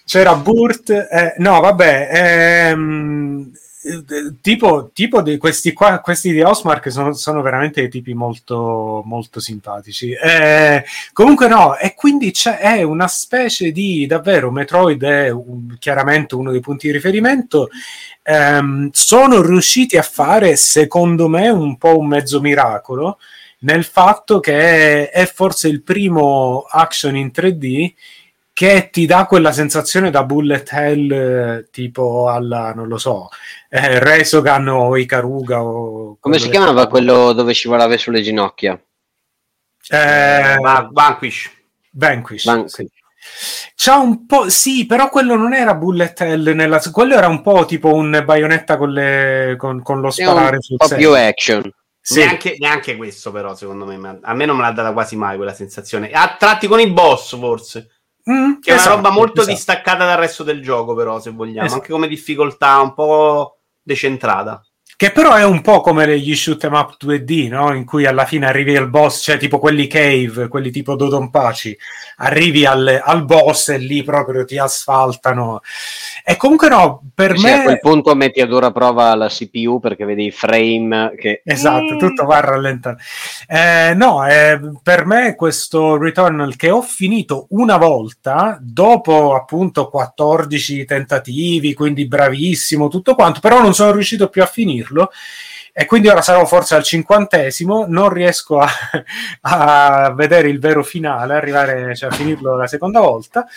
[0.05, 2.09] c'era Burt, eh, no, vabbè,
[2.71, 3.59] ehm, eh,
[4.41, 10.11] tipo, tipo di questi qua, questi di Osmark sono, sono veramente tipi molto, molto simpatici.
[10.11, 16.51] Eh, comunque, no, e quindi c'è una specie di davvero Metroid è un- chiaramente uno
[16.51, 17.69] dei punti di riferimento.
[18.23, 23.17] Ehm, sono riusciti a fare, secondo me, un po' un mezzo miracolo
[23.59, 27.93] nel fatto che è, è forse il primo action in 3D
[28.53, 33.29] che ti dà quella sensazione da bullet hell eh, tipo alla, non lo so,
[33.75, 38.79] eh, Resogun o Ikaruga o Come si chiamava quello dove scivolava sulle ginocchia?
[39.89, 41.51] Eh, Va- Vanquish.
[41.91, 42.45] Vanquish.
[42.45, 42.87] Van- sì.
[43.75, 47.65] C'ha un po', sì, però quello non era bullet hell, nella, quello era un po'
[47.65, 51.73] tipo un baionetta con, le, con, con lo sparare sul po' più action.
[51.99, 52.19] Sì.
[52.19, 54.19] Neanche, neanche questo, però, secondo me.
[54.21, 56.11] A me non me l'ha data quasi mai quella sensazione.
[56.11, 57.89] A tratti con i boss, forse.
[58.29, 59.55] Mm, Che è una esatto, roba molto esatto.
[59.55, 61.65] distaccata dal resto del gioco, però, se vogliamo.
[61.65, 61.81] Esatto.
[61.81, 64.61] Anche come difficoltà, un po' decentrata.
[65.03, 67.73] Che però è un po' come gli shoot 'em up 2D, no?
[67.73, 71.77] In cui alla fine arrivi al boss, cioè tipo quelli cave, quelli tipo Dodonpaci,
[72.19, 75.59] arrivi al, al boss e lì proprio ti asfaltano.
[76.23, 77.63] E comunque no, per Sì, a me...
[77.63, 82.23] quel punto metti a dura prova la CPU perché vedi i frame che Esatto, tutto
[82.23, 82.95] va a rallentare.
[83.45, 90.85] Eh, no, eh, per me questo Returnal che ho finito una volta, dopo appunto 14
[90.85, 94.91] tentativi, quindi bravissimo, tutto quanto, però non sono riuscito più a finirlo.
[95.75, 98.69] E quindi ora sarò forse al cinquantesimo, non riesco a,
[99.41, 103.47] a vedere il vero finale, arrivare cioè, a finirlo la seconda volta.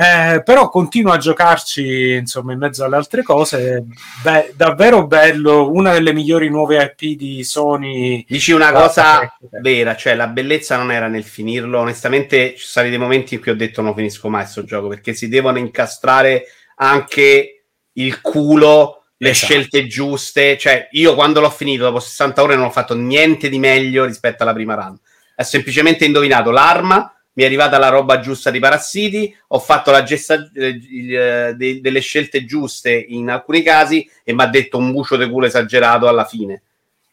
[0.00, 3.84] Eh, però continuo a giocarci insomma in mezzo alle altre cose.
[4.22, 8.24] Beh, davvero bello, una delle migliori nuove IP di Sony.
[8.28, 11.80] Dici una cosa vera, cioè la bellezza non era nel finirlo.
[11.80, 14.86] Onestamente, ci sono stati dei momenti in cui ho detto non finisco mai questo gioco
[14.86, 16.44] perché si devono incastrare
[16.76, 17.64] anche
[17.94, 19.52] il culo, le Esatto.
[19.52, 20.56] scelte giuste.
[20.56, 24.42] Cioè, io quando l'ho finito dopo 60 ore non ho fatto niente di meglio rispetto
[24.42, 24.98] alla prima run.
[25.36, 30.02] Ho semplicemente indovinato l'arma, mi è arrivata la roba giusta di parassiti, ho fatto la
[30.02, 30.80] gesta- eh,
[31.10, 35.28] eh, de- delle scelte giuste in alcuni casi e mi ha detto un bucio di
[35.28, 36.62] culo esagerato alla fine.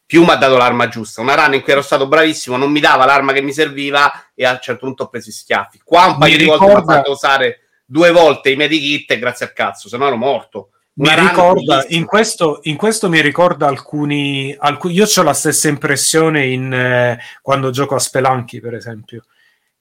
[0.08, 1.22] Più mi ha dato l'arma giusta.
[1.22, 4.46] Una run in cui ero stato bravissimo, non mi dava l'arma che mi serviva e
[4.46, 5.82] a un certo punto ho preso i schiaffi.
[5.84, 9.10] Qua un paio Mi di volte mi ha ricorda- fatto usare due volte i medikit
[9.12, 10.70] e grazie al cazzo, se no ero morto.
[10.98, 16.46] Mi ricorda, in questo, in questo mi ricorda alcuni, alcu- io ho la stessa impressione
[16.46, 19.26] in, eh, quando gioco a Spelunky, per esempio,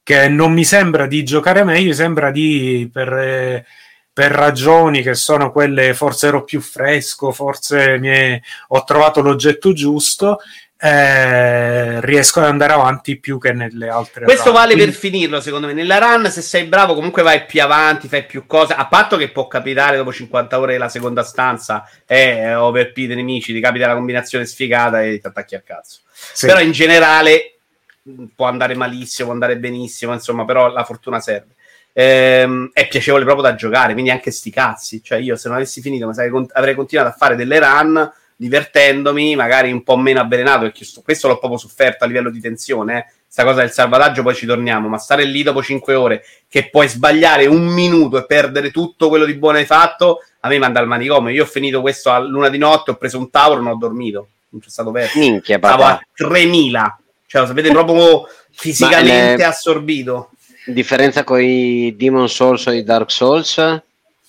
[0.03, 3.65] che non mi sembra di giocare meglio, mi sembra di, per, eh,
[4.13, 9.73] per ragioni che sono quelle, forse ero più fresco, forse mi è- ho trovato l'oggetto
[9.73, 10.41] giusto,
[10.85, 14.25] eh, riesco ad andare avanti più che nelle altre.
[14.27, 14.55] Questo run.
[14.55, 15.73] vale Quindi- per finirlo, secondo me.
[15.73, 18.75] Nella run, se sei bravo, comunque vai più avanti, fai più cose.
[18.75, 23.55] A patto che può capitare dopo 50 ore la seconda stanza è overp dei nemici,
[23.55, 26.01] ti capita la combinazione sfigata e ti attacchi al cazzo.
[26.13, 26.47] sì.
[26.47, 27.57] Però in generale
[28.03, 31.55] mh, può andare malissimo, può andare benissimo, insomma, però la fortuna serve.
[31.95, 35.03] Ehm, è piacevole proprio da giocare, quindi anche sti cazzi.
[35.03, 39.71] Cioè, io se non avessi finito, con- avrei continuato a fare delle run divertendomi, magari
[39.73, 42.99] un po' meno avvelenato, perché sto- questo l'ho proprio sofferto a livello di tensione.
[42.99, 43.05] eh.
[43.35, 46.89] Sta cosa del salvataggio, poi ci torniamo, ma stare lì dopo 5 ore che puoi
[46.89, 50.87] sbagliare un minuto e perdere tutto quello di buono hai fatto, a me manda al
[50.87, 51.33] manicomio.
[51.33, 53.77] Io ho finito questo a luna di notte, ho preso un tavolo e non ho
[53.77, 54.29] dormito.
[54.51, 55.19] Non c'è stato perso.
[55.19, 60.31] Minchia, Stavo a 3000, cioè lo sapete proprio fisicamente le- assorbito.
[60.67, 63.83] Differenza con i Demon Souls o i Dark Souls?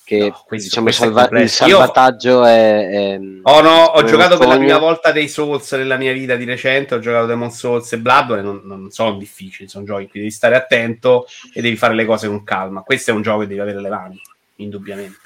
[0.05, 1.65] Che No, questo- diciamo salva- il complesso.
[1.65, 5.97] Io- salvataggio è, è- Oh no, ho giocato per la prima volta dei Souls nella
[5.97, 9.83] mia vita di recente, ho giocato Demon Souls e Bloodborne, non, non sono difficili, sono
[9.83, 12.81] giochi in cui devi stare attento e devi fare le cose con calma.
[12.81, 14.21] Questo è un gioco che devi avere le mani,
[14.57, 15.17] indubbiamente.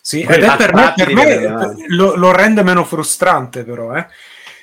[0.00, 4.06] Sì, ed è per me, per me lo, lo rende meno frustrante però, eh?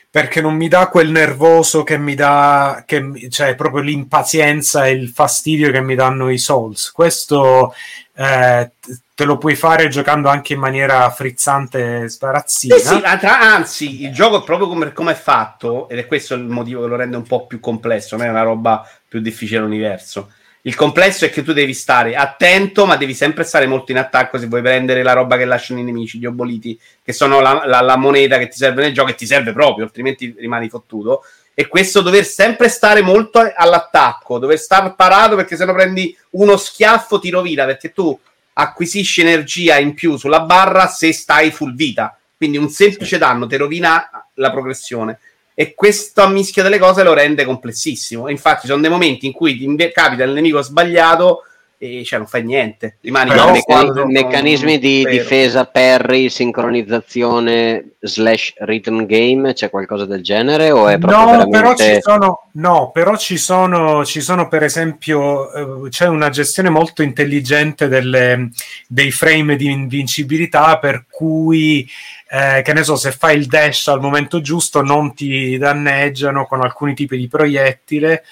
[0.10, 5.10] perché non mi dà quel nervoso che mi dà, che, cioè proprio l'impazienza e il
[5.10, 6.92] fastidio che mi danno i Souls.
[6.92, 7.74] Questo
[8.16, 8.72] eh,
[9.16, 12.76] te lo puoi fare giocando anche in maniera frizzante e sbarazzina.
[12.76, 16.44] Sì, sì, anzi, il gioco è proprio come, come è fatto, ed è questo il
[16.44, 20.32] motivo che lo rende un po' più complesso, non è una roba più difficile dell'universo.
[20.66, 24.38] Il complesso è che tu devi stare attento, ma devi sempre stare molto in attacco
[24.38, 27.82] se vuoi prendere la roba che lasciano i nemici, gli oboliti, che sono la, la-
[27.82, 31.24] la moneta che ti serve nel gioco e ti serve proprio, altrimenti rimani fottuto.
[31.54, 36.58] E questo dover sempre stare molto all'attacco, dover stare parato perché se no prendi uno
[36.58, 38.18] schiaffo ti rovina, perché tu
[38.54, 42.18] acquisisci energia in più sulla barra se stai full vita.
[42.36, 45.20] Quindi un semplice danno ti rovina la progressione.
[45.54, 48.28] E questa mischia delle cose lo rende complessissimo.
[48.30, 51.44] Infatti, ci sono dei momenti in cui ti capita il nemico sbagliato
[51.84, 52.98] e cioè non fai niente.
[53.02, 55.18] Rimani Però quando- meccanismi di Vero.
[55.18, 61.58] difesa, parry, sincronizzazione slash rhythm game, c'è qualcosa del genere o è proprio No, veramente...
[61.60, 66.70] però ci sono, no, però ci sono, ci sono per esempio, eh, c'è una gestione
[66.70, 68.50] molto intelligente delle-
[68.88, 71.88] dei frame di invincibilità per cui,
[72.30, 76.62] eh, che ne so, se fai il dash al momento giusto non ti danneggiano con
[76.62, 78.24] alcuni tipi di proiettile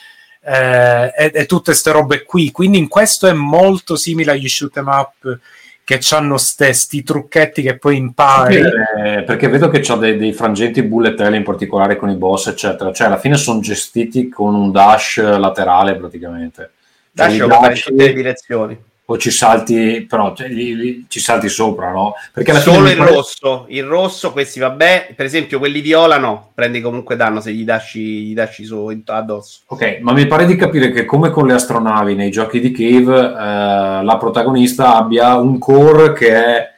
[0.43, 2.51] eh, e, e tutte queste robe qui.
[2.51, 5.39] Quindi in questo è molto simile agli shoot 'em up
[5.84, 8.55] che hanno sti trucchetti che poi impari.
[8.55, 12.47] Eh, perché vedo che c'ha dei, dei frangenti bullet hell in particolare con i boss,
[12.47, 12.93] eccetera.
[12.93, 16.72] Cioè, alla fine sono gestiti con un dash laterale praticamente.
[17.13, 18.84] Cioè, Dash puoi fare in tutte le direzioni.
[19.11, 22.13] O ci salti, però cioè, li- li- ci salti sopra, no?
[22.31, 25.13] Perché alla Solo il pare- rosso, il rosso, questi vabbè.
[25.15, 29.59] Per esempio, quelli viola no, prendi comunque danno se gli dasci, gli dasci su addosso.
[29.67, 33.17] Ok, ma mi pare di capire che come con le astronavi nei giochi di Cave,
[33.19, 36.69] eh, la protagonista abbia un core che è,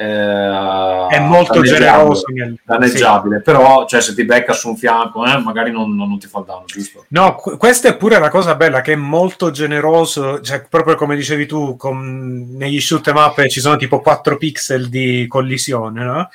[0.00, 2.24] eh, È molto generoso.
[2.32, 6.26] nel- danneggiabile, però cioè, se ti becca su un fianco, eh, magari non, non- ti
[6.26, 7.04] fa il danno, giusto?
[7.08, 11.16] No, qu- questa è pure la cosa bella che è molto generoso, cioè proprio come
[11.16, 16.28] dicevi tu, con- negli shoot 'em up ci sono tipo 4 pixel di collisione, no?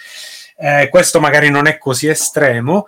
[0.58, 2.86] Eh, questo magari non è così estremo,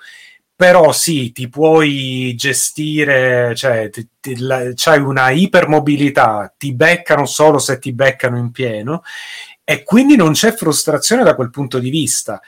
[0.56, 7.60] però sì, ti puoi gestire, cioè ti- ti- la- c'hai una ipermobilità, ti beccano solo
[7.60, 9.02] se ti beccano in pieno
[9.70, 12.42] e quindi non c'è frustrazione da quel punto di vista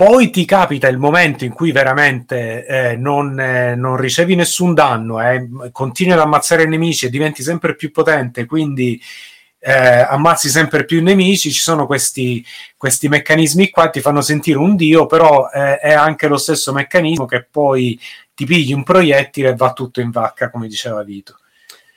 [0.00, 5.20] poi ti capita il momento in cui veramente eh, non, eh, non, ricevi nessun danno,
[5.20, 8.98] eh, continui ad ammazzare nemici e diventi sempre più potente, quindi
[9.58, 9.72] eh,
[10.08, 12.42] ammazzi sempre più nemici, ci sono questi,
[12.78, 17.26] questi meccanismi qua, ti fanno sentire un dio, però eh, è anche lo stesso meccanismo
[17.26, 18.00] che poi
[18.34, 21.39] ti pigli un proiettile e va tutto in vacca, come diceva Vito.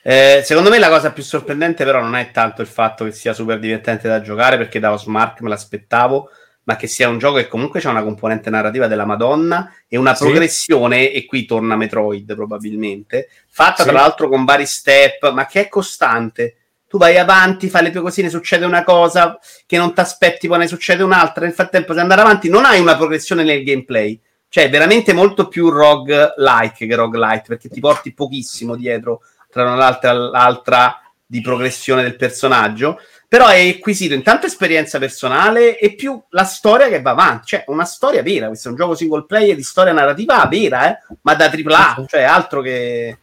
[0.06, 3.32] Eh, secondo me la cosa più sorprendente però non è tanto il fatto che sia
[3.32, 6.28] super divertente da giocare, perché da Osmark me l'aspettavo,
[6.64, 10.14] ma che sia un gioco che comunque c'è una componente narrativa della Madonna e una
[10.14, 10.24] sì.
[10.24, 13.88] progressione, e qui torna Metroid probabilmente, fatta sì.
[13.88, 16.56] tra l'altro con vari step, ma che è costante.
[16.86, 20.58] Tu vai avanti, fai le tue cosine, succede una cosa che non ti aspetti, poi
[20.58, 21.46] ne succede un'altra.
[21.46, 24.20] Nel frattempo, se andare avanti, non hai una progressione nel gameplay.
[24.48, 29.22] Cioè, è veramente molto più rogue-like che roguelite, perché ti porti pochissimo dietro
[29.54, 32.98] tra una l'altra l'altra di progressione del personaggio
[33.34, 37.84] però è acquisito intanto esperienza personale e più la storia che va avanti, cioè una
[37.84, 40.98] storia vera, questo è un gioco single player di storia narrativa vera, eh?
[41.22, 43.18] ma da AAA, cioè altro che...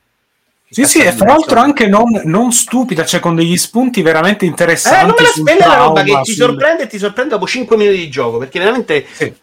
[0.70, 5.00] Sì, sì, e fra l'altro anche non, non, stupida, cioè con degli spunti veramente interessanti.
[5.00, 7.78] Eh, non me la spende la roba che ti sorprende e ti sorprende dopo 5
[7.78, 9.34] minuti di gioco, perché veramente sì.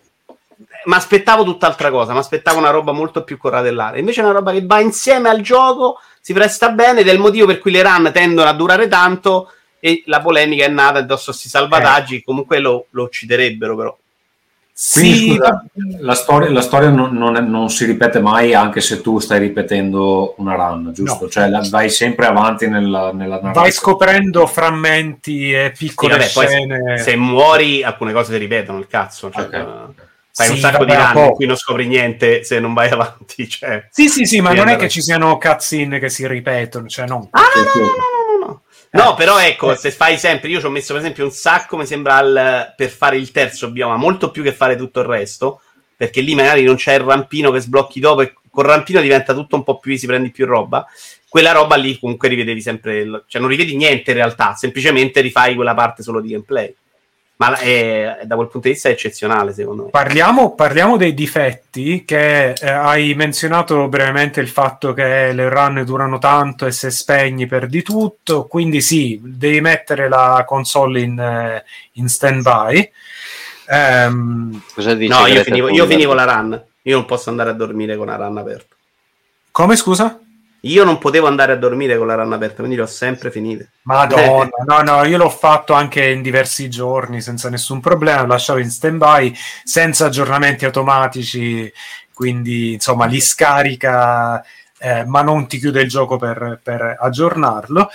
[0.85, 3.97] mi aspettavo tutt'altra cosa, mi aspettavo una roba molto più corradellata.
[3.97, 5.99] Invece è una roba che va insieme al gioco,
[6.29, 9.51] si presta bene ed è il motivo per cui le run tendono a durare tanto
[9.81, 12.23] e la polemica è nata addosso a questi salvataggi, eh.
[12.23, 13.97] comunque lo, lo ucciderebbero però.
[14.93, 15.65] Quindi, sì, scusa,
[16.01, 19.39] la storia, la storia non, non, è, non, si ripete mai anche se tu stai
[19.39, 21.25] ripetendo una run, giusto?
[21.25, 21.31] No.
[21.31, 26.99] Cioè la, vai sempre avanti nella, nella Vai scoprendo frammenti e piccole sì, vabbè, scene.
[26.99, 29.31] Se, se, muori alcune cose si ripetono, il cazzo.
[29.31, 29.67] Cioè, okay.
[30.39, 33.49] Fai sì, un sacco di run in cui non scopri niente se non vai avanti.
[33.49, 37.07] Cioè, sì, sì, sì, ma non è che ci siano cutscene che si ripetono, cioè
[37.09, 37.29] no.
[37.33, 40.93] Ah, no, no, no, no No, però ecco, se fai sempre, io ci ho messo
[40.93, 44.53] per esempio un sacco, mi sembra, al, per fare il terzo bioma, molto più che
[44.53, 45.61] fare tutto il resto,
[45.97, 49.57] perché lì magari non c'è il rampino che sblocchi dopo e col rampino diventa tutto
[49.57, 50.87] un po' più easy, prendi più roba.
[51.29, 55.57] Quella roba lì comunque rivedevi sempre, il, cioè non rivedi niente in realtà, semplicemente rifai
[55.57, 56.73] quella parte solo di gameplay
[57.39, 59.91] ma è, da quel punto di vista è eccezionale secondo me.
[59.91, 66.19] Parliamo, parliamo dei difetti che eh, hai menzionato brevemente il fatto che le run durano
[66.19, 72.09] tanto e se spegni perdi tutto, quindi sì, devi mettere la console in, eh, in
[72.09, 72.91] stand by.
[73.69, 75.13] Um, Cosa dici?
[75.13, 78.17] No, io finivo, io finivo la run, io non posso andare a dormire con la
[78.17, 78.75] run aperta.
[79.53, 80.19] Come scusa?
[80.63, 83.71] Io non potevo andare a dormire con la run aperta, quindi le ho sempre finite.
[83.83, 88.71] Madonna, no, no, io l'ho fatto anche in diversi giorni senza nessun problema, lasciavo in
[88.71, 89.33] stand by
[89.63, 91.73] senza aggiornamenti automatici,
[92.13, 94.45] quindi insomma li scarica,
[94.79, 97.89] eh, ma non ti chiude il gioco per, per aggiornarlo.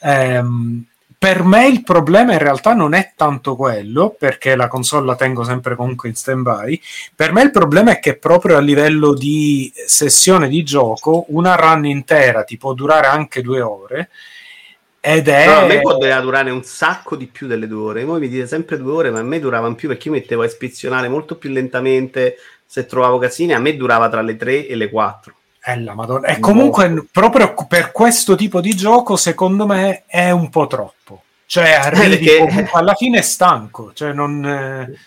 [0.00, 0.86] Ehm,
[1.22, 5.44] per me il problema in realtà non è tanto quello, perché la console la tengo
[5.44, 6.80] sempre comunque in stand-by.
[7.14, 11.84] Per me il problema è che proprio a livello di sessione di gioco, una run
[11.84, 14.10] intera ti può durare anche due ore.
[14.98, 15.46] Ed è...
[15.46, 18.04] No, a me poteva durare un sacco di più delle due ore.
[18.04, 20.46] Voi mi dite sempre due ore, ma a me duravano più perché io mettevo a
[20.46, 22.34] ispezionare molto più lentamente
[22.66, 23.54] se trovavo casini.
[23.54, 25.34] A me durava tra le tre e le quattro.
[25.64, 26.26] È la Madonna.
[26.26, 27.06] E comunque, no.
[27.08, 31.22] proprio per questo tipo di gioco, secondo me è un po' troppo.
[31.46, 32.38] Cioè, arrivi Perché...
[32.38, 33.92] comunque alla fine è stanco.
[33.92, 34.44] Cioè, non.
[34.44, 34.98] Eh...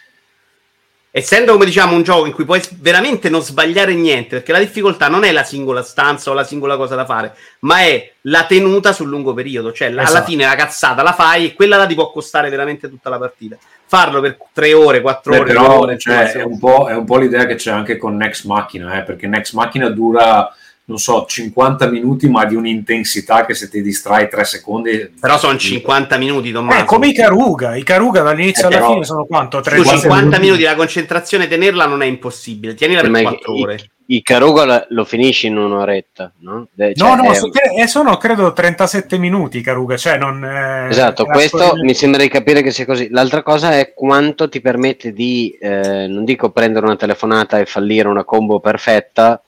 [1.17, 5.07] Essendo, come diciamo, un gioco in cui puoi veramente non sbagliare niente, perché la difficoltà
[5.07, 8.91] non è la singola stanza o la singola cosa da fare, ma è la tenuta
[8.91, 9.71] sul lungo periodo.
[9.71, 10.09] Cioè, esatto.
[10.09, 13.17] alla fine la cazzata la fai e quella la ti può costare veramente tutta la
[13.17, 15.53] partita farlo per tre ore, quattro Beh, ore.
[15.53, 18.97] Però ore, cioè, è, un è, un po', l'idea che c'è anche con Next Machina,
[18.97, 20.53] eh, perché Next Machina dura,
[20.87, 25.13] non so, 50 minuti, ma di un'intensità che se ti distrai tre secondi...
[25.19, 26.79] Però sono 50 minuti, Tommaso.
[26.79, 29.61] Eh, come i Caruga, i Caruga dall'inizio eh, alla fine sono quanto?
[29.61, 30.39] 3 50 minuti.
[30.39, 33.89] minuti la concentrazione tenerla non è impossibile, tienila per 4 ore.
[34.07, 36.67] I Caruga lo finisci in un'oretta, no?
[36.77, 37.33] Cioè, no, no, è...
[37.33, 40.45] so, eh, sono credo 37 minuti Caruga, cioè non...
[40.45, 43.09] Eh, esatto, questo mi sembra di capire che sia così.
[43.09, 48.07] L'altra cosa è quanto ti permette di, eh, non dico prendere una telefonata e fallire
[48.07, 49.41] una combo perfetta,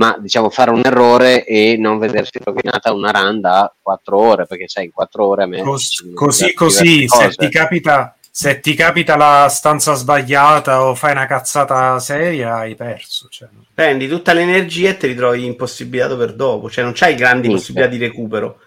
[0.00, 4.66] ma diciamo fare un errore e non vedersi rovinata una run da 4 ore, perché
[4.66, 5.60] sai, in 4 ore a me...
[5.60, 11.26] Cos- così, così, se ti capita se ti capita la stanza sbagliata o fai una
[11.26, 13.26] cazzata seria, hai perso.
[13.28, 13.48] Cioè.
[13.74, 17.90] Prendi tutta l'energia e ti ritrovi impossibilitato per dopo, cioè non c'hai grandi sì, possibilità
[17.90, 18.58] di recupero.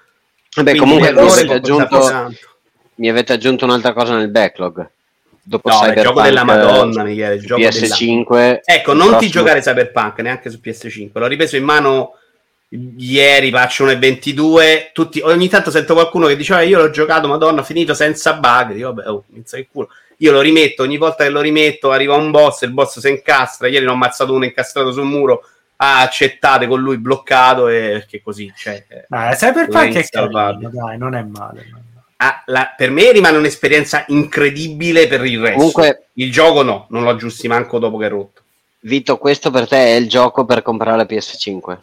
[0.56, 2.36] Vabbè, comunque mi avete, aggiunto,
[2.96, 4.88] mi avete, aggiunto, un'altra cosa nel backlog.
[5.44, 8.30] Dopo no, il gioco della Madonna, Michele, il gioco PS5.
[8.30, 8.60] Della...
[8.64, 11.10] Ecco, non ti giocare Cyberpunk neanche su PS5.
[11.14, 12.16] L'ho ripreso in mano
[12.98, 17.62] ieri patch 1.22 tutti, ogni tanto sento qualcuno che diceva ah, io l'ho giocato madonna
[17.62, 19.90] finito senza bug dico vabbè oh, che culo
[20.24, 23.68] io lo rimetto, ogni volta che lo rimetto arriva un boss, il boss si incastra,
[23.68, 25.44] ieri ne ho ammazzato uno incastrato sul muro,
[25.78, 31.16] ah, accettate con lui bloccato e perché così cioè, Ma Cyberpunk è carino, dai, non
[31.16, 31.68] è male.
[31.70, 31.83] no.
[32.18, 35.58] Ah, la- per me rimane un'esperienza incredibile per il resto.
[35.58, 38.42] Comunque- il gioco no, non lo aggiusti manco dopo che è rotto.
[38.82, 41.80] Vito, questo per te è il gioco per comprare la PS5.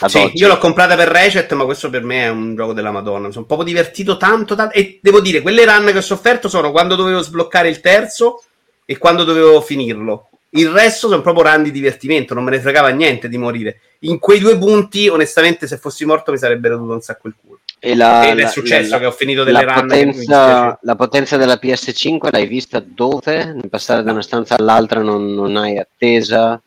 [0.00, 0.36] Ad Sì, oggi.
[0.36, 3.28] io l'ho comprata per Ratchet, ma questo per me è un gioco della Madonna.
[3.28, 4.74] Mi sono proprio divertito tanto, tanto.
[4.74, 8.42] E devo dire, quelle run che ho sofferto sono quando dovevo sbloccare il terzo
[8.84, 10.28] e quando dovevo finirlo.
[10.50, 13.80] Il resto sono proprio run di divertimento, non me ne fregava niente di morire.
[14.00, 17.53] In quei due punti, onestamente, se fossi morto mi sarebbero dovuto un sacco il culo.
[17.86, 21.58] E la, Ed è successo la- che ho finito delle la potenza, la potenza della
[21.62, 23.44] PS5 l'hai vista dove?
[23.44, 26.58] Nel passare da una stanza all'altra non, non hai attesa?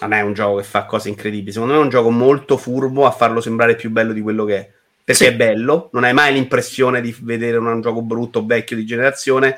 [0.00, 1.52] A me è un gioco che fa cose incredibili.
[1.52, 4.56] Secondo me è un gioco molto furbo a farlo sembrare più bello di quello che
[4.56, 4.70] è.
[5.02, 5.30] Perché Sì.
[5.30, 9.56] è bello, non hai mai l'impressione di vedere un, un gioco brutto, vecchio di generazione.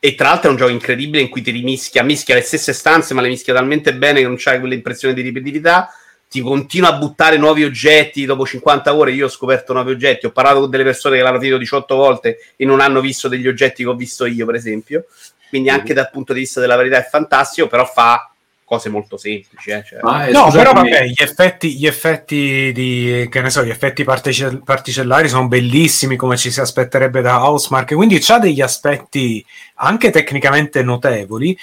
[0.00, 3.14] E tra l'altro è un gioco incredibile in cui ti rimischia, mischia le stesse stanze,
[3.14, 5.88] ma le mischia talmente bene che non c'hai quell'impressione di ripetitività.
[6.28, 9.12] Ti continua a buttare nuovi oggetti dopo 50 ore.
[9.12, 10.26] Io ho scoperto nuovi oggetti.
[10.26, 13.46] Ho parlato con delle persone che l'hanno finito 18 volte e non hanno visto degli
[13.46, 15.04] oggetti che ho visto io, per esempio.
[15.48, 18.30] Quindi, anche dal punto di vista della varietà, è fantastico, però fa
[18.66, 19.70] cose molto semplici.
[19.70, 20.00] Eh, cioè.
[20.02, 24.02] Ma, eh, No, però vabbè, gli effetti, gli effetti di, che ne so, gli effetti
[24.02, 29.44] partice- particellari sono bellissimi come ci si aspetterebbe da Housemark, quindi c'ha degli aspetti
[29.76, 31.56] anche tecnicamente notevoli,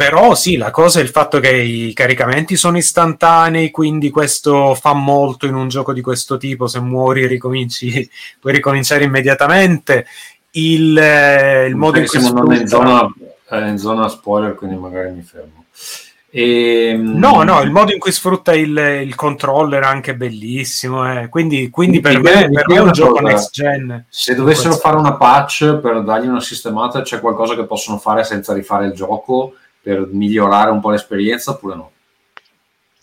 [0.00, 4.94] però sì, la cosa è il fatto che i caricamenti sono istantanei, quindi questo fa
[4.94, 8.08] molto in un gioco di questo tipo, se muori ricominci,
[8.40, 10.06] puoi ricominciare immediatamente,
[10.52, 13.12] il, eh, il modo in cui siamo non in zona,
[13.50, 15.66] eh, in zona spoiler, quindi magari mi fermo.
[16.30, 21.12] E, No, no, il modo in cui sfrutta il, il controller è anche bellissimo.
[21.12, 21.28] eh.
[21.28, 23.24] Quindi, quindi per, me, per me è un gioco cosa.
[23.24, 24.06] next gen.
[24.08, 28.54] Se dovessero fare una patch per dargli una sistemata, c'è qualcosa che possono fare senza
[28.54, 31.90] rifare il gioco per migliorare un po' l'esperienza oppure no?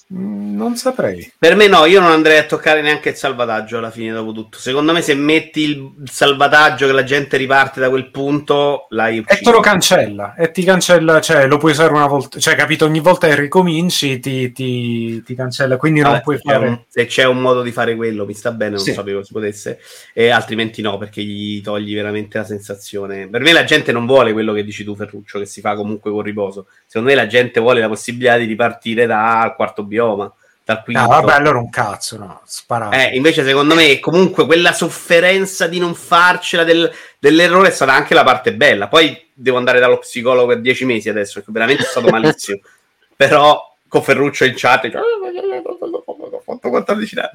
[0.10, 1.30] Non saprei.
[1.38, 4.58] Per me no, io non andrei a toccare neanche il salvataggio alla fine dopo tutto.
[4.58, 9.20] Secondo me se metti il salvataggio che la gente riparte da quel punto, l'hai E
[9.20, 9.44] ucciso.
[9.44, 13.02] te lo cancella, e ti cancella, cioè lo puoi usare una volta, cioè capito, ogni
[13.02, 16.68] volta che ricominci ti, ti, ti cancella, quindi non Vabbè, puoi c'è fare...
[16.70, 18.94] un- se c'è un modo di fare quello, mi sta bene, non Sì.
[18.94, 19.80] sapevo si potesse,
[20.14, 23.28] e altrimenti no, perché gli togli veramente la sensazione.
[23.28, 26.12] Per me la gente non vuole quello che dici tu, Ferruccio, che si fa comunque
[26.12, 26.68] con riposo.
[26.86, 30.32] Secondo me la gente vuole la possibilità di ripartire dal quarto bioma,
[30.64, 31.02] dal quinto.
[31.02, 32.96] No, vabbè, allora un cazzo, no, sparato.
[32.96, 38.14] Eh, invece, secondo me, comunque quella sofferenza di non farcela del- dell'errore è stata anche
[38.14, 38.88] la parte bella.
[38.88, 42.60] Poi devo andare dallo psicologo per dieci mesi adesso, perché veramente è stato malissimo.
[43.16, 47.30] Però con Ferruccio in chat, dice, "Ah, ho fatto 14 anni".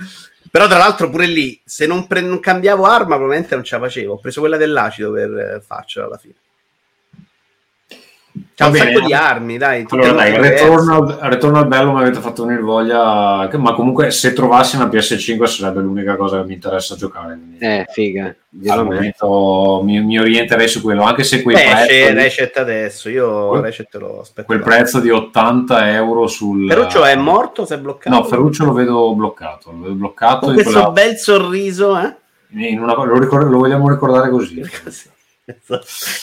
[0.51, 3.85] Però, tra l'altro, pure lì, se non, pre- non cambiavo arma, probabilmente non ce la
[3.85, 4.13] facevo.
[4.13, 6.35] Ho preso quella dell'acido per eh, farcela alla fine.
[8.63, 8.93] Va un bene.
[8.95, 9.87] sacco di armi, dai.
[9.89, 14.33] Allora, dai, ritorno, al- ritorno al bello mi avete fatto venire voglia, ma comunque se
[14.33, 17.35] trovassi una PS5 sarebbe l'unica cosa che mi interessa giocare.
[17.39, 18.35] quindi Eh, figa.
[18.69, 22.57] al momento mi, mi orienterei su quello, anche se quel Beh, prezzo, esce di- Ratchet
[22.59, 23.09] adesso.
[23.09, 24.47] Io Quel- Ratchet lo aspetto.
[24.47, 26.69] quel prezzo di 80 euro sul...
[26.69, 28.15] Ferruccio è morto o si è bloccato?
[28.17, 32.17] No, Ferruccio lo vedo bloccato, lo vedo bloccato Con questo quella- bel sorriso, eh?
[32.55, 35.09] in una- lo, ricor- lo vogliamo ricordare così, Così.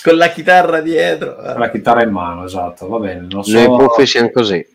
[0.03, 1.35] Con la chitarra dietro.
[1.35, 4.65] con la chitarra in mano, esatto, va bene, non Noi so, puffi siamo così.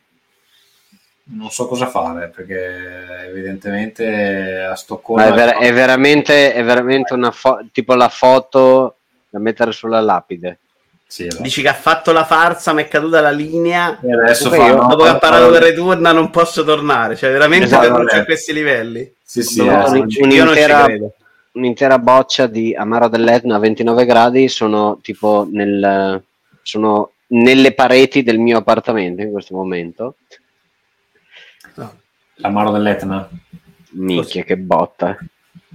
[1.26, 7.14] non so cosa fare perché evidentemente a Ma Stoccolma è, ver- è veramente, è veramente
[7.14, 8.96] una fo- tipo la foto
[9.30, 10.58] da mettere sulla lapide.
[11.06, 11.42] Sì, esatto.
[11.42, 13.98] Dici che ha fatto la farsa, mi è caduta la linea.
[14.02, 17.16] E adesso fa, io- no, Dopo che ha parlato per Returna non posso tornare.
[17.16, 19.14] Cioè, veramente Esatto, a questi livelli.
[19.22, 19.98] Sì, sì, Ho eh,
[20.28, 21.14] io non ci credo.
[21.54, 26.20] Un'intera boccia di Amaro dell'Etna a 29 gradi sono tipo nel,
[26.62, 30.16] sono nelle pareti del mio appartamento in questo momento.
[32.36, 33.28] l'amaro dell'Etna.
[33.90, 35.16] Minchia, che botta.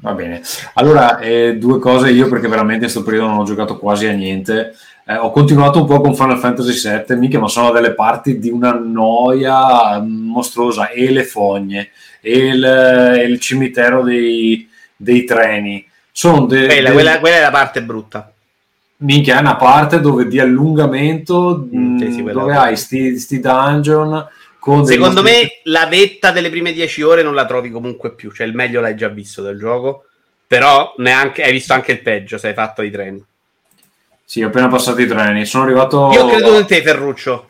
[0.02, 0.42] Va bene.
[0.74, 4.14] Allora, eh, due cose io perché veramente in questo periodo non ho giocato quasi a
[4.14, 4.74] niente.
[5.06, 8.50] Eh, ho continuato un po' con Final Fantasy VII, mica, ma sono delle parti di
[8.50, 10.90] una noia mostruosa.
[10.90, 11.90] E le fogne,
[12.22, 14.69] e il, e il cimitero dei,
[15.02, 15.88] dei treni.
[16.12, 18.32] Sono de- Quella, de- quella- quella è la parte brutta.
[19.02, 23.40] minchia, è una parte dove di allungamento, Mm, sì, sì, quella dove hai sti, sti
[23.40, 24.28] dungeon.
[24.60, 28.30] Con Secondo mostri- me la vetta delle prime 10 ore non la trovi comunque più.
[28.30, 30.04] Cioè, il meglio l'hai già visto del gioco.
[30.46, 33.24] Però neanche, hai visto anche il peggio se hai fatto i treni.
[34.26, 35.46] Sì, ho appena passato i treni.
[35.46, 36.10] Sono arrivato.
[36.12, 37.48] Io ho creduto in te, Ferruccio.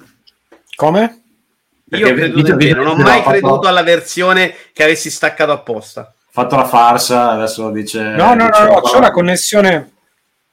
[0.75, 0.99] Come?
[1.01, 2.73] Io ho Perché creduto Vito- in te.
[2.75, 6.13] Non ho mai fatto- creduto alla versione che avessi staccato apposta.
[6.41, 8.01] Fatto la farsa, adesso dice...
[8.01, 9.91] No, no, no, dice- no, c'ho la connessione.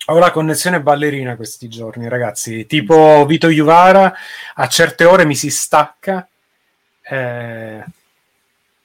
[0.08, 2.66] Ho la connessione ballerina questi giorni, ragazzi.
[2.66, 4.14] Tipo Vito Juvara,
[4.54, 6.26] a certe ore mi si stacca.
[7.02, 7.84] Eh...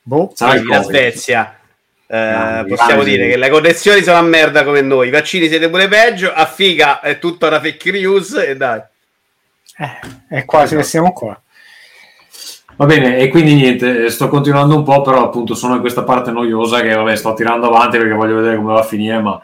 [0.02, 0.32] Boh.
[0.34, 1.60] Sì, la Svezia.
[2.08, 5.08] Eh, possiamo dire che le connessioni sono a merda come noi.
[5.08, 6.34] I vaccini siete pure peggio.
[6.34, 8.34] A figa è tutta una fake news.
[8.34, 8.82] E dai,
[9.78, 11.40] Eh, è quasi che siamo qua.
[12.78, 16.32] Va bene, e quindi niente, sto continuando un po', però appunto sono in questa parte
[16.32, 19.40] noiosa che vabbè, sto tirando avanti perché voglio vedere come va a finire, ma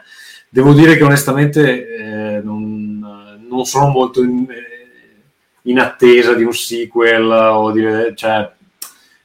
[0.48, 6.52] devo dire che onestamente eh, non, non sono molto in, eh, in attesa di un
[6.52, 7.84] sequel o di...
[8.16, 8.50] cioè,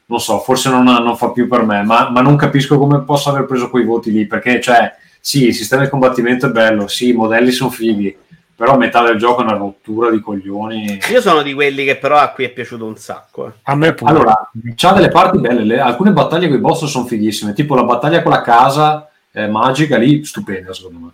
[0.05, 3.31] non so, forse non, non fa più per me, ma, ma non capisco come possa
[3.31, 7.09] aver preso quei voti lì, perché cioè, sì, il sistema di combattimento è bello, sì,
[7.09, 8.15] i modelli sono fighi,
[8.63, 10.97] però metà del gioco è una rottura di coglioni.
[11.11, 13.47] io sono di quelli che però a cui è piaciuto un sacco.
[13.47, 13.51] eh.
[13.63, 14.09] A me pure.
[14.09, 17.83] Allora, c'ha delle parti belle, le- alcune battaglie con i boss sono fighissime, tipo la
[17.83, 21.11] battaglia con la casa eh, magica lì, stupenda secondo me.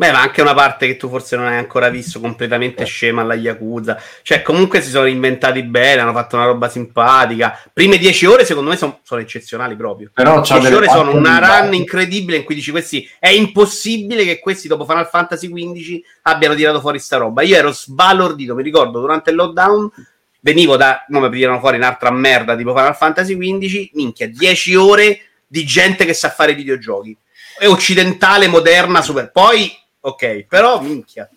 [0.00, 3.34] Beh, ma anche una parte che tu forse non hai ancora visto completamente scema alla
[3.34, 4.00] Yakuza.
[4.22, 7.60] Cioè, comunque si sono inventati bene, hanno fatto una roba simpatica.
[7.70, 10.10] Prime dieci ore, secondo me, son- sono eccezionali proprio.
[10.14, 14.24] Però c'ha 10 delle ore sono una run incredibile in cui dici questi è impossibile
[14.24, 17.42] che questi dopo Final Fantasy XV abbiano tirato fuori sta roba.
[17.42, 19.90] Io ero sbalordito, mi ricordo durante il lockdown
[20.40, 25.20] venivo da come mi tirano fuori un'altra merda tipo Final Fantasy XV, minchia, 10 ore
[25.46, 27.14] di gente che sa fare videogiochi.
[27.58, 29.30] È occidentale, moderna, super.
[29.30, 31.28] Poi ok, però minchia.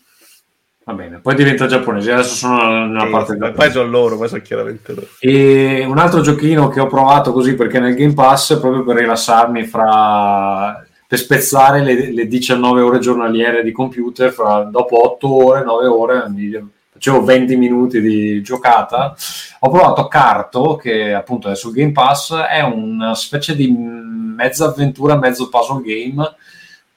[0.86, 4.28] Va bene, poi diventa giapponese, adesso sono nella Sì, parte poi, poi sono loro, poi
[4.28, 5.08] sono chiaramente loro.
[5.20, 9.64] E un altro giochino che ho provato così perché nel Game Pass, proprio per rilassarmi
[9.66, 15.86] fra per spezzare le, le 19 ore giornaliere di computer, fra, dopo 8 ore, 9
[15.86, 16.32] ore,
[16.92, 19.16] facevo 20 minuti di giocata.
[19.60, 25.16] Ho provato Carto, che appunto è sul Game Pass, è una specie di mezza avventura,
[25.16, 26.36] mezzo puzzle game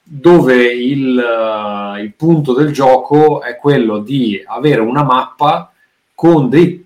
[0.08, 5.72] dove il, eh, il punto del gioco è quello di avere una mappa
[6.14, 6.84] con dei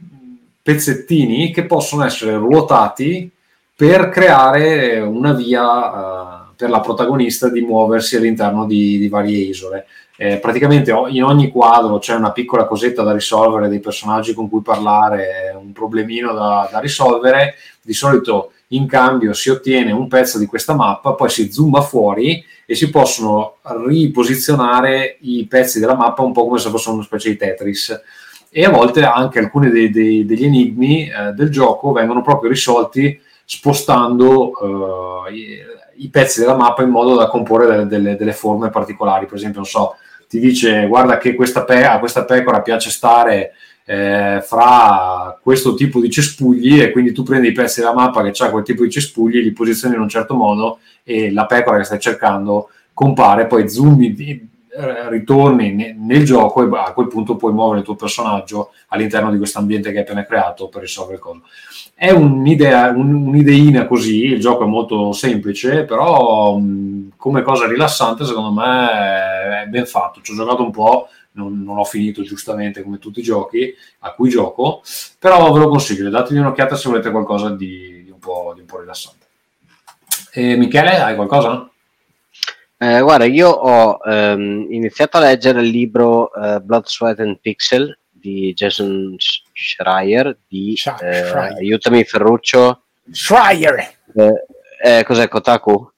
[0.62, 3.30] pezzettini che possono essere ruotati
[3.76, 9.86] per creare una via eh, per la protagonista di muoversi all'interno di, di varie isole.
[10.16, 14.60] Eh, praticamente in ogni quadro c'è una piccola cosetta da risolvere, dei personaggi con cui
[14.62, 17.54] parlare, un problemino da, da risolvere.
[17.82, 22.44] Di solito in cambio si ottiene un pezzo di questa mappa, poi si zooma fuori
[22.66, 23.56] e si possono
[23.86, 28.00] riposizionare i pezzi della mappa un po' come se fossero una specie di Tetris.
[28.48, 33.20] E a volte anche alcuni dei- dei- degli enigmi eh, del gioco vengono proprio risolti
[33.44, 35.58] spostando eh, i,
[36.04, 39.26] i pezzi della mappa in modo da comporre delle, delle- delle forme particolari.
[39.26, 39.94] Per esempio, non so,
[40.28, 43.52] ti dice guarda che questa pe- a questa pecora piace stare
[43.90, 48.44] eh, fra questo tipo di cespugli e quindi tu prendi i pezzi della mappa che
[48.44, 51.82] ha quel tipo di cespugli, li posizioni in un certo modo e la pecora che
[51.82, 54.14] stai cercando compare, poi zoomi,
[55.08, 59.38] ritorni ne- nel gioco e a quel punto puoi muovere il tuo personaggio all'interno di
[59.38, 61.42] questo ambiente che hai appena creato per risolvere il coso.
[61.92, 66.60] È un'idea, un- un'ideina così, il gioco è molto semplice, però
[67.16, 70.20] come cosa rilassante secondo me è ben fatto.
[70.22, 71.08] Ci ho giocato un po',
[71.40, 74.82] non, non ho finito giustamente come tutti i giochi a cui gioco,
[75.18, 78.66] però ve lo consiglio, datevi un'occhiata se volete qualcosa di, di un, po', di un
[78.66, 79.26] po' rilassante.
[80.32, 81.68] E Michele, hai qualcosa?
[82.82, 87.98] Eh, guarda, io ho ehm, iniziato a leggere il libro eh, Blood, Sweat and Pixel
[88.10, 91.52] di Jason Sch- Schreier di Scha- eh, Schreier.
[91.56, 93.94] aiutami Ferruccio Schreier!
[94.14, 95.90] eh, eh, cos'è Kotaku?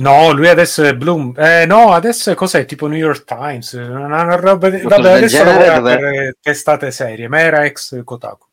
[0.00, 1.34] No, lui adesso è Bloom.
[1.36, 2.64] Eh, no, adesso cos'è?
[2.64, 3.72] Tipo New York Times.
[3.72, 5.98] Una, roba di- Vabbè, adesso lavora dov'è?
[5.98, 8.46] per testate serie, ma era ex Kotaku.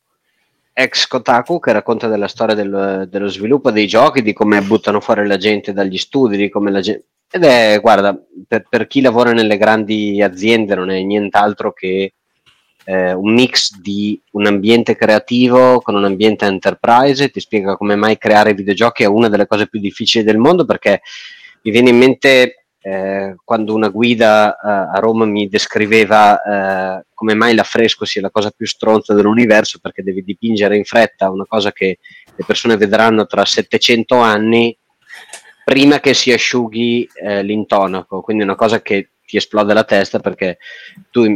[0.72, 5.26] ex Kotaku che racconta della storia del- dello sviluppo dei giochi, di come buttano fuori
[5.26, 7.04] la gente dagli studi, di come la gente...
[7.30, 12.12] Ed è, guarda, per, per chi lavora nelle grandi aziende non è nient'altro che
[12.84, 18.16] eh, un mix di un ambiente creativo con un ambiente enterprise, ti spiega come mai
[18.16, 21.02] creare videogiochi è una delle cose più difficili del mondo perché
[21.62, 26.40] mi viene in mente eh, quando una guida eh, a Roma mi descriveva
[27.00, 31.30] eh, come mai l'affresco sia la cosa più stronza dell'universo perché devi dipingere in fretta
[31.30, 31.98] una cosa che
[32.34, 34.76] le persone vedranno tra 700 anni
[35.64, 40.58] prima che si asciughi eh, l'intonaco, quindi una cosa che ti esplode la testa perché
[41.10, 41.26] tu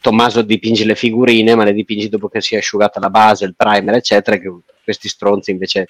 [0.00, 3.56] Tommaso dipingi le figurine ma le dipingi dopo che si è asciugata la base, il
[3.56, 4.48] primer eccetera, che
[4.84, 5.88] questi stronzi invece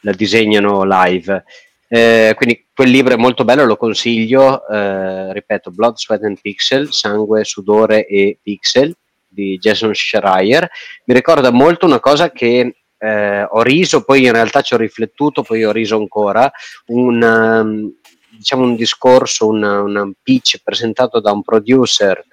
[0.00, 1.44] la disegnano live.
[1.88, 6.92] Eh, quindi quel libro è molto bello, lo consiglio, eh, ripeto, Blood, Sweat and Pixel,
[6.92, 8.94] Sangue, Sudore e Pixel
[9.28, 10.68] di Jason Schreier.
[11.04, 15.42] Mi ricorda molto una cosa che eh, ho riso, poi in realtà ci ho riflettuto,
[15.42, 16.50] poi ho riso ancora,
[16.86, 17.92] un, um,
[18.30, 22.24] diciamo un discorso, una, una pitch presentato da un producer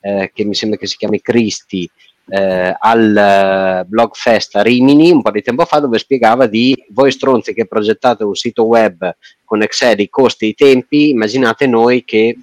[0.00, 1.88] eh, che mi sembra che si chiami Cristi
[2.28, 6.76] eh, al eh, blog fest a Rimini un po' di tempo fa dove spiegava di
[6.90, 11.66] voi stronzi che progettate un sito web con Excel i costi e i tempi immaginate
[11.66, 12.36] noi che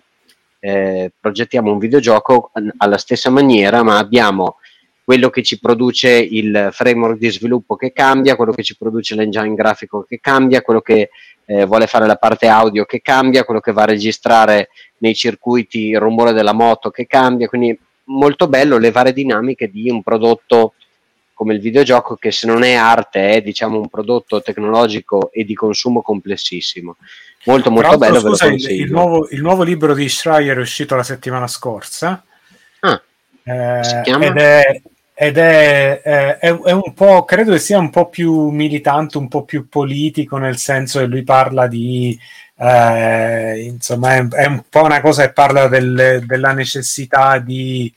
[0.60, 4.58] eh, progettiamo un videogioco alla stessa maniera ma abbiamo
[5.04, 9.54] quello che ci produce il framework di sviluppo che cambia, quello che ci produce l'engine
[9.54, 11.10] grafico che cambia, quello che
[11.46, 14.70] eh, vuole fare la parte audio che cambia, quello che va a registrare
[15.00, 19.90] nei circuiti il rumore della moto che cambia, quindi molto bello le varie dinamiche di
[19.90, 20.74] un prodotto
[21.34, 25.56] come il videogioco che se non è arte è diciamo un prodotto tecnologico e di
[25.56, 26.98] consumo complessissimo.
[27.46, 31.04] Molto molto bello scusa, il, il, nuovo, il, nuovo, libro di Schreier è uscito la
[31.04, 32.24] settimana scorsa.
[32.80, 33.02] Ah,
[33.44, 34.82] eh, ed è
[35.16, 39.44] ed è, è, è, un po', credo che sia un po' più militante, un po'
[39.44, 42.18] più politico, nel senso che lui parla di,
[42.56, 47.94] eh, insomma, è, è, un po' una cosa che parla del, della necessità di,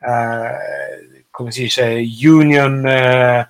[0.00, 3.48] eh, come si dice, union, eh,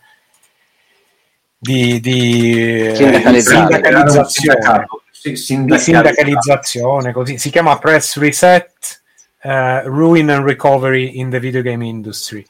[1.58, 4.86] di, di sindacalizzazione,
[5.22, 7.38] di sindacalizzazione, così.
[7.38, 9.02] Si chiama Press Reset.
[9.44, 12.46] Uh, ruin and recovery in the video game industry.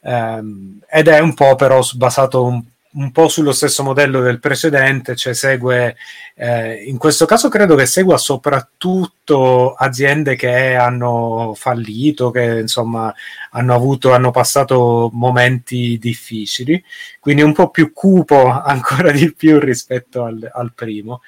[0.00, 2.60] Um, ed è un po' però basato un
[2.94, 5.96] un po' sullo stesso modello del precedente, cioè segue,
[6.34, 13.12] eh, in questo caso credo che segua soprattutto aziende che hanno fallito, che insomma
[13.50, 16.82] hanno avuto, hanno passato momenti difficili,
[17.18, 21.22] quindi un po' più cupo ancora di più rispetto al, al primo.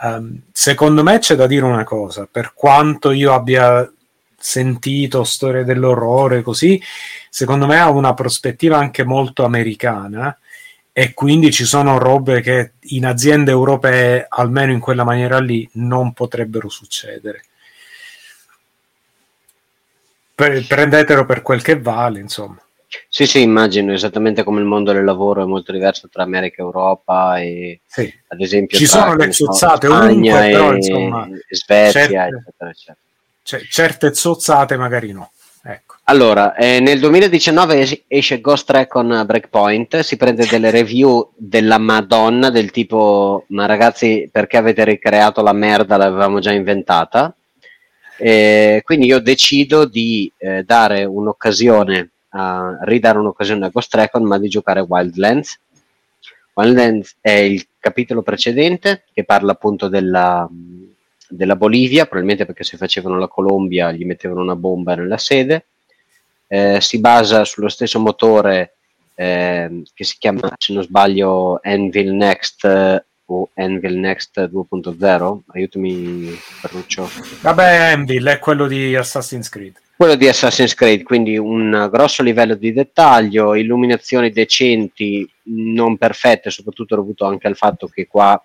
[0.00, 3.90] Um, secondo me c'è da dire una cosa, per quanto io abbia
[4.36, 6.80] sentito storie dell'orrore così,
[7.30, 10.36] secondo me ha una prospettiva anche molto americana
[10.96, 16.12] e quindi ci sono robe che in aziende europee, almeno in quella maniera lì, non
[16.12, 17.42] potrebbero succedere.
[20.36, 22.62] prendetelo per quel che vale, insomma.
[23.08, 26.64] Sì, sì, immagino esattamente come il mondo del lavoro è molto diverso tra America e
[26.64, 28.14] Europa e sì.
[28.28, 32.98] ad esempio ci sono le zozzate ovunque, però insomma Svezia, certe, eccetera, eccetera.
[33.42, 35.32] Cioè, certe zozzate magari no.
[36.06, 42.70] Allora, eh, nel 2019 esce Ghost Recon Breakpoint, si prende delle review della Madonna del
[42.70, 47.34] tipo ma ragazzi perché avete ricreato la merda, l'avevamo già inventata.
[48.18, 54.38] Eh, quindi io decido di eh, dare un'occasione, a, ridare un'occasione a Ghost Recon ma
[54.38, 55.58] di giocare Wildlands.
[56.52, 60.46] Wildlands è il capitolo precedente che parla appunto della,
[61.28, 65.64] della Bolivia, probabilmente perché se facevano la Colombia gli mettevano una bomba nella sede.
[66.54, 68.76] Eh, si basa sullo stesso motore
[69.16, 75.38] eh, che si chiama, se non sbaglio, Envil Next eh, o Envil Next 2.0.
[75.48, 77.10] Aiutami, Ferruccio.
[77.40, 79.80] Vabbè, Envil è quello di Assassin's Creed.
[79.96, 86.94] Quello di Assassin's Creed, quindi un grosso livello di dettaglio, illuminazioni decenti, non perfette, soprattutto
[86.94, 88.40] dovuto anche al fatto che qua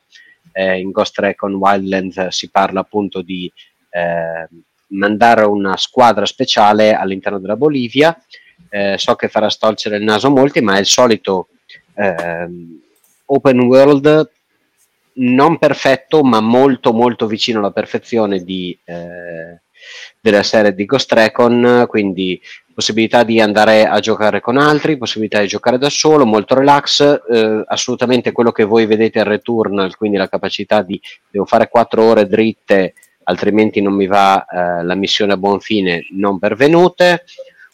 [0.54, 3.52] eh, in Ghost Recon Wildlands si parla appunto di
[3.92, 4.48] eh,
[4.90, 8.18] mandare una squadra speciale all'interno della Bolivia.
[8.70, 11.48] Eh, so che farà storcere il naso a molti, ma è il solito
[11.96, 12.80] ehm,
[13.26, 14.30] open world
[15.20, 19.62] non perfetto, ma molto molto vicino alla perfezione di, eh,
[20.20, 22.40] della serie di Ghost Recon, quindi
[22.74, 27.64] possibilità di andare a giocare con altri, possibilità di giocare da solo, molto relax, eh,
[27.68, 31.00] assolutamente quello che voi vedete al Returnal, quindi la capacità di
[31.30, 32.94] devo fare quattro ore dritte,
[33.30, 37.26] altrimenti non mi va eh, la missione a buon fine, non pervenute,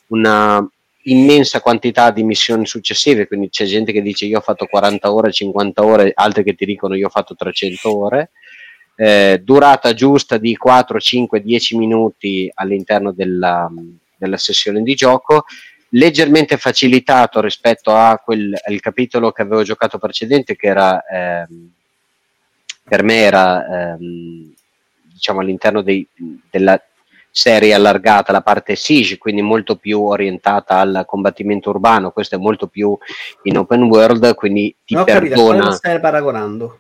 [0.08, 0.68] una
[1.04, 5.32] immensa quantità di missioni successive, quindi c'è gente che dice io ho fatto 40 ore,
[5.32, 8.32] 50 ore, altri che ti dicono io ho fatto 300 ore,
[8.98, 13.72] eh, durata giusta di 4, 5, 10 minuti all'interno della,
[14.18, 15.46] della sessione di gioco,
[15.90, 21.72] leggermente facilitato rispetto a quel, al capitolo che avevo giocato precedente, che era ehm,
[22.88, 24.55] per me era ehm,
[25.16, 26.06] diciamo all'interno dei,
[26.50, 26.80] della
[27.32, 32.68] serie allargata, la parte Siege, quindi molto più orientata al combattimento urbano, questo è molto
[32.68, 32.98] più
[33.44, 35.58] in open world, quindi ti no, perdona.
[35.58, 36.80] Capito, stai paragonando?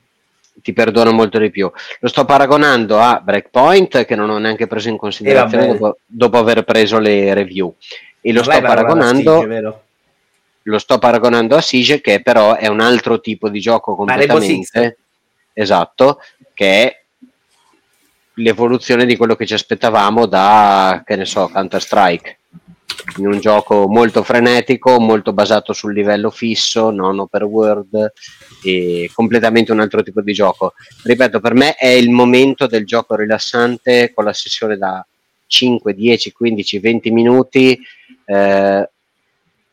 [0.61, 1.69] ti perdono molto di più.
[1.99, 6.63] Lo sto paragonando a Breakpoint, che non ho neanche preso in considerazione dopo, dopo, aver
[6.63, 7.75] preso le review.
[8.21, 9.39] E lo sto paragonando.
[9.41, 9.79] Siege,
[10.63, 14.97] lo sto paragonando a Siege, che però è un altro tipo di gioco completamente.
[15.53, 16.19] Esatto,
[16.53, 17.04] che è
[18.35, 22.37] l'evoluzione di quello che ci aspettavamo da, che ne so, Counter Strike.
[23.17, 28.13] in un gioco molto frenetico, molto basato sul livello fisso, non open world
[28.63, 30.73] e completamente un altro tipo di gioco.
[31.03, 35.05] Ripeto, per me è il momento del gioco rilassante con la sessione da
[35.47, 37.79] 5, 10, 15, 20 minuti.
[38.25, 38.89] Eh,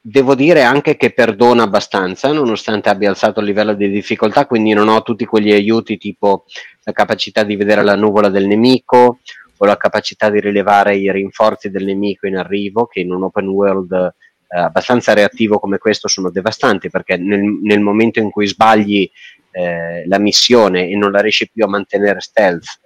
[0.04, 4.88] devo dire anche che perdona abbastanza, nonostante abbia alzato il livello di difficoltà, quindi non
[4.88, 6.44] ho tutti quegli aiuti tipo
[6.82, 9.20] la capacità di vedere la nuvola del nemico
[9.56, 13.46] o la capacità di rilevare i rinforzi del nemico in arrivo, che in un open
[13.46, 19.08] world eh, abbastanza reattivo come questo sono devastanti, perché nel, nel momento in cui sbagli
[19.52, 22.80] eh, la missione e non la riesci più a mantenere stealth,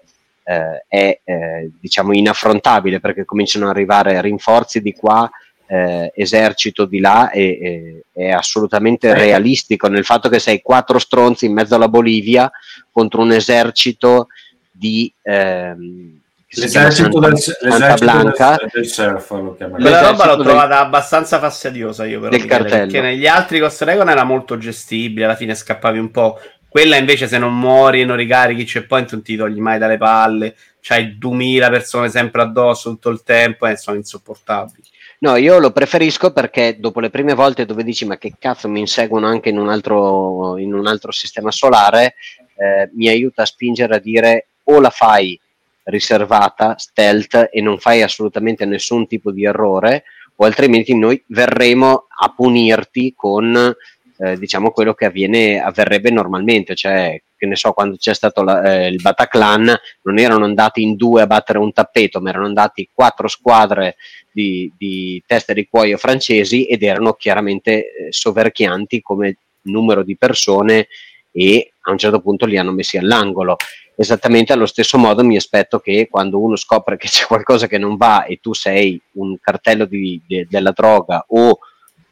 [0.45, 5.29] eh, è eh, diciamo inaffrontabile perché cominciano ad arrivare rinforzi di qua
[5.67, 11.47] eh, esercito di là e, e, è assolutamente realistico nel fatto che sei quattro stronzi
[11.47, 12.51] in mezzo alla Bolivia
[12.91, 14.29] contro un esercito
[14.71, 18.57] di ehm, l'esercito, Santa, del, Santa l'esercito Blanca.
[18.59, 19.57] del, del surf lo.
[19.57, 22.91] Quella roba l'ho del- trovata abbastanza fastidiosa io però del Michele, cartello.
[22.91, 26.39] perché negli altri Ghost Recon era molto gestibile alla fine scappavi un po'
[26.69, 30.55] quella invece se non muori e non ricarichi checkpoint non ti togli mai dalle palle.
[30.81, 34.85] C'hai 2000 persone sempre addosso tutto il tempo e sono insopportabili
[35.19, 38.81] No, io lo preferisco perché dopo le prime volte dove dici ma che cazzo mi
[38.81, 42.15] inseguono anche in un altro, in un altro sistema solare,
[42.57, 45.39] eh, mi aiuta a spingere a dire o la fai
[45.85, 50.05] riservata, stealth e non fai assolutamente nessun tipo di errore
[50.37, 53.75] o altrimenti noi verremo a punirti con
[54.19, 58.63] eh, diciamo quello che avviene, avverrebbe normalmente, cioè che ne so quando c'è stato la-
[58.63, 62.89] eh, il Bataclan non erano andati in due a battere un tappeto ma erano andati
[62.93, 63.97] quattro squadre
[64.33, 70.89] di, di teste di cuoio francesi ed erano chiaramente eh, soverchianti come numero di persone
[71.33, 73.57] e a un certo punto li hanno messi all'angolo.
[73.95, 77.97] Esattamente allo stesso modo mi aspetto che quando uno scopre che c'è qualcosa che non
[77.97, 81.59] va e tu sei un cartello di- de- della droga o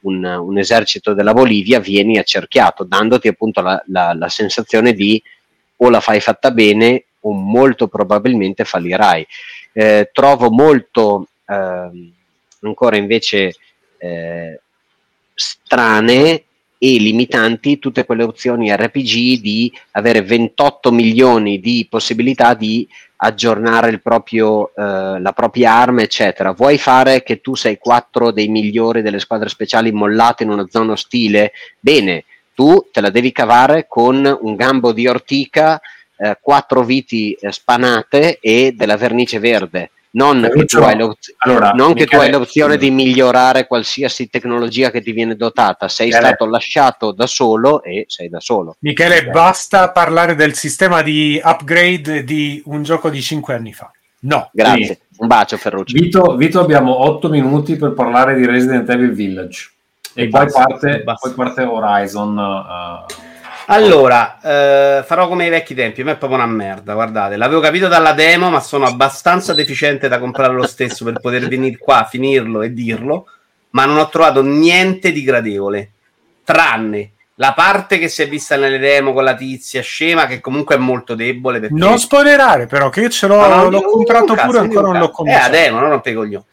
[0.04, 5.22] un, un esercito della Bolivia, vieni accerchiato, dandoti appunto la, la- la sensazione di
[5.76, 9.26] o la fai fatta bene o molto probabilmente fallirai.
[9.72, 12.12] Eh, trovo molto ehm,
[12.62, 13.54] ancora invece
[13.98, 14.60] eh,
[15.34, 16.44] strane
[16.84, 22.86] e limitanti tutte quelle opzioni RPG di avere 28 milioni di possibilità di
[23.16, 26.52] aggiornare proprio, eh, la propria arma, eccetera.
[26.52, 30.92] Vuoi fare che tu sei quattro dei migliori delle squadre speciali mollate in una zona
[30.92, 31.52] ostile?
[31.80, 35.80] Bene, tu te la devi cavare con un gambo di ortica,
[36.18, 39.90] eh, quattro viti eh, spanate e della vernice verde.
[40.14, 44.28] Non, che Ferruccio, tu hai, allora, non che tu Michele, hai l'opzione di migliorare qualsiasi
[44.30, 46.26] tecnologia che ti viene dotata, sei Michele.
[46.26, 48.76] stato lasciato da solo e sei da solo.
[48.80, 53.90] Michele, basta parlare del sistema di upgrade di un gioco di 5 anni fa.
[54.20, 54.50] No.
[54.52, 54.84] Grazie.
[54.86, 54.98] Sì.
[55.16, 55.94] Un bacio Ferruccio.
[55.96, 59.70] Vito, Vito, abbiamo 8 minuti per parlare di Resident Evil Village.
[60.14, 61.26] E, E poi, basta, parte, basta.
[61.28, 62.38] poi parte Horizon.
[62.38, 63.23] eh,
[63.66, 67.60] Allora, eh, farò come ai vecchi tempi, a me è proprio una merda, guardate, l'avevo
[67.60, 72.06] capito dalla demo, ma sono abbastanza deficiente da comprare lo stesso per poter venire qua,
[72.08, 73.26] finirlo e dirlo,
[73.70, 75.92] ma non ho trovato niente di gradevole,
[76.44, 80.76] tranne la parte che si è vista nelle demo con la tizia scema, che comunque
[80.76, 81.58] è molto debole.
[81.58, 81.74] Perché...
[81.74, 85.16] Non spoilerare, però, che ce l'ho, l'ho comprato pure, ancora non l'ho cazzo.
[85.16, 85.52] cominciato.
[85.52, 86.44] Eh, a demo, non rompe coglioni.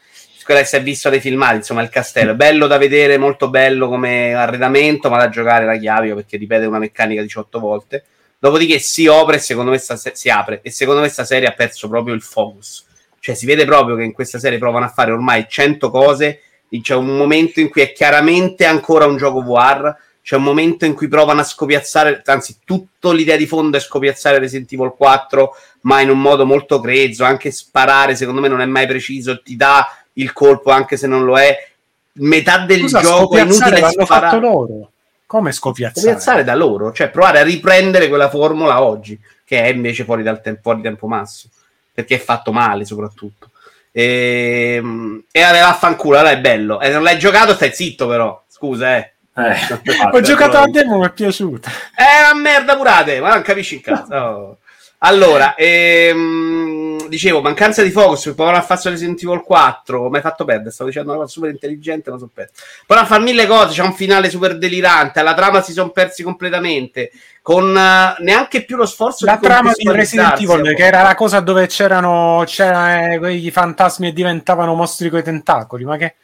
[0.52, 2.34] Quella che si è visto dei filmati, insomma, il castello.
[2.34, 6.78] Bello da vedere, molto bello come arredamento, ma da giocare la chiave perché ripete una
[6.78, 8.04] meccanica 18 volte.
[8.38, 11.52] Dopodiché si apre e secondo me sta si apre e secondo me sta serie ha
[11.52, 12.84] perso proprio il focus.
[13.18, 16.40] Cioè si vede proprio che in questa serie provano a fare ormai 100 cose,
[16.82, 20.92] c'è un momento in cui è chiaramente ancora un gioco VR, c'è un momento in
[20.92, 26.02] cui provano a scopiazzare, anzi tutta l'idea di fondo è scopiazzare Resident Evil 4, ma
[26.02, 29.86] in un modo molto grezzo, anche sparare secondo me non è mai preciso, ti dà
[30.14, 31.68] il colpo anche se non lo è.
[32.14, 34.26] Metà del Scusa, gioco è inutile l'hanno sparare.
[34.26, 34.90] fatto loro.
[35.26, 36.06] Come scopiazzare?
[36.06, 40.42] Scopiazzare da loro, cioè provare a riprendere quella formula oggi, che è invece fuori dal
[40.42, 41.52] tempo, fuori tempo massimo,
[41.92, 43.50] perché è fatto male soprattutto.
[43.90, 44.82] E,
[45.30, 46.80] e aveva affanculo, allora è bello.
[46.80, 48.42] E non l'hai giocato, stai zitto però.
[48.46, 49.12] Scusa, eh.
[49.34, 49.56] eh,
[50.12, 51.70] Ho giocato a demo, mi è piaciuta.
[51.94, 54.14] È una merda purate, ma non capisci il cazzo.
[54.14, 54.56] Oh.
[55.04, 56.81] Allora, ehm,
[57.12, 60.88] dicevo, mancanza di focus, provano a fare Resident Evil 4, mi hai fatto perdere, stavo
[60.88, 62.52] dicendo una cosa super intelligente, ma sono perso.
[62.86, 66.22] Provano a fare mille cose, c'è un finale super delirante, alla trama si sono persi
[66.22, 67.10] completamente,
[67.42, 71.40] con eh, neanche più lo sforzo La trama di Resident Evil, che era la cosa
[71.40, 75.84] dove c'erano, c'erano eh, quei fantasmi e diventavano mostri coi tentacoli.
[75.84, 76.14] Ma che.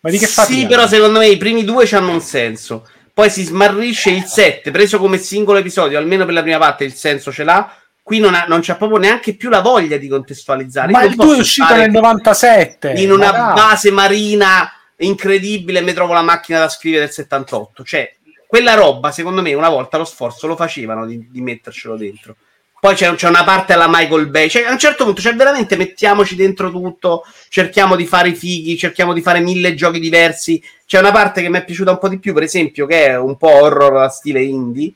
[0.00, 0.66] Ma di che Sì, parliamo?
[0.68, 2.86] però secondo me i primi due hanno un senso.
[3.14, 6.94] Poi si smarrisce il 7, preso come singolo episodio, almeno per la prima parte il
[6.94, 7.70] senso ce l'ha.
[8.02, 10.90] Qui non, ha- non c'è proprio neanche più la voglia di contestualizzare.
[10.90, 12.92] Ma il non 2 è uscito nel 97.
[12.96, 13.54] in una dai.
[13.54, 17.84] base marina incredibile mi trovo la macchina da scrivere del 78.
[17.84, 18.14] Cioè,
[18.46, 22.36] quella roba, secondo me, una volta lo sforzo lo facevano di, di mettercelo dentro.
[22.82, 24.48] Poi c'è, c'è, una parte alla Michael Bay.
[24.48, 28.76] Cioè, a un certo punto, cioè, veramente mettiamoci dentro tutto, cerchiamo di fare i fighi,
[28.76, 30.60] cerchiamo di fare mille giochi diversi.
[30.84, 33.16] C'è una parte che mi è piaciuta un po' di più, per esempio, che è
[33.16, 34.92] un po' horror a stile indie.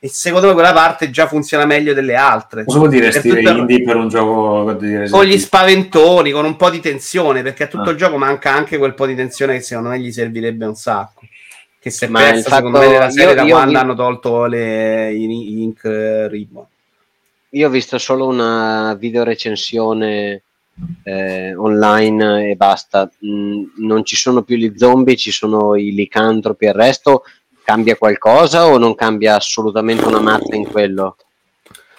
[0.00, 2.64] E secondo me quella parte già funziona meglio delle altre.
[2.64, 6.44] Cosa vuol dire stile tutto- indie per un gioco di Resident Con gli spaventoni, con
[6.44, 7.92] un po' di tensione, perché a tutto Ah.
[7.92, 11.22] il gioco manca anche quel po' di tensione che secondo me gli servirebbe un sacco.
[11.80, 13.70] Che si è Ma il persa, secondo fatto- me, nella serie io- da io quando
[13.72, 16.64] vi- hanno tolto le, i Ink eh, Ribbon.
[17.50, 20.42] Io ho visto solo una video recensione
[21.02, 23.10] eh, online e basta.
[23.26, 27.24] Mm, non ci sono più gli zombie, ci sono i licantropi e il resto.
[27.68, 31.16] Cambia qualcosa o non cambia assolutamente una mazza in quello?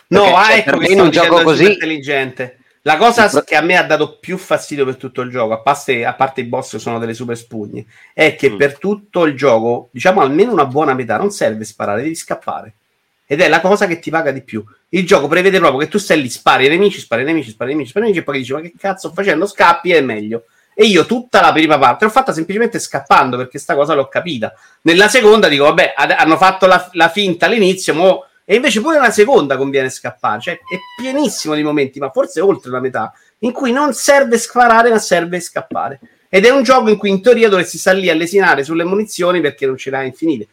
[0.07, 2.57] No, Perché, ah, cioè, ecco per che me in un gioco così- intelligente.
[2.81, 6.05] La cosa che a me ha dato più fastidio per tutto il gioco, a parte,
[6.05, 7.85] a parte i boss che sono delle super spugne,
[8.15, 8.57] è che Mm.
[8.57, 12.73] per tutto il gioco, diciamo almeno una buona metà, non serve sparare, devi scappare.
[13.27, 14.63] Ed è la cosa che ti paga di più.
[14.89, 17.69] Il gioco prevede proprio che tu stai lì, spari ai nemici, spari ai nemici, spari
[17.69, 19.45] ai nemici, spari ai nemici, e poi dici ma che cazzo sto facendo?
[19.45, 20.45] Scappi è meglio.
[20.79, 24.53] E io tutta la prima parte l'ho fatta semplicemente scappando perché sta cosa l'ho capita.
[24.83, 28.25] Nella seconda dico, vabbè, ad- hanno fatto la, la finta all'inizio, mo...
[28.45, 30.39] e invece pure nella seconda conviene scappare.
[30.39, 34.89] Cioè, è pienissimo di momenti, ma forse oltre la metà, in cui non serve sparare,
[34.89, 35.99] ma serve scappare.
[36.29, 39.41] Ed è un gioco in cui in teoria dovresti stare lì a lesinare sulle munizioni
[39.41, 40.47] perché non ce l'hai infinite.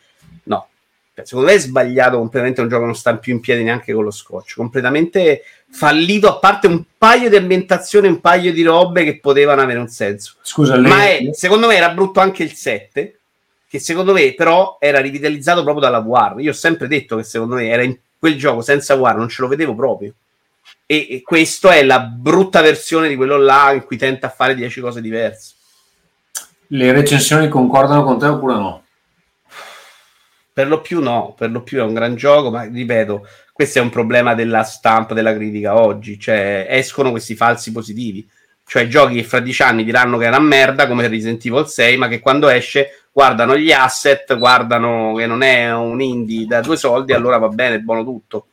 [1.16, 2.60] Cioè, secondo me è sbagliato completamente.
[2.60, 4.54] Un gioco non sta più in piedi neanche con lo scotch.
[4.54, 9.78] Completamente fallito, a parte un paio di ambientazioni, un paio di robe che potevano avere
[9.78, 10.34] un senso.
[10.42, 10.90] Scusa, lei...
[10.90, 13.18] Ma è, secondo me era brutto anche il 7,
[13.66, 16.38] che secondo me però era rivitalizzato proprio dalla War.
[16.40, 19.40] Io ho sempre detto che secondo me era in quel gioco senza War, non ce
[19.40, 20.12] lo vedevo proprio.
[20.84, 24.54] E, e questo è la brutta versione di quello là in cui tenta a fare
[24.54, 25.54] 10 cose diverse.
[26.68, 28.84] le recensioni concordano con te oppure no?
[30.56, 33.82] Per lo più no, per lo più è un gran gioco, ma ripeto, questo è
[33.82, 38.26] un problema della stampa, della critica oggi, cioè escono questi falsi positivi,
[38.66, 41.98] cioè giochi che fra dieci anni diranno che è una merda come Resident Evil 6,
[41.98, 46.78] ma che quando esce guardano gli asset, guardano che non è un indie da due
[46.78, 48.46] soldi, allora va bene, è buono tutto.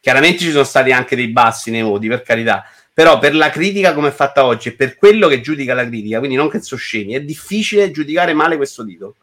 [0.00, 3.94] Chiaramente ci sono stati anche dei bassi nei voti, per carità, però per la critica
[3.94, 6.80] come è fatta oggi e per quello che giudica la critica, quindi non che sono
[6.80, 9.14] scemi, è difficile giudicare male questo titolo.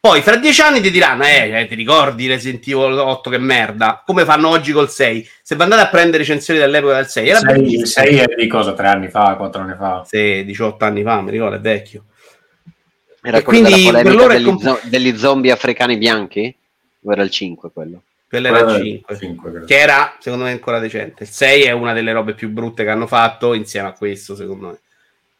[0.00, 4.00] Poi fra dieci anni ti diranno, eh, eh, ti ricordi Resident Evil 8 che merda?
[4.06, 5.28] Come fanno oggi col 6?
[5.42, 7.80] Se vi andate a prendere recensioni dell'epoca del 6, era Il 6, bellissimo.
[7.82, 8.74] il 6 è di cosa?
[8.74, 10.04] Tre anni fa, quattro anni fa?
[10.06, 12.04] Sì, 18 anni fa, mi ricordo, è vecchio.
[13.22, 16.56] Era E quello quindi per loro degli, comp- zo- degli zombie africani bianchi?
[17.02, 18.02] O era il 5 quello?
[18.28, 19.16] Quello era il Quello 5.
[19.18, 19.66] 5, credo.
[19.66, 21.24] che era secondo me ancora decente.
[21.24, 24.68] Il 6 è una delle robe più brutte che hanno fatto insieme a questo, secondo
[24.68, 24.78] me.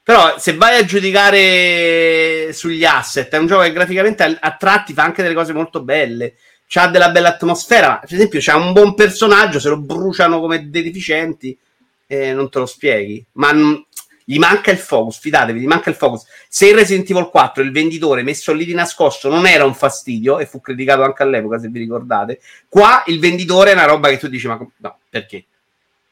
[0.09, 5.03] Però se vai a giudicare sugli asset, è un gioco che graficamente a, tratti fa
[5.03, 6.37] anche delle cose molto belle.
[6.67, 10.83] C'ha della bella atmosfera, per esempio c'ha un buon personaggio, se lo bruciano come dei
[10.83, 11.55] deficienti,
[12.07, 13.23] eh, non te lo spieghi.
[13.33, 13.85] Ma n-
[14.25, 16.25] gli manca il focus, fidatevi, gli manca il focus.
[16.49, 20.39] Se in Resident Evil 4 il venditore messo lì di nascosto non era un fastidio,
[20.39, 24.17] e fu criticato anche all'epoca, se vi ricordate, qua il venditore è una roba che
[24.17, 25.45] tu dici, ma no, perché?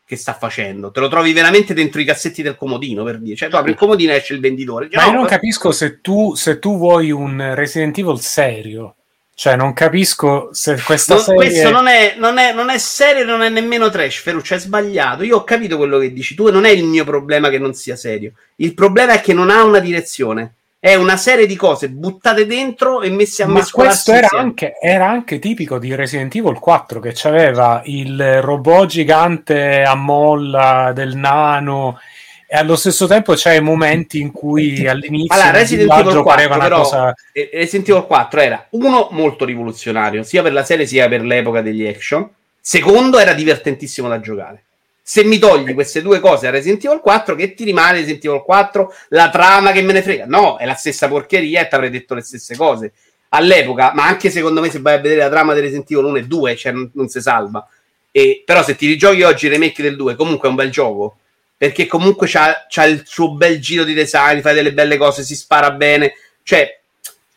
[0.07, 0.93] Che sta facendo?
[0.93, 3.35] Te lo trovi veramente dentro i cassetti del comodino, per dire.
[3.35, 4.89] Cioè, tu apri il comodino e esce il venditore.
[4.93, 8.95] Ma io no, non capisco se tu, se tu vuoi un Resident Evil serio.
[9.35, 11.41] Cioè, non capisco se questa Non- serie...
[11.41, 15.25] Questo non è, non, è, non è serio, non è nemmeno trash, Ferruccio, è sbagliato.
[15.25, 17.75] Io ho capito quello che dici tu, e non è il mio problema che non
[17.75, 18.33] sia serio.
[18.57, 20.55] Il problema è che non ha una direzione.
[20.87, 25.09] È una serie di cose buttate dentro e messe a Ma questo era anche, era
[25.09, 31.99] anche tipico di Resident Evil 4 che aveva il robot gigante a molla del nano
[32.47, 36.65] e allo stesso tempo c'è momenti in cui all'inizio Allora, Resident Evil 4, pareva una
[36.65, 41.09] però, cosa eh, Resident Evil 4 era uno molto rivoluzionario, sia per la serie sia
[41.09, 42.31] per l'epoca degli action.
[42.61, 44.66] Secondo, era divertentissimo da giocare.
[45.09, 48.43] Se mi togli queste due cose a Resident Evil 4, che ti rimane Resident Evil
[48.43, 48.93] 4?
[49.11, 50.25] La trama che me ne frega?
[50.27, 52.93] No, è la stessa porcheria e ti avrei detto le stesse cose.
[53.29, 56.17] All'epoca, ma anche secondo me, se vai a vedere la trama di Resident Evil 1
[56.17, 57.65] e 2, cioè non, non si salva.
[58.11, 61.19] E, però se ti rigiochi oggi il remake del 2, comunque è un bel gioco.
[61.57, 65.37] Perché comunque c'ha, c'ha il suo bel giro di design, fai delle belle cose, si
[65.37, 66.15] spara bene.
[66.43, 66.81] Cioè,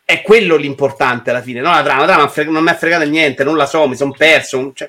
[0.09, 1.99] è quello l'importante alla fine, non la trama.
[1.99, 4.71] La trama fre- non mi ha fregato niente, non la so, mi sono perso.
[4.73, 4.87] cioè,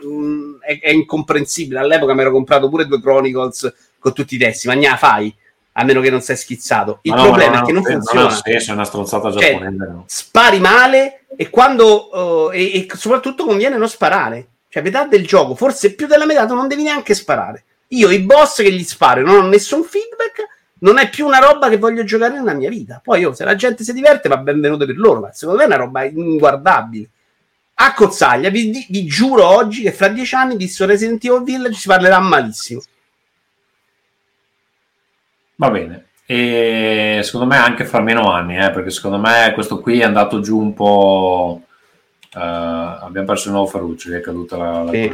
[0.60, 1.78] è, è incomprensibile.
[1.78, 5.30] All'epoca mi ero comprato pure due Chronicles con tutti i testi, ma gnà fai,
[5.72, 7.00] a meno che non sei schizzato.
[7.02, 9.76] Il no, problema ma è che non non funziona senso, è una stronzata Cioè, giapponese.
[9.76, 10.04] no?
[10.06, 14.46] spari male e quando eh, e, e soprattutto conviene non sparare.
[14.70, 17.64] Cioè, metà del gioco, forse più della metà, tu non devi neanche sparare.
[17.88, 20.46] Io i boss che gli sparo non ho nessun feedback
[20.80, 23.00] non è più una roba che voglio giocare nella mia vita.
[23.02, 25.74] Poi io, se la gente si diverte, va benvenuto per loro, ma secondo me è
[25.74, 27.08] una roba inguardabile.
[27.74, 31.78] A Cozzaglia, vi, vi- giuro oggi che fra dieci anni di sto Resident Evil Village
[31.78, 32.82] si parlerà malissimo.
[35.56, 36.06] Va bene.
[36.26, 40.40] E secondo me anche fra meno anni, eh, perché secondo me questo qui è andato
[40.40, 41.62] giù un po'.
[42.32, 45.12] eh, abbiamo perso il nuovo Ferruccio, che è caduta la, la Sì.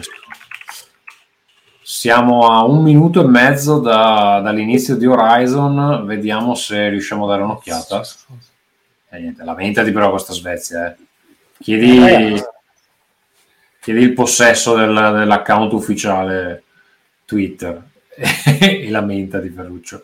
[1.88, 7.42] Siamo a un minuto e mezzo da- dall'inizio di Horizon, vediamo se riusciamo a dare
[7.42, 8.02] un'occhiata.
[9.10, 10.88] E niente, lamentati però questa Svezia.
[10.90, 10.96] eh.
[11.60, 12.42] Chiedi,
[13.80, 16.64] chiedi il possesso del- dell'account ufficiale
[17.24, 17.80] Twitter
[18.60, 20.02] e lamentati Ferruccio.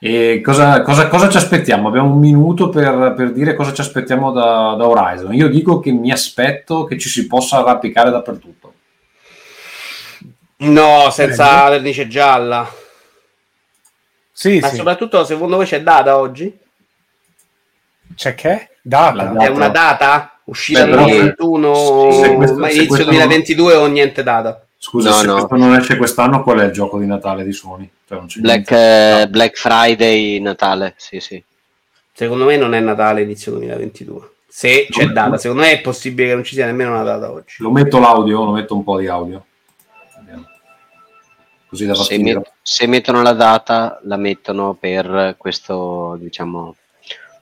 [0.00, 1.86] E cosa, cosa- cosa ci aspettiamo?
[1.86, 5.32] Abbiamo un minuto per, per dire cosa ci aspettiamo da, da Horizon.
[5.32, 8.72] Io dico che mi aspetto che ci si possa arrampicare dappertutto.
[10.68, 12.70] No, senza vernice gialla.
[14.32, 14.76] Sì, Ma sì.
[14.76, 16.56] soprattutto, secondo voi c'è data oggi?
[18.14, 18.70] C'è che?
[18.82, 19.34] Data.
[19.36, 20.38] È una data?
[20.44, 24.64] Uscita però- 2021, se- questo- ma inizio questo 2022 o niente data?
[24.76, 25.32] Scusa, No, se no.
[25.34, 27.88] questo non esce quest'anno, qual è il gioco di Natale di Sony?
[28.08, 31.42] Cioè, non c'è Black, eh, Black Friday, Natale, sì, sì.
[32.12, 34.30] Secondo me non è Natale inizio 2022.
[34.48, 37.54] Se c'è data, secondo me è possibile che non ci sia nemmeno una data oggi.
[37.58, 39.44] Lo metto l'audio, lo metto un po' di audio.
[41.72, 46.76] Così da Se, met- se mettono la data, la mettono per questo, diciamo,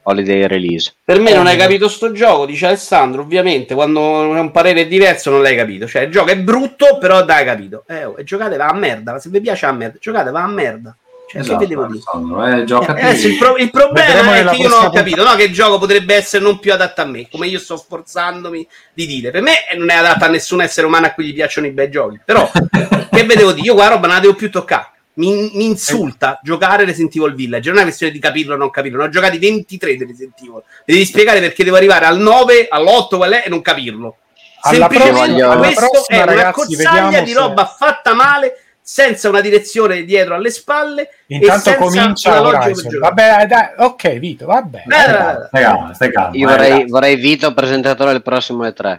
[0.05, 0.95] holiday release.
[1.03, 3.23] Per me non hai capito sto gioco, dice Alessandro.
[3.23, 5.89] Ovviamente, quando un parere è diverso, non l'hai capito.
[5.89, 7.83] Cioè, il gioco è brutto, però dai capito.
[7.89, 9.19] Eh, oh, e giocate va a merda.
[9.19, 10.97] Se vi piace a merda, giocate va a merda.
[11.31, 12.01] Cioè, Esatto, che vi devo dire?
[12.05, 14.91] Alessandro, eh, giocati- Eh, adesso il, pro- il Vedremo problema è che io non ho
[14.91, 17.77] capito no, che il gioco potrebbe essere non più adatto a me, come io sto
[17.77, 19.31] sforzandomi di dire.
[19.31, 21.89] Per me non è adatto a nessun essere umano a cui gli piacciono i bei
[21.89, 22.19] giochi.
[22.25, 22.51] Però,
[23.11, 23.67] che vedevo dire?
[23.67, 24.91] Io qua roba non la devo più toccare.
[25.15, 27.69] Mi, mi insulta giocare Resident Evil Village.
[27.69, 28.99] Non è una questione di capirlo o non capirlo.
[28.99, 30.53] Ne ho giocati 23 di Resident Evil.
[30.55, 34.17] Mi devi spiegare perché devo arrivare al 9, all'8 qual è e non capirlo.
[34.63, 38.15] Alla Semplicemente prossima- alla questo prossima, è una ragazzi, cozzaglia vediamo di se- roba fatta
[38.15, 38.55] male,
[38.93, 41.03] senza una direzione dietro alle spalle.
[41.29, 42.99] e Intanto senza comincia Horizon.
[42.99, 44.79] Vabbè, dai, ok, Vito, vabbè.
[44.79, 46.35] Eh, eh, Stai calmo, stai calmo.
[46.37, 48.99] Io vorrei, vorrei Vito presentatore del prossimo E3.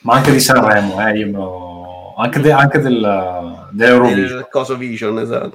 [0.00, 4.38] Ma anche di Sanremo, eh, lo- anche, de- anche del, dell'Eurovision.
[4.38, 5.52] il coso Vision, esatto.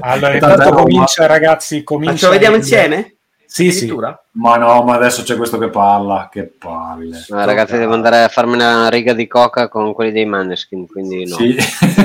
[0.00, 2.12] Allora, intanto comincia, ragazzi, comincia.
[2.12, 3.17] Ma ce lo vediamo insieme?
[3.50, 3.90] Sì, sì.
[4.32, 7.16] Ma no, ma adesso c'è questo che parla, che palle.
[7.16, 11.26] Eh, ragazzi, devo andare a farmi una riga di coca con quelli dei Maneskin, quindi
[11.26, 11.56] no, Sì.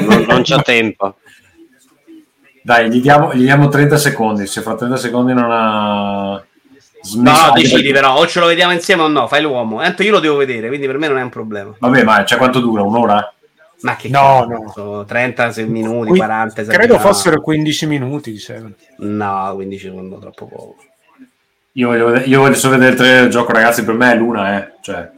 [0.08, 1.16] non, non c'ho tempo.
[2.62, 6.44] Dai, gli diamo, gli diamo 30 secondi, se fra 30 secondi non ha No,
[7.02, 7.46] smesso...
[7.48, 9.82] no, decidi però, o ce lo vediamo insieme o no, fai l'uomo.
[9.82, 11.76] Tanto io lo devo vedere, quindi per me non è un problema.
[11.78, 12.84] Vabbè, ma c'è quanto dura?
[12.84, 13.34] Un'ora?
[13.82, 14.72] Ma che No, cazzo, no.
[14.74, 17.00] sono 30 se- minuti, Qui- 40 Credo esagerato.
[17.00, 18.76] fossero 15 minuti, dicevano.
[19.00, 20.76] No, 15 secondi troppo poco.
[21.76, 24.58] Io voglio, io voglio solo vedere il trailer del gioco, ragazzi, per me è l'una,
[24.58, 24.74] eh.
[24.82, 25.12] Cioè...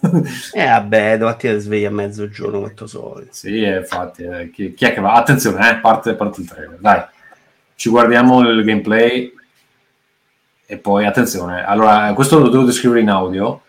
[0.52, 3.32] Eh vabbè, domattina ti svegli a mezzogiorno, questo solito.
[3.32, 5.12] sì, eh, infatti, eh, chi, chi è che va?
[5.12, 7.02] Attenzione, eh, parte, parte il trailer, dai.
[7.74, 9.30] Ci guardiamo il gameplay
[10.64, 13.62] e poi, attenzione, allora, questo lo devo descrivere in audio.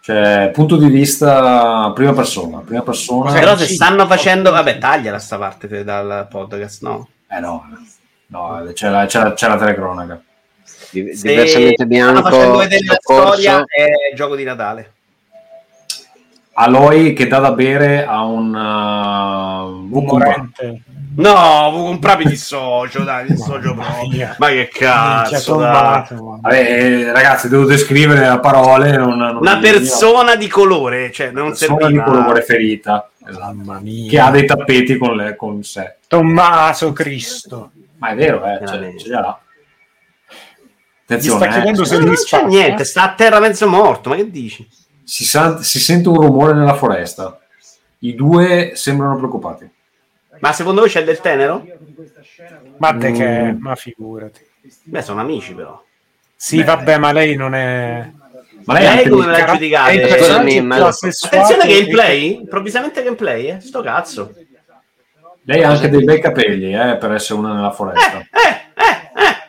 [0.00, 3.32] Cioè, punto di vista prima persona, prima persona...
[3.32, 4.50] Però se stanno facendo...
[4.50, 7.08] Vabbè, tagliala sta parte te, dal podcast, no?
[7.26, 7.66] Eh no,
[8.26, 10.22] no c'è, la, c'è, la, c'è la telecronaca.
[11.02, 13.32] Di- diversamente stanno facendo bianco, vedere la soccorso.
[13.32, 14.92] storia è il gioco di Natale.
[16.56, 20.48] Aloy che dà da bere a un uh, Vukumba.
[21.16, 24.08] No, vuoi comprarmi il socio, dai, il socio proprio.
[24.08, 24.36] mia.
[24.38, 25.56] Ma che cazzo.
[25.56, 28.96] Vabbè, eh, ragazzi, devo descrivere a parole.
[28.96, 32.04] Non, non Una persona di colore, cioè non persona serviva.
[32.04, 34.08] di colore ferita esatto, Mamma mia.
[34.10, 35.96] che ha dei tappeti con, le, con sé.
[36.06, 37.70] Tommaso Cristo.
[37.98, 39.02] Ma è vero, eh, c'è, Veramente.
[39.04, 39.08] c'è
[41.06, 41.16] là.
[41.16, 43.68] Gli Attenzione, sta chiedendo eh, se No, lui non c'è niente, sta a terra mezzo
[43.68, 44.66] morto, ma che dici?
[45.04, 47.38] si, sa- si sente un rumore nella foresta.
[48.00, 49.70] I due sembrano preoccupati.
[50.40, 51.64] Ma secondo voi c'è del tenero?
[52.78, 53.60] Ma te che, Mm.
[53.60, 54.40] ma figurati.
[54.84, 55.82] Beh, sono amici però.
[56.36, 58.10] Sì, vabbè, ma lei non è.
[58.64, 59.92] Ma lei, Lei come la giudicate?
[60.00, 63.60] Eh, Attenzione che gameplay, improvvisamente gameplay, eh?
[63.60, 64.32] Sto cazzo.
[65.42, 68.18] lei ha anche dei bei capelli eh, per essere una nella foresta.
[68.18, 69.43] Eh, eh, eh.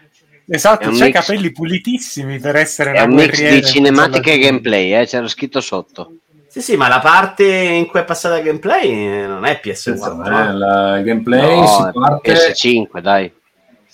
[0.47, 3.57] Esatto, È un c'ha i mix- capelli pulitissimi per essere È una un mix di
[3.57, 6.17] in cinematica e gameplay, eh, c'era scritto sotto.
[6.47, 9.99] Sì, sì, ma la parte in cui è passata il gameplay eh, non è Attenzione,
[9.99, 10.25] PS4.
[10.25, 10.57] eh, no?
[10.57, 13.31] la- il gameplay No, si è parte PS5, dai.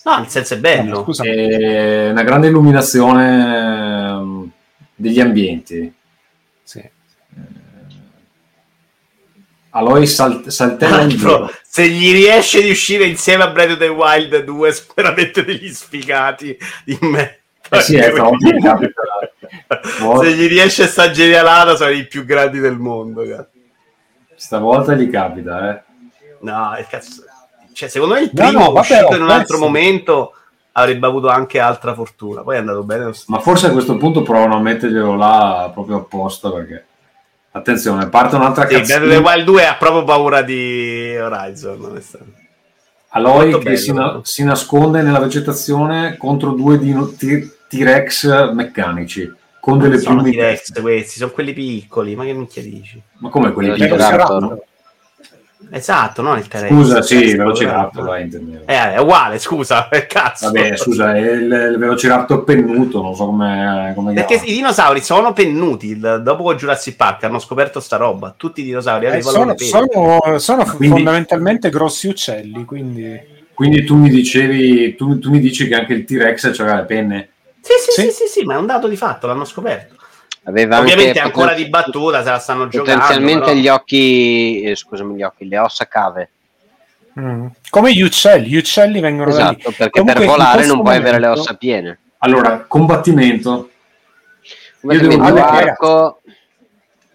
[0.03, 1.03] No, nel senso è bello.
[1.03, 4.49] Scusa, e una grande illuminazione ehm,
[4.95, 5.93] degli ambienti.
[9.71, 11.51] Aloy sal- saltella indietro.
[11.65, 15.69] se gli riesce di uscire insieme a Breath of the Wild 2 sono veramente degli
[15.69, 17.39] sfigati di me.
[17.69, 19.01] Eh sì, è troppo, gli capita.
[20.21, 23.49] se gli riesce sta genialata sono i più grandi del mondo cazzo.
[24.35, 25.83] Stavolta gli capita, eh.
[26.41, 27.23] no il cazzo
[27.73, 30.33] cioè secondo me il No, primo no, vabbè, uscito in un altro momento
[30.73, 33.11] avrebbe avuto anche altra fortuna poi è andato bene.
[33.27, 36.85] Ma forse a questo punto provano a metterglielo là proprio apposta perché...
[37.53, 39.17] Attenzione, parte un'altra sì, Breath of the.
[39.17, 42.01] Wild 2 ha proprio paura di Horizon.
[43.09, 49.29] Aloy che si, na- si nasconde nella vegetazione contro due dino- T- T-Rex meccanici
[49.59, 50.35] con delle Non sono piume.
[50.37, 54.39] T-Rex questi sono quelli piccoli ma che minchia dici Ma come quelli Velociraptor.
[54.41, 54.59] piccoli?
[55.69, 58.07] Esatto non il T-Rex Scusa, sì, Velociraptor, eh.
[58.07, 58.63] vai, intendevo.
[58.65, 60.47] Eh, è uguale, scusa, cazzo.
[60.51, 64.49] Vabbè, scusa, è il, il Velociraptor pennuto, non so come, come Perché chiama.
[64.49, 65.87] i dinosauri sono pennuti.
[65.87, 68.33] il- Dopo Jurassic Park hanno scoperto sta roba.
[68.35, 73.39] Tutti i dinosauri Eh, avevano sono sono- sono Quindi- fondamentalmente grossi uccelli, quindi...
[73.53, 77.29] Quindi tu mi dicevi, tu, tu mi dici che anche il T-Rex aveva le penne?
[77.61, 78.01] Sì, sì, Sì.
[78.01, 79.95] sì, sì, sì, ma è un dato di fatto, l'hanno scoperto.
[80.43, 82.99] Aveva Ovviamente è anche ancora di battuta, se la stanno giocando.
[82.99, 86.29] potenzialmente però- gli occhi, eh, scusami, gli occhi, le ossa cave.
[87.19, 87.47] Mm.
[87.69, 89.57] Come gli uccelli, gli uccelli vengono da lì.
[89.59, 91.99] Esatto, perché Comunque, per volare non puoi avere le momento- ossa piene.
[92.19, 93.69] Allora, combattimento.
[94.83, 96.20] Io devo arco,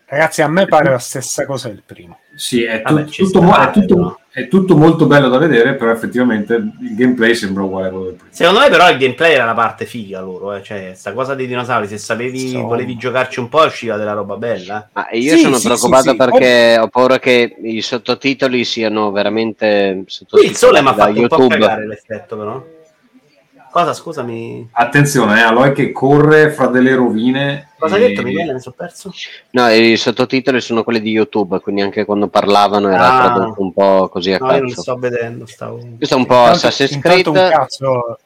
[0.08, 2.18] Ragazzi, a me pare la stessa cosa il primo.
[2.36, 4.18] Sì, è, tu- Vabbè, tutto, mo- è tutto- no?
[4.30, 8.14] è tutto molto bello da vedere, però effettivamente il gameplay sembra uguale a quello del
[8.14, 8.30] primo.
[8.32, 10.54] Secondo me, però, il gameplay era la parte figa loro.
[10.54, 10.62] Eh.
[10.62, 12.68] Cioè, sta cosa dei dinosauri, se sapevi, Insomma.
[12.68, 14.84] volevi giocarci un po', usciva della roba bella.
[14.84, 14.88] eh.
[14.92, 16.16] Ma io Sì, sono sì, preoccupato sì, sì.
[16.16, 21.26] perché ho paura che i sottotitoli siano veramente Qui il sole mi ha fatto un
[21.26, 21.58] po' YouTube.
[21.58, 22.64] cagare l'effetto, però.
[23.77, 24.70] Cosa, scusami?
[24.73, 27.69] Attenzione, eh, Aloy che corre fra delle rovine.
[27.78, 28.55] Cosa hai e- detto, Michele?
[28.55, 29.12] Mi sono perso?
[29.51, 33.35] No, i sottotitoli sono quelli di YouTube, quindi anche quando parlavano era Ah.
[33.35, 34.81] tradotto un po' così a No, io non cazzo.
[34.81, 35.44] sto vedendo.
[35.44, 35.78] Stavo...
[35.98, 37.27] Questo è un po' Intanto- Assassin's Creed.
[37.27, 38.19] un cazzo,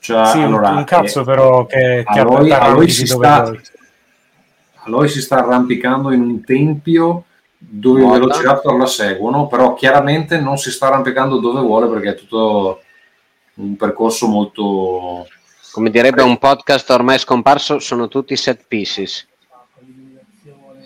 [0.00, 3.52] Cioè, sì, allora, un cazzo eh, però che, che Aloy- Aloy si sta-.
[4.82, 7.22] Aloy si sta arrampicando in un tempio
[7.56, 8.10] dove i.
[8.10, 12.80] Velociraptor la seguono, però chiaramente non si sta arrampicando dove vuole perché è tutto
[13.56, 15.26] un percorso molto...
[15.72, 19.26] Come direbbe un podcast ormai scomparso, sono tutti set pieces.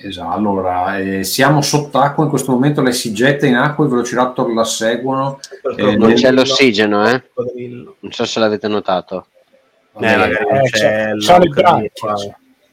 [0.03, 4.53] Esatto, allora eh, siamo sott'acqua in questo momento, lei si getta in acqua, i Velociraptor
[4.53, 5.39] la seguono.
[5.77, 7.23] Eh, Non c'è l'ossigeno, eh?
[7.35, 9.27] Non so se l'avete notato.
[9.99, 11.53] Eh, magari Eh, c'ha- c'è, c'ha le il-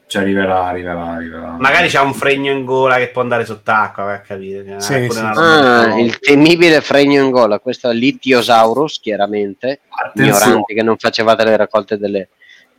[0.07, 1.55] Ci arriverà, arriverà, arriverà.
[1.59, 4.79] Magari c'ha un fregno in gola che può andare sott'acqua, a capire.
[4.79, 7.59] Cioè, Sì, sì, Ah, il temibile fregno in gola.
[7.59, 9.81] Questo è l'Ittiosaurus, chiaramente.
[9.89, 10.29] Attenzione.
[10.45, 12.29] Ignoranti che non facevate le raccolte delle,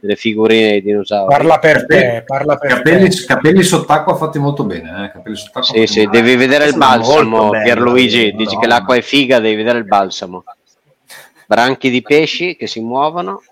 [0.01, 1.29] delle figurine di dinosauri.
[1.35, 3.25] Parla per te, parla per Capelli, te.
[3.27, 5.11] capelli sott'acqua fatti molto bene, eh?
[5.11, 8.31] Capelli sott'acqua Sì, sì, molto devi vedere il balsamo, bello, Pierluigi.
[8.31, 8.61] sì, Dici no.
[8.61, 10.45] che l'acqua è figa, devi vedere il balsamo.
[11.47, 13.43] Branchi di pesci che si muovono.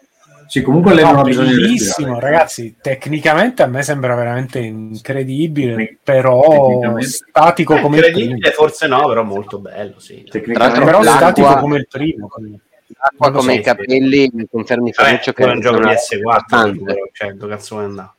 [0.48, 2.20] Sì, comunque lei non No, ha bisogno di bellissimo, respirare.
[2.32, 2.76] ragazzi.
[2.80, 8.18] Tecnicamente a me sembra veramente incredibile, però statico Eh, come il primo.
[8.18, 10.24] incredibile, forse no, però molto bello, sì.
[10.30, 12.28] Tecnicamente, Però l'acqua- statico come il primo.
[12.28, 12.60] quindi.
[12.98, 13.58] L'acqua Non come so.
[13.58, 16.84] i capelli, mi confermi Ferruccio che è un gioco non di è S4, importante.
[16.84, 18.10] però, cioè, dove cazzo vuoi andare?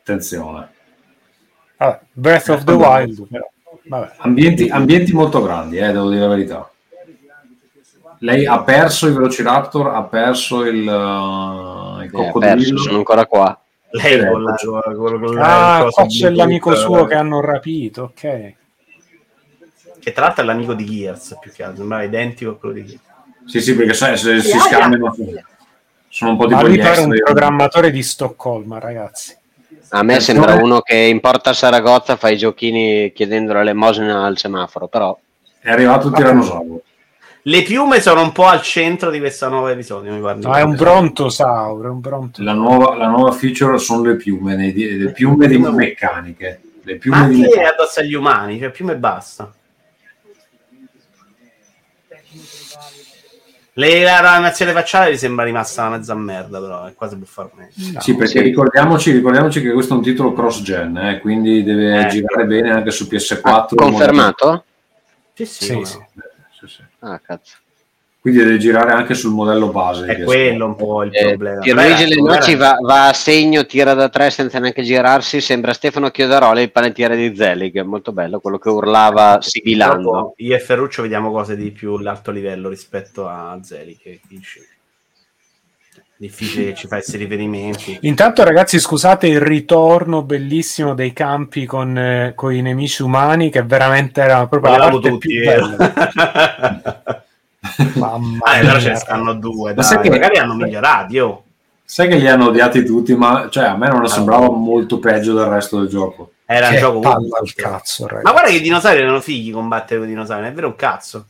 [0.00, 0.68] attenzione.
[1.76, 3.46] Vabbè, Breath of the Wild, però.
[3.88, 4.12] Vabbè.
[4.18, 6.70] Ambienti, ambienti molto grandi, eh, devo dire la verità.
[8.26, 12.78] Lei ha perso i Velociraptor, ha perso il, uh, il Eh, coccodrillo.
[12.78, 13.58] sono ancora qua.
[13.90, 14.54] Lei Eh, con la,
[14.96, 18.54] con, con la Ah, qua c'è l'amico suo eh, che hanno rapito, ok.
[20.00, 22.84] Che tra l'altro è l'amico di Gears, più che altro, sembrava identico a quello di
[22.84, 23.02] Gears.
[23.46, 25.14] Sì, sì, perché sai, se si scambiano
[26.08, 27.24] sono un po' Ma tipo lui pare un extra.
[27.32, 29.36] programmatore di Stoccolma, ragazzi.
[29.90, 34.88] A me sembra uno che in Porta Saragozza fa i giochini chiedendo l'elemosina al semaforo,
[34.88, 35.16] però
[35.60, 36.80] È arrivato il tirannosauro.
[37.48, 40.18] Le piume sono un po' al centro di questo nuovo episodio, mi.
[40.18, 42.42] No, è un brontosauro, è un bronto.
[42.42, 46.60] La nuova, la nuova feature sono le piume, nei- le piume di meccaniche.
[46.82, 47.68] Le piume di Anche meccaniche.
[47.68, 49.52] addosso agli umani, cioè piume e basta.
[53.74, 58.00] Le, la animazione facciale mi sembra rimasta una mezza merda, però è quasi far meglio.
[58.00, 58.40] Sì, perché.
[58.40, 62.08] Ricordiamoci, ricordiamoci che questo è un titolo cross-gen, eh, quindi deve Eh.
[62.08, 63.42] girare bene anche su PS4.
[63.42, 64.64] Ah, confermato?
[65.34, 65.96] Sì, sì, Sì, sì.
[65.98, 66.06] no.
[67.06, 67.56] Ah, cazzo.
[68.20, 70.04] Quindi deve girare anche sul modello base.
[70.06, 70.24] È PS4.
[70.24, 71.60] quello un po' il Eh, problema.
[71.60, 76.62] Pierluigi guarda- va, va a segno, tira da tre senza neanche girarsi, sembra Stefano Chiodaroli,
[76.62, 80.02] il panettiere di Zelig, molto bello, quello che urlava sibilando.
[80.10, 84.66] Purtroppo Io e Ferruccio vediamo cose di più l'alto livello rispetto a Zeli che dice.
[86.18, 87.98] Difficile ci fa questi riferimenti.
[88.02, 93.62] Intanto, ragazzi, scusate il ritorno bellissimo dei campi con, eh, con i nemici umani, che
[93.62, 95.44] veramente era proprio la parte tutti, più eh.
[95.44, 97.24] bella.
[97.94, 101.42] Mamma Ah, allora ce ne stanno due, Ma sai dai, che- magari hanno migliorati, oh.
[101.88, 105.44] Sai che li hanno odiati tutti, ma cioè, a me non sembrava molto peggio del
[105.46, 106.32] resto del gioco.
[106.44, 108.24] Era un Che gioco palla al cazzo, ragazzi.
[108.24, 110.74] Ma guarda che i dinosauri erano fighi combattere con i dinosauri, non è vero un
[110.76, 111.26] cazzo.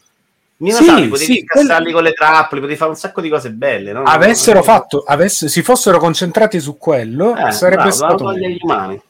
[0.59, 3.51] Dinosauri Sì, potevi sì, incastrarli quello- con le trappole, potevi fare un sacco di cose
[3.51, 4.03] belle, no?
[4.05, 9.01] Avessero fatto, avess- si fossero concentrati su quello, eh, sarebbe bravo, stato gli umani.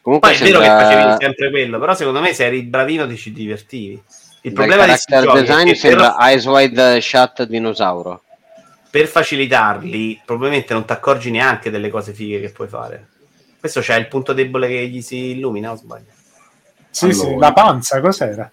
[0.00, 3.06] Comunque Poi è vero che sembra- facevi sempre quello, però secondo me se eri bravino
[3.08, 4.00] ti ci divertivi.
[4.44, 8.22] Il dal problema di è design che sembra per, Eyes Wide Shut dinosauro.
[8.90, 13.08] per facilitarli probabilmente non ti accorgi neanche delle cose fighe che puoi fare.
[13.58, 16.10] Questo c'è il punto debole che gli si illumina o sbaglio?
[16.90, 17.38] Sì, sì, Allora.
[17.38, 18.50] la panza, cos'era?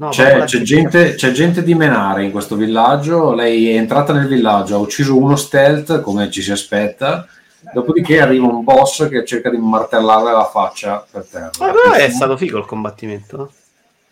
[0.00, 3.32] No, C'è, c'è gente- c'è gente di Menare in questo villaggio.
[3.34, 7.26] Lei è entrata nel villaggio, ha ucciso uno stealth come ci si aspetta.
[7.74, 11.50] Dopodiché arriva un boss che cerca di martellarle la faccia per terra.
[11.58, 13.36] Ah, però è stato figo il combattimento.
[13.36, 13.50] no?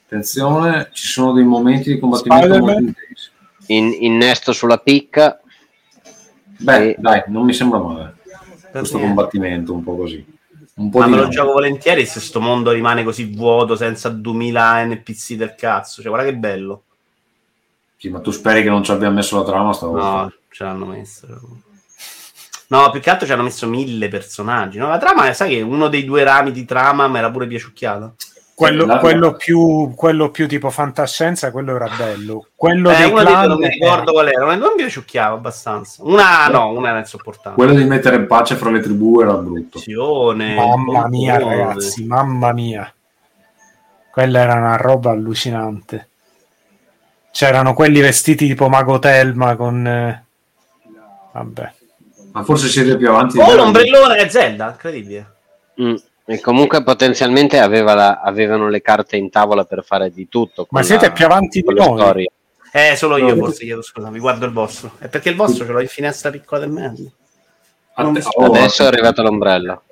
[0.06, 2.72] Attenzione, ci sono dei momenti di combattimento Spider-Man.
[2.74, 3.30] molto intensi.
[3.66, 5.40] In, innesto sulla picca.
[6.58, 7.00] Beh, Sì.
[7.00, 9.14] dai, non mi sembra male Per questo niente.
[9.14, 10.24] combattimento, un po' così.
[10.76, 11.28] Un po' Ma me lo no.
[11.30, 16.02] gioco volentieri se sto mondo rimane così vuoto senza 2000 NPC del cazzo.
[16.02, 16.82] Cioè, guarda che bello.
[17.96, 20.04] Sì, ma tu speri che non ci abbia messo la trama stavolta?
[20.04, 21.26] No, ce l'hanno messo.
[22.68, 24.76] No, più che altro ci hanno messo mille personaggi.
[24.76, 28.16] No, la trama, sai che uno dei due rami di trama mi era pure piaciucchiato.
[28.56, 32.46] Quello, La- quello più, quello più tipo fantascienza, quello era bello.
[32.54, 34.54] Quello Eh, dei clan, non mi ricordo qual era.
[34.54, 36.02] Non mi piaciucchiava abbastanza.
[36.02, 37.54] Una, no, una era insopportabile.
[37.54, 39.76] Quello di mettere in pace fra le tribù era brutto.
[39.76, 42.90] Azione, mamma mia, ragazzi, mamma mia.
[44.10, 46.08] Quella era una roba allucinante.
[47.32, 49.86] C'erano quelli vestiti tipo Mago Telma con...
[49.86, 50.24] eh,
[51.32, 51.72] Vabbè.
[52.32, 53.38] Ma forse siete più avanti.
[53.38, 55.34] Oh, l'ombrellone è Zelda, incredibile.
[55.82, 55.94] Mm.
[56.28, 60.66] E comunque potenzialmente aveva la- avevano le carte in tavola per fare di tutto.
[60.70, 61.84] Ma siete la- più avanti di noi?
[61.84, 62.30] storia.
[62.72, 64.90] Eh, solo io No, forse chiedo scusa, mi guardo il vostro.
[64.98, 67.10] È perché il vostro ce l'ho in finestra piccola del mezzo.
[67.98, 69.82] Non- oh, Adesso è arrivato l'ombrello.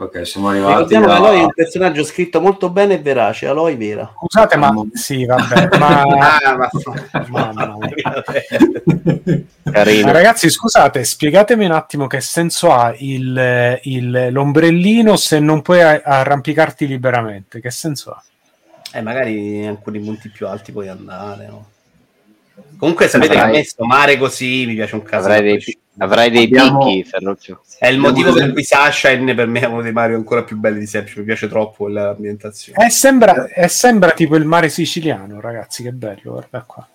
[0.00, 0.72] Ok, siamo arrivati.
[0.94, 3.46] Ricordiamo che a- Aloy è un personaggio scritto molto bene e verace.
[3.46, 4.10] Aloy vera.
[4.16, 4.72] Scusate, ma...
[4.94, 6.02] Sì, vabbè, ma...
[6.42, 6.70] Ah, ma...
[7.28, 8.22] Mamma mia.
[9.70, 10.06] Carino.
[10.06, 15.82] Ma ragazzi, scusate, spiegatemi un attimo che senso ha il, il- l'ombrellino se non puoi
[15.82, 17.60] arrampicarti liberamente.
[17.60, 18.22] Che senso ha?
[18.92, 21.46] Eh, magari in alcuni punti più alti puoi andare.
[21.46, 21.66] no?
[22.78, 25.02] Comunque sapete Avrai- che a me sto mare così mi piace un.
[25.10, 27.60] Avrai dei, avrai dei Abbiamo- picchi, Ferruccio.
[27.78, 30.80] È il motivo per cui Sunshine per me è uno dei Mario ancora più belli
[30.80, 31.12] di sempre.
[31.16, 32.84] Mi piace troppo l'ambientazione.
[32.84, 36.86] Eh, sembra, eh, sembra tipo il mare siciliano, ragazzi, che bello, guarda qua.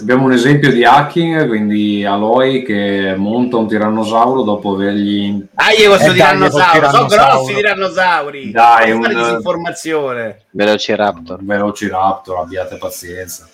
[0.00, 5.44] Abbiamo un esempio di hacking, quindi Aloy che monta un tirannosauro dopo avergli...
[5.56, 8.50] Ah, io questo Eh, dai, tirannosauro, sono grossi tirannosauri.
[8.50, 10.40] Dai, Non fare un- disinformazione.
[10.52, 11.44] Velociraptor.
[11.44, 13.46] Velociraptor, abbiate pazienza.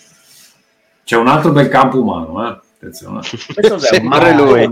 [1.04, 2.58] C'è un altro bel campo umano, eh?
[2.80, 3.20] Attenzione.
[3.20, 4.68] Questo è un Sempre lui.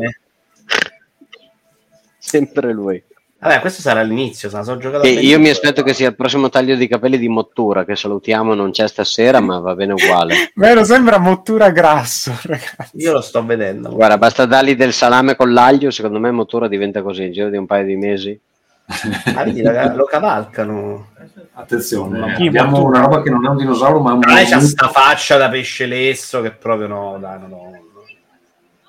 [2.18, 3.04] Sempre lui.
[3.40, 5.30] Vabbè, questo sarà l'inizio, se la sono giocato E benissimo.
[5.30, 8.72] io mi aspetto che sia il prossimo taglio di capelli di Mottura, che salutiamo, non
[8.72, 10.50] c'è stasera, ma va bene uguale.
[10.56, 12.96] Vero, sembra mottura grasso, ragazzi.
[12.96, 13.90] Io lo sto vedendo.
[13.90, 17.58] Guarda, basta dargli del salame con l'aglio, secondo me Mottura diventa così, in giro di
[17.58, 18.40] un paio di mesi.
[19.36, 21.10] Ah, vedi, lo cavalcano.
[21.52, 24.46] Attenzione, Chi, abbiamo una roba che non è un dinosauro, ma è un Però lei
[24.46, 27.87] c'ha sta faccia da pesce lesso che proprio no, dai, no, no.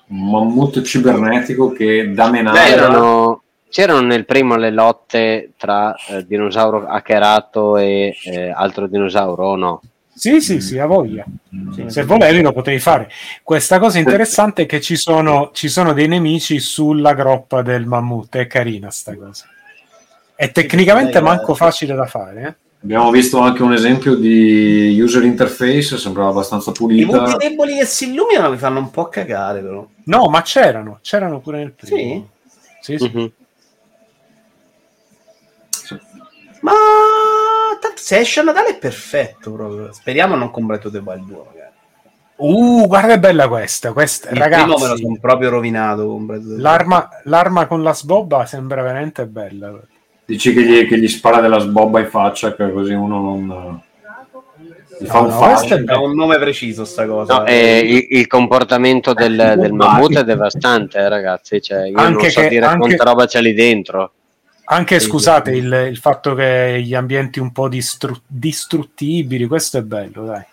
[0.10, 2.60] Un mammut cibernetico che da menare...
[2.60, 9.48] Beh, C'erano, c'erano nel primo le lotte tra eh, dinosauro hackerato e eh, altro dinosauro,
[9.48, 9.82] o no?
[10.14, 11.24] Sì, sì, sì, ha voglia.
[11.88, 13.10] Se volevi lo potevi fare.
[13.42, 18.36] Questa cosa interessante è che ci sono, ci sono dei nemici sulla groppa del mammut,
[18.36, 19.46] è carina sta cosa.
[20.36, 22.42] È tecnicamente manco facile da fare.
[22.44, 22.69] eh.
[22.82, 27.24] Abbiamo visto anche un esempio di user interface, sembrava abbastanza I pulita.
[27.24, 29.86] punti deboli che si illuminano mi fanno un po' cagare, però.
[30.06, 32.30] No, ma c'erano, c'erano pure nel primo.
[32.80, 32.98] Sì?
[32.98, 33.12] Sì, sì.
[33.14, 33.32] Mhm.
[36.62, 36.74] Ma
[37.80, 39.92] tanto se esce a Natale è perfetto proprio.
[39.92, 40.50] Speriamo non
[40.86, 41.68] of the Wild 2, magari.
[42.38, 45.02] Uh, guarda è bella questa, questa Il primo me lo ragazzi.
[45.02, 46.26] sono proprio rovinato.
[46.58, 49.78] L'arma, l'arma con la sbobba sembra veramente bella.
[50.30, 53.82] Dici che gli, che gli spara della sbobba in faccia, che così uno non...
[55.00, 55.30] Gli fa No, un
[55.86, 57.38] no, Ha un nome preciso sta cosa.
[57.40, 62.12] No, eh, il, il comportamento del, del mammut è devastante, eh, che cioè, io Anche
[62.22, 64.12] non so che- dire anche- quanta roba c'è lì dentro.
[64.66, 70.26] Anche scusate il, il fatto che gli ambienti un po' distru- distruttibili, questo è bello,
[70.26, 70.44] dai.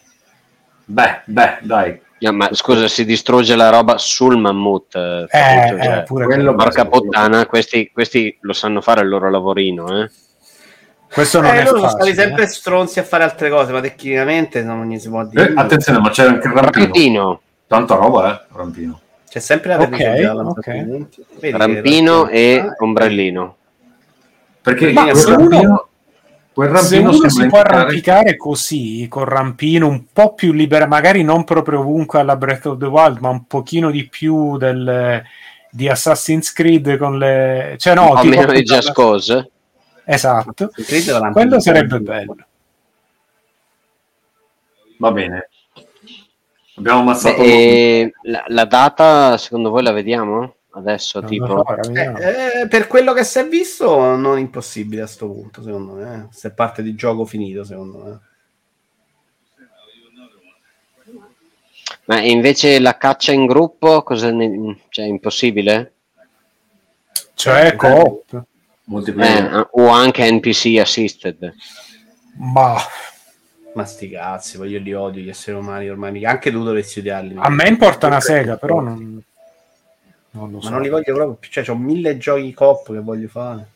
[0.86, 2.01] Beh, beh, dai.
[2.18, 4.94] Yeah, ma scusa, si distrugge la roba sul mammut.
[4.94, 9.28] eh, Eh, eh, cioè, pure quello Porca puttana, questi, questi lo sanno fare il loro
[9.30, 10.10] lavorino, eh?
[11.12, 12.22] Questo non Eh, è loro sono stati facile.
[12.26, 12.47] sempre eh.
[12.47, 15.51] stronzi a fare altre cose, ma tecnicamente non gli si può dire.
[15.51, 16.82] Eh, attenzione, ma c'era anche il rampino.
[16.84, 19.01] Rampino, Tanta roba, eh, rampino.
[19.28, 20.84] C'è sempre la Ok, revisione da lanciare ok.
[20.86, 21.24] punti.
[21.38, 23.56] Vedi che- rampino e ombrellino.
[24.62, 25.88] Perché Ma se uno- rampino,
[26.57, 31.45] Se rampino uno si può arrampicare così, con rampino un po' più libero, magari non
[31.45, 35.23] proprio ovunque alla Breath of the Wild, ma un pochino di più del,
[35.70, 37.77] di Assassin's Creed con le...
[37.78, 39.51] Cioè no, tipo meno di Just Cause.
[40.07, 40.70] Esatto.
[41.33, 42.37] Quello sarebbe bello.
[44.99, 45.51] Va bene.
[46.77, 50.55] Abbiamo ammazzato Beh, e la, la data, secondo voi la vediamo?
[50.77, 51.65] Adesso, Non tipo...
[51.65, 51.93] so.
[51.93, 56.15] Eh, eh, per quello che si è visto, non impossibile a sto punto, secondo me.
[56.31, 56.35] eh.
[56.35, 58.20] Se è parte di gioco finito, secondo me.
[62.05, 64.78] Ma invece la caccia in gruppo, cosa ne...
[64.90, 65.93] cioè, è impossibile?
[67.35, 68.44] Cioè, coop.
[68.85, 69.55] multiplayer.
[69.55, 71.55] Eh, o anche NPC assisted.
[72.39, 72.77] Ma
[73.74, 77.35] Ma sti cazzi, poi io li odio gli esseri umani ormai, anche tu dovresti odiarli.
[77.39, 79.23] a me importa una sega, però non,
[80.37, 80.69] non lo so.
[80.69, 83.67] Ma non li voglio proprio più, cioè ho mille giochi cop che voglio fare.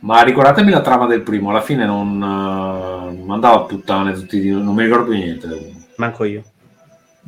[0.00, 4.50] Ma ricordatemi la trama del primo, alla fine non non andava a puttane tutti, i-
[4.50, 5.72] non mi ricordo più niente.
[5.96, 6.42] Manco io.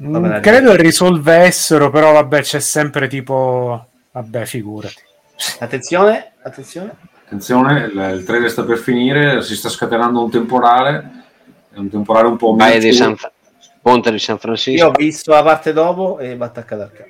[0.01, 3.87] Mm, Vabbè, credo che risolvessero, però vabbè, c'è sempre tipo...
[4.13, 5.03] Vabbè, figurati.
[5.61, 6.95] Attenzione, attenzione.
[7.25, 11.25] Attenzione, il, il trailer sta per finire, si sta scatenando un temporale,
[11.73, 12.93] è un temporale un po' Baia di.
[12.93, 13.17] San
[13.87, 14.87] Ponte di San Io Francisco.
[14.87, 17.09] ho visto la parte dopo e va attaccata al capo.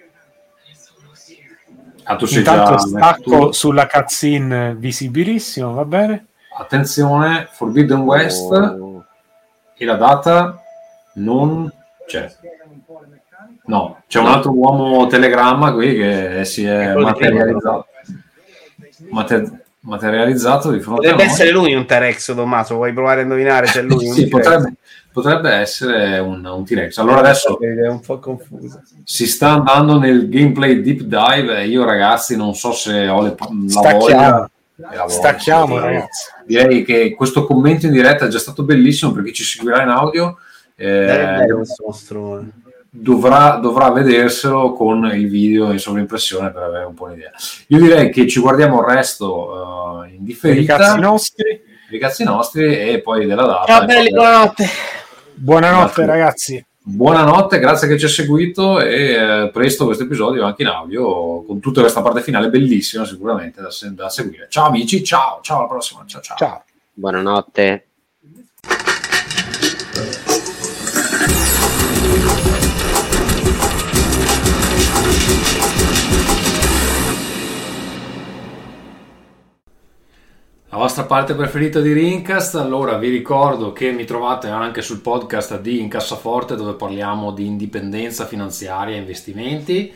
[2.03, 6.27] Ah, tu sei Intanto già stacco tu- sulla cutscene visibilissimo, va bene?
[6.59, 9.03] Attenzione, Forbidden West Oh.
[9.74, 10.61] e la data
[11.15, 11.73] non
[12.07, 12.31] c'è.
[13.65, 17.86] No, c'è un altro uomo telegramma qui che si è materializzato.
[19.11, 21.32] Mate- materializzato di fronte Potrebbe a noi.
[21.35, 22.74] essere lui un T-Rex, Tommaso.
[22.74, 24.05] Vuoi provare a indovinare se è lui?
[24.09, 24.74] un Sì, potrebbe,
[25.16, 26.98] potrebbe essere un, un T-Rex.
[26.98, 28.82] Allora adesso È un po' confuso.
[29.02, 33.34] si sta andando nel gameplay deep dive e io ragazzi non so se ho le,
[33.38, 34.51] la voglia.
[35.06, 36.30] Stacchiamo, voglia, ragazzi.
[36.44, 39.88] Direi che questo commento in diretta è già stato bellissimo per chi ci seguirà in
[39.88, 40.36] audio.
[40.76, 41.47] eh,
[41.82, 42.51] mostrone.
[42.90, 47.30] dovrà, dovrà vederselo con il video in sovraimpressione per avere un po' un'idea.
[47.68, 51.62] Io direi che ci guardiamo il resto eh, in Per i differita, cazzi nostri.
[51.93, 53.64] i cazzi nostri e poi della data.
[53.64, 54.68] Ciao belli, poi- buonanotte.
[55.36, 56.06] Buonanotte Grazie.
[56.06, 56.66] ragazzi.
[56.88, 61.58] Buonanotte, grazie che ci ha seguito e eh, presto questo episodio anche in audio con
[61.58, 64.46] tutta questa parte finale bellissima sicuramente da, da seguire.
[64.48, 66.36] Ciao amici, ciao, ciao alla prossima, ciao ciao.
[66.36, 66.64] Ciao.
[66.92, 67.86] Buonanotte.
[80.77, 85.59] La vostra parte preferita di Rincast, allora vi ricordo che mi trovate anche sul podcast
[85.59, 89.90] di Incassaforte dove parliamo di indipendenza finanziaria e investimenti.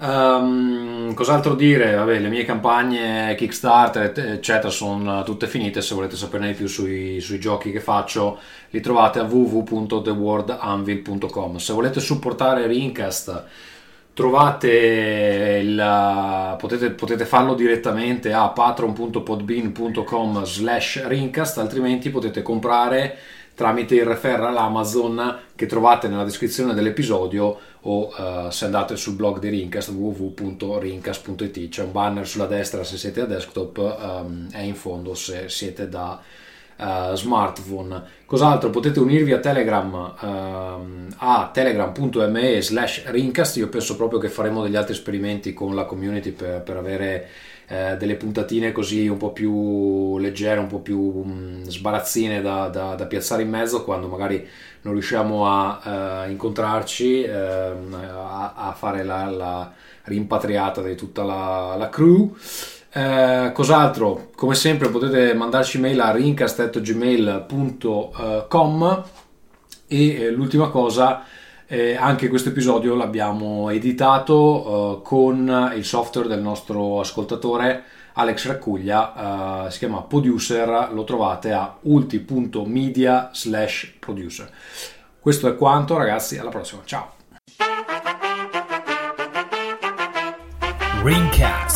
[0.00, 1.94] Ehm, cos'altro dire?
[1.94, 5.82] Vabbè, le mie campagne Kickstarter, et- eccetera, sono tutte finite.
[5.82, 8.40] Se volete saperne di più sui, sui giochi che faccio,
[8.70, 11.58] li trovate a www.theworldanvil.com.
[11.58, 13.44] Se volete supportare Rincast,
[14.18, 23.16] trovate il, potete, potete farlo direttamente a patron.podbean.com slash rincast altrimenti potete comprare
[23.54, 29.38] tramite il referral Amazon che trovate nella descrizione dell'episodio o eh, se andate sul blog
[29.38, 34.74] di Rincast www.rincast.it c'è un banner sulla destra se siete a desktop ehm, è in
[34.74, 36.20] fondo se siete da
[36.78, 38.02] eh, smartphone.
[38.24, 38.70] Cos'altro?
[38.70, 43.56] Potete unirvi a Telegram ehm, a telegram.me slash rincast.
[43.56, 47.28] Io penso proprio che faremo degli altri esperimenti con la community per, per avere
[47.68, 52.94] eh, delle puntatine così un po' più leggere, un po' più mh, sbarazzine da, da-
[52.94, 54.46] da piazzare in mezzo quando magari
[54.82, 59.72] non riusciamo a eh, incontrarci, ehm, a, a fare la, la
[60.04, 62.34] rimpatriata di tutta la, la crew.
[62.90, 64.30] Eh, cos'altro?
[64.34, 69.04] Come sempre potete mandarci mail a rincast.gmail.com
[69.86, 71.24] e eh, l'ultima cosa,
[71.66, 77.84] eh, anche questo episodio l'abbiamo editato eh, con il software del nostro ascoltatore
[78.14, 84.50] Alex Raccuglia, eh, si chiama Producer, lo trovate a ulti.media slash producer.
[85.20, 87.12] Questo è quanto ragazzi, alla prossima, ciao!
[91.02, 91.67] Ringcast.